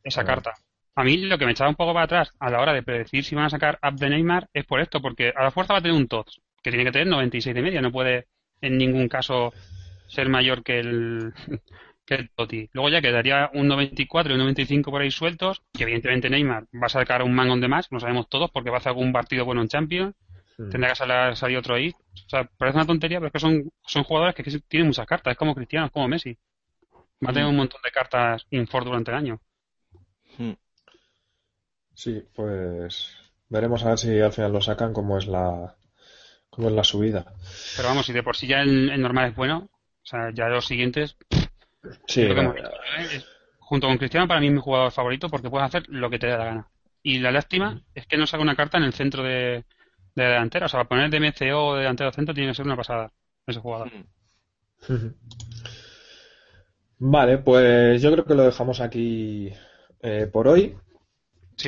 esa 0.04 0.24
carta. 0.24 0.54
A 0.94 1.04
mí 1.04 1.16
lo 1.16 1.38
que 1.38 1.46
me 1.46 1.52
echaba 1.52 1.70
un 1.70 1.76
poco 1.76 1.92
para 1.92 2.04
atrás 2.04 2.32
a 2.38 2.50
la 2.50 2.60
hora 2.60 2.72
de 2.72 2.82
predecir 2.82 3.24
si 3.24 3.34
van 3.34 3.46
a 3.46 3.50
sacar 3.50 3.78
up 3.82 3.98
de 3.98 4.10
Neymar 4.10 4.48
es 4.52 4.64
por 4.64 4.80
esto, 4.80 5.00
porque 5.00 5.32
a 5.34 5.44
la 5.44 5.50
fuerza 5.50 5.74
va 5.74 5.78
a 5.80 5.82
tener 5.82 5.96
un 5.96 6.08
TOTS, 6.08 6.40
que 6.62 6.70
tiene 6.70 6.84
que 6.84 6.92
tener 6.92 7.06
96 7.06 7.54
de 7.54 7.62
media, 7.62 7.80
no 7.80 7.92
puede 7.92 8.26
en 8.60 8.78
ningún 8.78 9.08
caso 9.08 9.52
ser 10.06 10.28
mayor 10.28 10.62
que 10.62 10.80
el, 10.80 11.32
que 12.04 12.14
el 12.14 12.30
Totti. 12.30 12.68
Luego 12.72 12.88
ya 12.88 13.00
quedaría 13.00 13.50
un 13.54 13.68
94 13.68 14.32
y 14.32 14.34
un 14.34 14.40
95 14.40 14.90
por 14.90 15.02
ahí 15.02 15.10
sueltos, 15.10 15.62
que 15.72 15.84
evidentemente 15.84 16.30
Neymar 16.30 16.64
va 16.74 16.86
a 16.86 16.90
sacar 16.90 17.22
un 17.22 17.34
mango 17.34 17.56
de 17.56 17.68
más, 17.68 17.88
lo 17.90 18.00
sabemos 18.00 18.28
todos, 18.28 18.50
porque 18.50 18.70
va 18.70 18.76
a 18.76 18.78
hacer 18.78 18.90
algún 18.90 19.12
partido 19.12 19.44
bueno 19.44 19.60
en 19.62 19.68
Champions, 19.68 20.14
tendrá 20.56 20.88
que 20.88 20.96
salir, 20.96 21.36
salir, 21.36 21.58
otro 21.58 21.74
ahí. 21.74 21.90
O 21.90 22.28
sea, 22.28 22.44
parece 22.44 22.78
una 22.78 22.86
tontería, 22.86 23.18
pero 23.18 23.28
es 23.28 23.32
que 23.32 23.40
son, 23.40 23.70
son 23.86 24.04
jugadores 24.04 24.34
que 24.34 24.42
tienen 24.66 24.88
muchas 24.88 25.06
cartas, 25.06 25.32
es 25.32 25.38
como 25.38 25.54
Cristiano, 25.54 25.86
es 25.86 25.92
como 25.92 26.08
Messi. 26.08 26.36
Va 27.24 27.30
a 27.30 27.32
tener 27.32 27.48
un 27.48 27.56
montón 27.56 27.80
de 27.84 27.90
cartas 27.90 28.46
Infor 28.50 28.84
durante 28.84 29.10
el 29.10 29.16
año. 29.16 29.40
Sí, 31.94 32.22
pues 32.32 33.16
veremos 33.48 33.84
a 33.84 33.88
ver 33.88 33.98
si 33.98 34.20
al 34.20 34.32
final 34.32 34.52
lo 34.52 34.60
sacan 34.60 34.92
como 34.92 35.18
es 35.18 35.26
la, 35.26 35.76
como 36.58 36.70
en 36.70 36.76
la 36.76 36.82
subida. 36.82 37.24
Pero 37.76 37.86
vamos, 37.86 38.04
si 38.04 38.12
de 38.12 38.24
por 38.24 38.36
sí 38.36 38.48
ya 38.48 38.62
el, 38.62 39.00
normal 39.00 39.30
es 39.30 39.36
bueno, 39.36 39.70
o 39.70 40.04
sea, 40.04 40.32
ya 40.34 40.48
los 40.48 40.66
siguientes. 40.66 41.16
Sí, 42.08 42.22
¿eh? 42.22 42.34
junto 43.60 43.86
con 43.86 43.96
Cristiano, 43.96 44.26
para 44.26 44.40
mí 44.40 44.48
es 44.48 44.52
mi 44.52 44.60
jugador 44.60 44.90
favorito 44.90 45.28
porque 45.28 45.50
puedes 45.50 45.68
hacer 45.68 45.84
lo 45.88 46.10
que 46.10 46.18
te 46.18 46.26
dé 46.26 46.36
la 46.36 46.44
gana. 46.44 46.68
Y 47.00 47.20
la 47.20 47.30
lástima 47.30 47.80
es 47.94 48.08
que 48.08 48.16
no 48.16 48.26
saca 48.26 48.42
una 48.42 48.56
carta 48.56 48.76
en 48.76 48.82
el 48.82 48.92
centro 48.92 49.22
de, 49.22 49.66
de 50.16 50.24
la 50.24 50.30
delantera. 50.30 50.66
O 50.66 50.68
sea, 50.68 50.80
para 50.80 50.88
poner 50.88 51.10
de 51.10 51.20
MCO 51.20 51.64
o 51.64 51.74
de 51.74 51.82
delantero 51.82 52.10
centro 52.10 52.34
tiene 52.34 52.50
que 52.50 52.56
ser 52.56 52.66
una 52.66 52.76
pasada 52.76 53.12
ese 53.46 53.60
jugador. 53.60 53.92
Vale, 56.98 57.38
pues 57.38 58.02
yo 58.02 58.10
creo 58.10 58.24
que 58.24 58.34
lo 58.34 58.42
dejamos 58.42 58.80
aquí 58.80 59.52
eh, 60.02 60.26
por 60.26 60.48
hoy. 60.48 60.76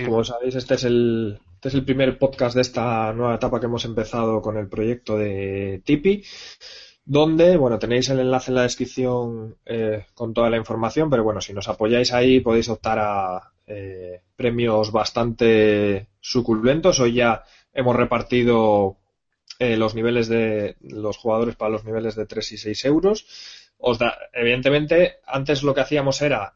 Como 0.04 0.24
sabéis, 0.24 0.56
este 0.56 0.74
es 0.74 0.82
el, 0.82 1.38
este 1.60 1.68
es 1.68 1.74
el 1.74 1.84
primer 1.84 2.16
podcast 2.16 2.54
de 2.54 2.62
esta 2.62 3.12
nueva 3.12 3.34
etapa 3.34 3.60
que 3.60 3.66
hemos 3.66 3.84
empezado 3.84 4.40
con 4.40 4.56
el 4.56 4.66
proyecto 4.66 5.18
de 5.18 5.82
Tipi, 5.84 6.24
donde, 7.04 7.58
bueno, 7.58 7.78
tenéis 7.78 8.08
el 8.08 8.18
enlace 8.18 8.50
en 8.50 8.54
la 8.54 8.62
descripción 8.62 9.58
eh, 9.66 10.06
con 10.14 10.32
toda 10.32 10.48
la 10.48 10.56
información, 10.56 11.10
pero 11.10 11.22
bueno, 11.22 11.42
si 11.42 11.52
nos 11.52 11.68
apoyáis 11.68 12.14
ahí 12.14 12.40
podéis 12.40 12.70
optar 12.70 12.98
a 12.98 13.52
eh, 13.66 14.22
premios 14.36 14.90
bastante 14.90 16.08
suculentos. 16.18 16.98
Hoy 16.98 17.12
ya 17.12 17.44
hemos 17.74 17.94
repartido 17.94 18.96
eh, 19.58 19.76
los 19.76 19.94
niveles 19.94 20.28
de 20.28 20.78
los 20.80 21.18
jugadores 21.18 21.56
para 21.56 21.72
los 21.72 21.84
niveles 21.84 22.16
de 22.16 22.24
3 22.24 22.52
y 22.52 22.56
6 22.56 22.84
euros. 22.86 23.26
Os 23.76 23.98
da, 23.98 24.16
evidentemente, 24.32 25.16
antes 25.26 25.62
lo 25.62 25.74
que 25.74 25.82
hacíamos 25.82 26.22
era 26.22 26.54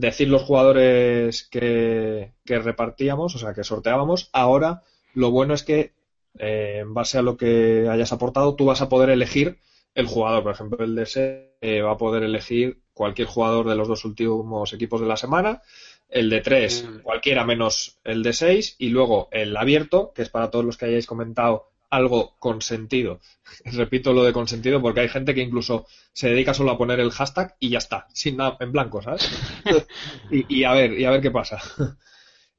decir 0.00 0.28
los 0.28 0.42
jugadores 0.42 1.44
que, 1.44 2.32
repartíamos, 2.46 3.34
o 3.34 3.38
sea, 3.38 3.54
que 3.54 3.64
sorteábamos. 3.64 4.30
Ahora, 4.32 4.82
lo 5.14 5.30
bueno 5.30 5.54
es 5.54 5.62
que, 5.62 5.92
eh, 6.38 6.78
en 6.80 6.94
base 6.94 7.18
a 7.18 7.22
lo 7.22 7.36
que 7.36 7.86
hayas 7.88 8.12
aportado, 8.12 8.54
tú 8.56 8.64
vas 8.64 8.80
a 8.80 8.88
poder 8.88 9.10
elegir 9.10 9.58
el 9.94 10.06
jugador. 10.06 10.42
Por 10.42 10.52
ejemplo, 10.52 10.84
el 10.84 10.94
de 10.94 11.52
eh, 11.60 11.82
va 11.82 11.92
a 11.92 11.98
poder 11.98 12.22
elegir 12.22 12.80
cualquier 12.94 13.28
jugador 13.28 13.68
de 13.68 13.76
los 13.76 13.88
dos 13.88 14.04
últimos 14.04 14.72
equipos 14.72 15.00
de 15.00 15.06
la 15.06 15.16
semana. 15.16 15.62
El 16.08 16.28
de 16.28 16.40
3, 16.40 16.84
mm. 16.84 16.98
cualquiera 17.02 17.44
menos 17.44 17.98
el 18.02 18.22
de 18.22 18.32
6. 18.32 18.76
Y 18.78 18.88
luego 18.88 19.28
el 19.30 19.56
abierto, 19.56 20.12
que 20.14 20.22
es 20.22 20.30
para 20.30 20.50
todos 20.50 20.64
los 20.64 20.76
que 20.76 20.86
hayáis 20.86 21.06
comentado 21.06 21.69
algo 21.90 22.36
consentido. 22.38 23.20
Repito 23.64 24.12
lo 24.12 24.24
de 24.24 24.32
consentido 24.32 24.80
porque 24.80 25.00
hay 25.00 25.08
gente 25.08 25.34
que 25.34 25.42
incluso 25.42 25.86
se 26.12 26.30
dedica 26.30 26.54
solo 26.54 26.70
a 26.70 26.78
poner 26.78 27.00
el 27.00 27.10
hashtag 27.10 27.56
y 27.58 27.70
ya 27.70 27.78
está, 27.78 28.06
sin 28.12 28.36
nada 28.36 28.56
en 28.60 28.72
blanco, 28.72 29.02
¿sabes? 29.02 29.30
y, 30.30 30.64
a 30.64 30.72
ver, 30.72 30.98
y 30.98 31.04
a 31.04 31.10
ver 31.10 31.20
qué 31.20 31.30
pasa. 31.30 31.58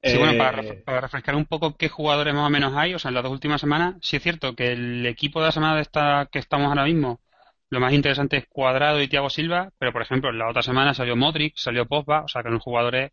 Sí, 0.04 0.18
bueno, 0.18 0.34
eh, 0.34 0.84
para, 0.84 1.02
refrescar 1.02 1.36
un 1.36 1.46
poco 1.46 1.78
qué 1.78 1.88
jugadores 1.88 2.34
más 2.34 2.48
o 2.48 2.50
menos 2.50 2.74
hay, 2.76 2.94
o 2.94 3.00
sea, 3.00 3.10
en 3.10 3.16
las 3.16 3.24
dos 3.24 3.32
últimas 3.32 3.62
semanas, 3.62 3.96
sí 4.02 4.18
es 4.18 4.24
cierto 4.24 4.56
que 4.56 4.72
el 4.72 5.06
equipo 5.06 5.40
de 5.40 5.48
la 5.48 5.52
semana 5.52 5.76
de 5.76 5.82
esta 5.84 6.28
que 6.32 6.40
estamos 6.40 6.70
ahora 6.70 6.86
mismo, 6.86 7.22
lo 7.70 7.80
más 7.80 7.94
interesante 7.94 8.38
es 8.38 8.48
Cuadrado 8.50 9.02
y 9.02 9.08
Thiago 9.08 9.30
Silva, 9.30 9.72
pero 9.78 9.94
por 9.94 10.02
ejemplo, 10.02 10.32
en 10.32 10.40
la 10.40 10.50
otra 10.50 10.64
semana 10.64 10.94
salió 10.94 11.16
Modric, 11.16 11.54
salió 11.56 11.88
Pogba, 11.88 12.24
o 12.24 12.28
sea, 12.28 12.42
que 12.42 12.50
son 12.50 12.60
jugadores 12.60 13.12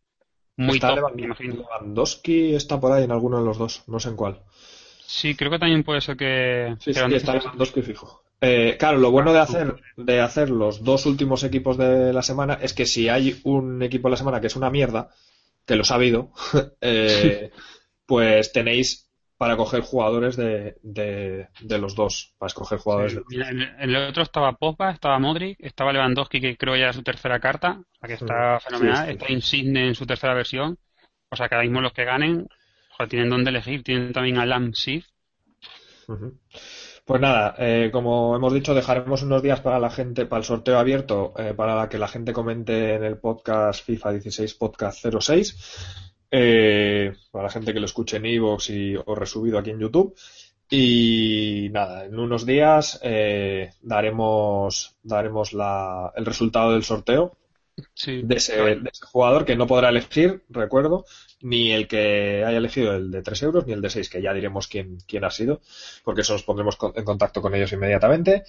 muy 0.56 0.74
está 0.74 0.96
top, 0.96 1.14
Lewandowski 1.14 2.54
está 2.54 2.80
por 2.80 2.90
ahí 2.90 3.04
en 3.04 3.12
alguno 3.12 3.38
de 3.38 3.44
los 3.44 3.58
dos, 3.58 3.84
no 3.86 4.00
sé 4.00 4.08
en 4.08 4.16
cuál. 4.16 4.42
Sí, 5.08 5.34
creo 5.34 5.50
que 5.50 5.58
también 5.58 5.84
puede 5.84 6.02
ser 6.02 6.18
que... 6.18 6.76
Sí, 6.80 6.92
sí 6.92 7.00
está 7.14 7.32
Lewandowski 7.32 7.80
fijo. 7.80 8.22
Eh, 8.42 8.76
claro, 8.78 8.98
lo 8.98 9.10
bueno 9.10 9.32
de 9.32 9.38
hacer, 9.38 9.80
de 9.96 10.20
hacer 10.20 10.50
los 10.50 10.84
dos 10.84 11.06
últimos 11.06 11.44
equipos 11.44 11.78
de 11.78 12.12
la 12.12 12.20
semana 12.20 12.58
es 12.60 12.74
que 12.74 12.84
si 12.84 13.08
hay 13.08 13.40
un 13.44 13.82
equipo 13.82 14.08
de 14.08 14.10
la 14.12 14.16
semana 14.18 14.38
que 14.42 14.48
es 14.48 14.56
una 14.56 14.68
mierda, 14.68 15.08
que 15.64 15.76
lo 15.76 15.82
ha 15.88 15.94
habido, 15.94 16.30
eh, 16.82 17.50
pues 18.04 18.52
tenéis 18.52 19.08
para 19.38 19.56
coger 19.56 19.80
jugadores 19.80 20.36
de, 20.36 20.76
de, 20.82 21.78
los 21.78 21.94
dos, 21.94 22.34
para 22.36 22.48
escoger 22.48 22.78
jugadores 22.78 23.14
de 23.14 23.20
los 23.20 23.48
en, 23.48 23.62
el 23.78 23.96
otro 23.96 24.24
estaba 24.24 24.52
Pogba, 24.58 24.90
estaba 24.90 25.18
Modric, 25.18 25.56
estaba 25.58 25.94
Lewandowski, 25.94 26.38
que 26.38 26.56
creo 26.58 26.76
ya 26.76 26.82
era 26.82 26.92
su 26.92 27.02
tercera 27.02 27.40
carta, 27.40 27.80
sea 27.98 28.08
que 28.08 28.22
está 28.22 28.60
fenomenal, 28.60 29.08
está 29.08 29.32
Insigne 29.32 29.88
en 29.88 29.94
su 29.94 30.04
tercera 30.04 30.34
versión, 30.34 30.76
o 31.30 31.36
sea 31.36 31.48
ahora 31.54 31.64
mismo 31.64 31.80
los 31.80 31.94
que 31.94 32.04
ganen 32.04 32.46
tienen 33.06 33.30
donde 33.30 33.50
elegir, 33.50 33.84
tienen 33.84 34.12
también 34.12 34.38
a 34.38 34.46
Lam 34.46 34.72
Pues 37.04 37.20
nada, 37.20 37.54
eh, 37.58 37.90
como 37.92 38.34
hemos 38.34 38.52
dicho, 38.52 38.74
dejaremos 38.74 39.22
unos 39.22 39.42
días 39.42 39.60
para 39.60 39.78
la 39.78 39.90
gente, 39.90 40.26
para 40.26 40.40
el 40.40 40.44
sorteo 40.44 40.78
abierto, 40.78 41.32
eh, 41.38 41.54
para 41.54 41.88
que 41.88 41.98
la 41.98 42.08
gente 42.08 42.32
comente 42.32 42.94
en 42.94 43.04
el 43.04 43.18
podcast 43.18 43.84
FIFA 43.84 44.12
16 44.12 44.54
Podcast 44.54 45.06
06 45.20 46.06
eh, 46.30 47.12
para 47.30 47.44
la 47.44 47.50
gente 47.50 47.72
que 47.72 47.80
lo 47.80 47.86
escuche 47.86 48.16
en 48.18 48.26
Evox 48.26 48.70
y 48.70 48.96
o 48.96 49.14
resubido 49.14 49.58
aquí 49.58 49.70
en 49.70 49.80
YouTube. 49.80 50.14
Y 50.70 51.68
nada, 51.70 52.04
en 52.04 52.18
unos 52.18 52.44
días 52.44 53.00
daremos, 53.80 54.98
daremos 55.02 55.54
la, 55.54 56.12
el 56.14 56.26
resultado 56.26 56.72
del 56.72 56.84
sorteo 56.84 57.38
de, 58.06 58.36
ese, 58.36 58.80
jugador 59.10 59.44
que 59.44 59.56
no 59.56 59.66
podrá 59.66 59.88
elegir, 59.88 60.44
recuerdo, 60.48 61.04
ni 61.40 61.72
el 61.72 61.86
que 61.88 62.44
haya 62.44 62.58
elegido 62.58 62.94
el 62.94 63.10
de 63.10 63.22
3 63.22 63.42
euros 63.44 63.66
ni 63.66 63.72
el 63.72 63.80
de 63.80 63.90
6, 63.90 64.08
que 64.08 64.22
ya 64.22 64.32
diremos 64.32 64.68
quién, 64.68 64.98
quién 65.06 65.24
ha 65.24 65.30
sido, 65.30 65.60
porque 66.04 66.22
eso 66.22 66.32
nos 66.32 66.42
pondremos 66.42 66.76
en 66.94 67.04
contacto 67.04 67.40
con 67.40 67.54
ellos 67.54 67.72
inmediatamente. 67.72 68.44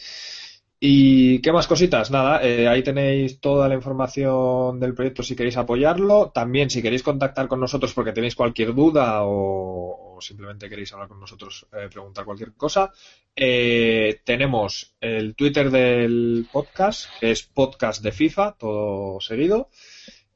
¿Y 0.81 1.41
qué 1.41 1.51
más 1.51 1.67
cositas? 1.67 2.09
Nada, 2.09 2.41
eh, 2.41 2.65
ahí 2.69 2.81
tenéis 2.81 3.41
toda 3.41 3.67
la 3.67 3.75
información 3.75 4.79
del 4.79 4.93
proyecto 4.93 5.23
si 5.23 5.35
queréis 5.35 5.57
apoyarlo. 5.57 6.31
También 6.31 6.69
si 6.69 6.81
queréis 6.81 7.03
contactar 7.03 7.49
con 7.49 7.59
nosotros 7.59 7.93
porque 7.93 8.13
tenéis 8.13 8.33
cualquier 8.33 8.73
duda 8.73 9.23
o, 9.23 10.17
simplemente 10.21 10.69
queréis 10.69 10.93
hablar 10.93 11.09
con 11.09 11.19
nosotros, 11.19 11.67
eh, 11.73 11.89
preguntar 11.91 12.23
cualquier 12.23 12.53
cosa. 12.53 12.93
Eh, 13.35 14.21
tenemos 14.23 14.95
el 15.01 15.35
Twitter 15.35 15.69
del 15.69 16.47
podcast, 16.49 17.09
que 17.19 17.31
es 17.31 17.43
podcast 17.43 18.01
de 18.01 18.13
FIFA, 18.13 18.55
todo 18.57 19.19
seguido. 19.19 19.69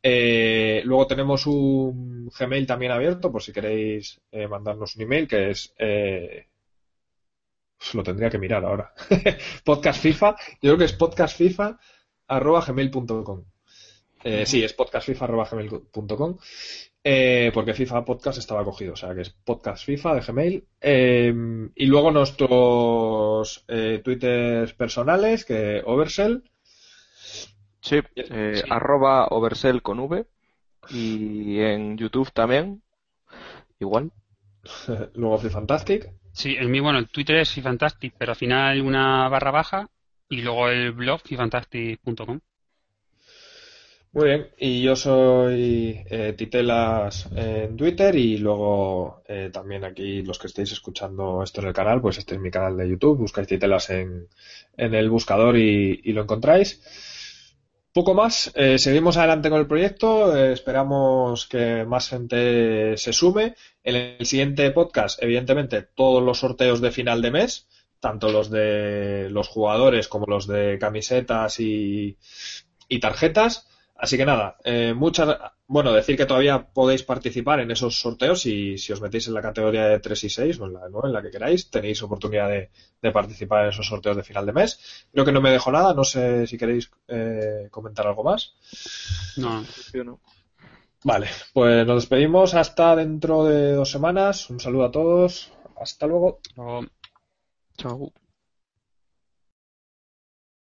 Luego 0.04 1.08
tenemos 1.08 1.46
un 1.48 2.30
Gmail 2.38 2.68
también 2.68 2.92
abierto 2.92 3.32
por 3.32 3.42
si 3.42 3.54
queréis 3.54 4.22
mandarnos 4.50 4.96
un 4.96 5.02
email, 5.02 5.28
que 5.28 5.52
es 5.52 5.74
lo 7.94 8.04
tendría 8.04 8.30
que 8.30 8.38
mirar 8.38 8.64
ahora. 8.66 8.94
podcast 9.64 10.02
FIFA, 10.02 10.36
yo 10.62 10.70
creo 10.72 10.78
que 10.78 10.86
es 10.86 10.94
podcastfifa 10.94 11.78
arroba. 12.28 12.66
Eh, 14.24 14.46
sí, 14.46 14.64
es 14.64 14.74
podcastfifa 14.74 15.26
arroba. 15.26 15.48
Eh, 17.06 17.52
porque 17.54 17.74
FIFA 17.74 18.06
Podcast 18.06 18.38
estaba 18.38 18.64
cogido, 18.64 18.94
o 18.94 18.96
sea 18.96 19.14
que 19.14 19.22
es 19.22 19.30
podcast 19.30 19.86
FIFA 19.86 20.16
de 20.16 20.22
Gmail. 20.22 20.68
Eh, 20.80 21.34
y 21.76 21.86
luego 21.86 22.12
nuestros 22.12 23.66
eh, 23.68 24.02
twitters 24.04 24.74
personales, 24.74 25.44
que 25.44 25.82
Oversell. 25.86 26.44
Sí, 27.84 28.00
arroba 28.70 29.28
Oversell 29.28 29.82
con 29.82 30.00
V. 30.00 30.26
Y 30.90 31.60
en 31.60 31.98
YouTube 31.98 32.32
también, 32.32 32.82
igual. 33.80 34.12
luego 35.16 35.38
Fantastic. 35.38 36.10
Sí, 36.32 36.56
el 36.58 36.70
mío, 36.70 36.84
bueno, 36.84 37.00
el 37.00 37.10
Twitter 37.10 37.38
es 37.38 37.52
Fifantastic, 37.52 38.16
pero 38.18 38.32
al 38.32 38.38
final 38.38 38.72
hay 38.72 38.80
una 38.80 39.28
barra 39.28 39.52
baja 39.52 39.90
y 40.30 40.42
luego 40.42 40.70
el 40.70 40.94
blog 40.94 41.22
fifantastic.com. 41.24 42.40
Muy 44.14 44.26
bien, 44.26 44.50
y 44.60 44.82
yo 44.82 44.96
soy 44.96 46.04
eh, 46.08 46.34
Titelas 46.38 47.28
en 47.36 47.76
Twitter 47.76 48.16
y 48.16 48.38
luego 48.38 49.24
eh, 49.28 49.50
también 49.52 49.84
aquí 49.84 50.22
los 50.22 50.40
que 50.40 50.48
estéis 50.48 50.72
escuchando 50.72 51.42
esto 51.44 51.62
en 51.62 51.68
el 51.68 51.74
canal, 51.74 52.00
pues 52.00 52.20
este 52.20 52.36
es 52.36 52.42
mi 52.42 52.52
canal 52.52 52.78
de 52.78 52.88
YouTube, 52.88 53.18
buscáis 53.18 53.48
Titelas 53.48 53.90
en, 53.90 54.28
en 54.78 54.94
el 54.94 55.10
buscador 55.10 55.58
y, 55.58 56.00
y 56.04 56.14
lo 56.14 56.22
encontráis. 56.22 56.80
Poco 57.94 58.16
más, 58.16 58.52
eh, 58.56 58.80
seguimos 58.80 59.18
adelante 59.18 59.52
con 59.52 59.60
el 59.60 59.68
proyecto, 59.68 60.36
eh, 60.36 60.52
esperamos 60.54 61.46
que 61.46 61.86
más 61.86 62.10
gente 62.10 62.98
se 62.98 63.14
sume. 63.14 63.54
En 63.84 63.96
el 63.96 64.26
siguiente 64.26 64.72
podcast, 64.72 65.22
evidentemente, 65.22 65.84
todos 65.84 66.24
los 66.24 66.40
sorteos 66.40 66.82
de 66.82 66.90
final 66.90 67.22
de 67.22 67.30
mes, 67.30 67.68
tanto 68.00 68.32
los 68.32 68.50
de 68.50 69.30
los 69.30 69.48
jugadores 69.48 70.08
como 70.08 70.26
los 70.26 70.48
de 70.48 70.80
camisetas 70.80 71.60
y, 71.60 72.18
y 72.90 73.00
tarjetas. 73.00 73.68
Así 74.04 74.18
que 74.18 74.26
nada, 74.26 74.58
eh, 74.66 74.94
muchas, 74.94 75.38
bueno, 75.66 75.94
decir 75.94 76.18
que 76.18 76.26
todavía 76.26 76.68
podéis 76.74 77.04
participar 77.04 77.62
en 77.62 77.72
esos 77.72 78.02
sorteos 78.02 78.46
y 78.46 78.78
si 78.78 78.92
os 78.92 79.00
metéis 79.00 79.30
en 79.30 79.34
la 79.34 79.42
categoría 79.42 79.86
de 79.88 80.02
3 80.02 80.26
y 80.26 80.30
6 80.30 80.60
o 80.60 80.66
en 80.66 80.74
la, 80.74 80.82
en 80.88 81.14
la 81.14 81.22
que 81.22 81.32
queráis, 81.32 81.70
tenéis 81.70 82.04
oportunidad 82.04 82.50
de, 82.50 83.12
participar 83.14 83.64
en 83.64 83.70
esos 83.70 83.88
sorteos 83.88 84.18
de 84.18 84.24
final 84.24 84.46
de 84.46 84.52
mes. 84.52 85.08
Creo 85.14 85.24
que 85.24 85.32
no 85.32 85.40
me 85.40 85.52
dejo 85.52 85.72
nada, 85.72 85.94
no 85.94 86.04
sé 86.04 86.46
si 86.48 86.58
queréis 86.58 86.92
eh, 87.08 87.70
comentar 87.72 88.06
algo 88.06 88.26
más. 88.26 88.56
No, 89.38 89.64
yo 89.94 90.04
no. 90.04 90.20
Vale, 91.06 91.30
pues 91.54 91.88
nos 91.88 92.04
despedimos 92.04 92.56
hasta 92.56 92.98
dentro 92.98 93.46
de 93.46 93.72
dos 93.72 93.90
semanas. 93.90 94.50
Un 94.50 94.60
saludo 94.60 94.84
a 94.84 94.92
todos. 94.92 95.54
Hasta 95.78 96.08
luego. 96.08 96.42
Chao. 97.78 98.12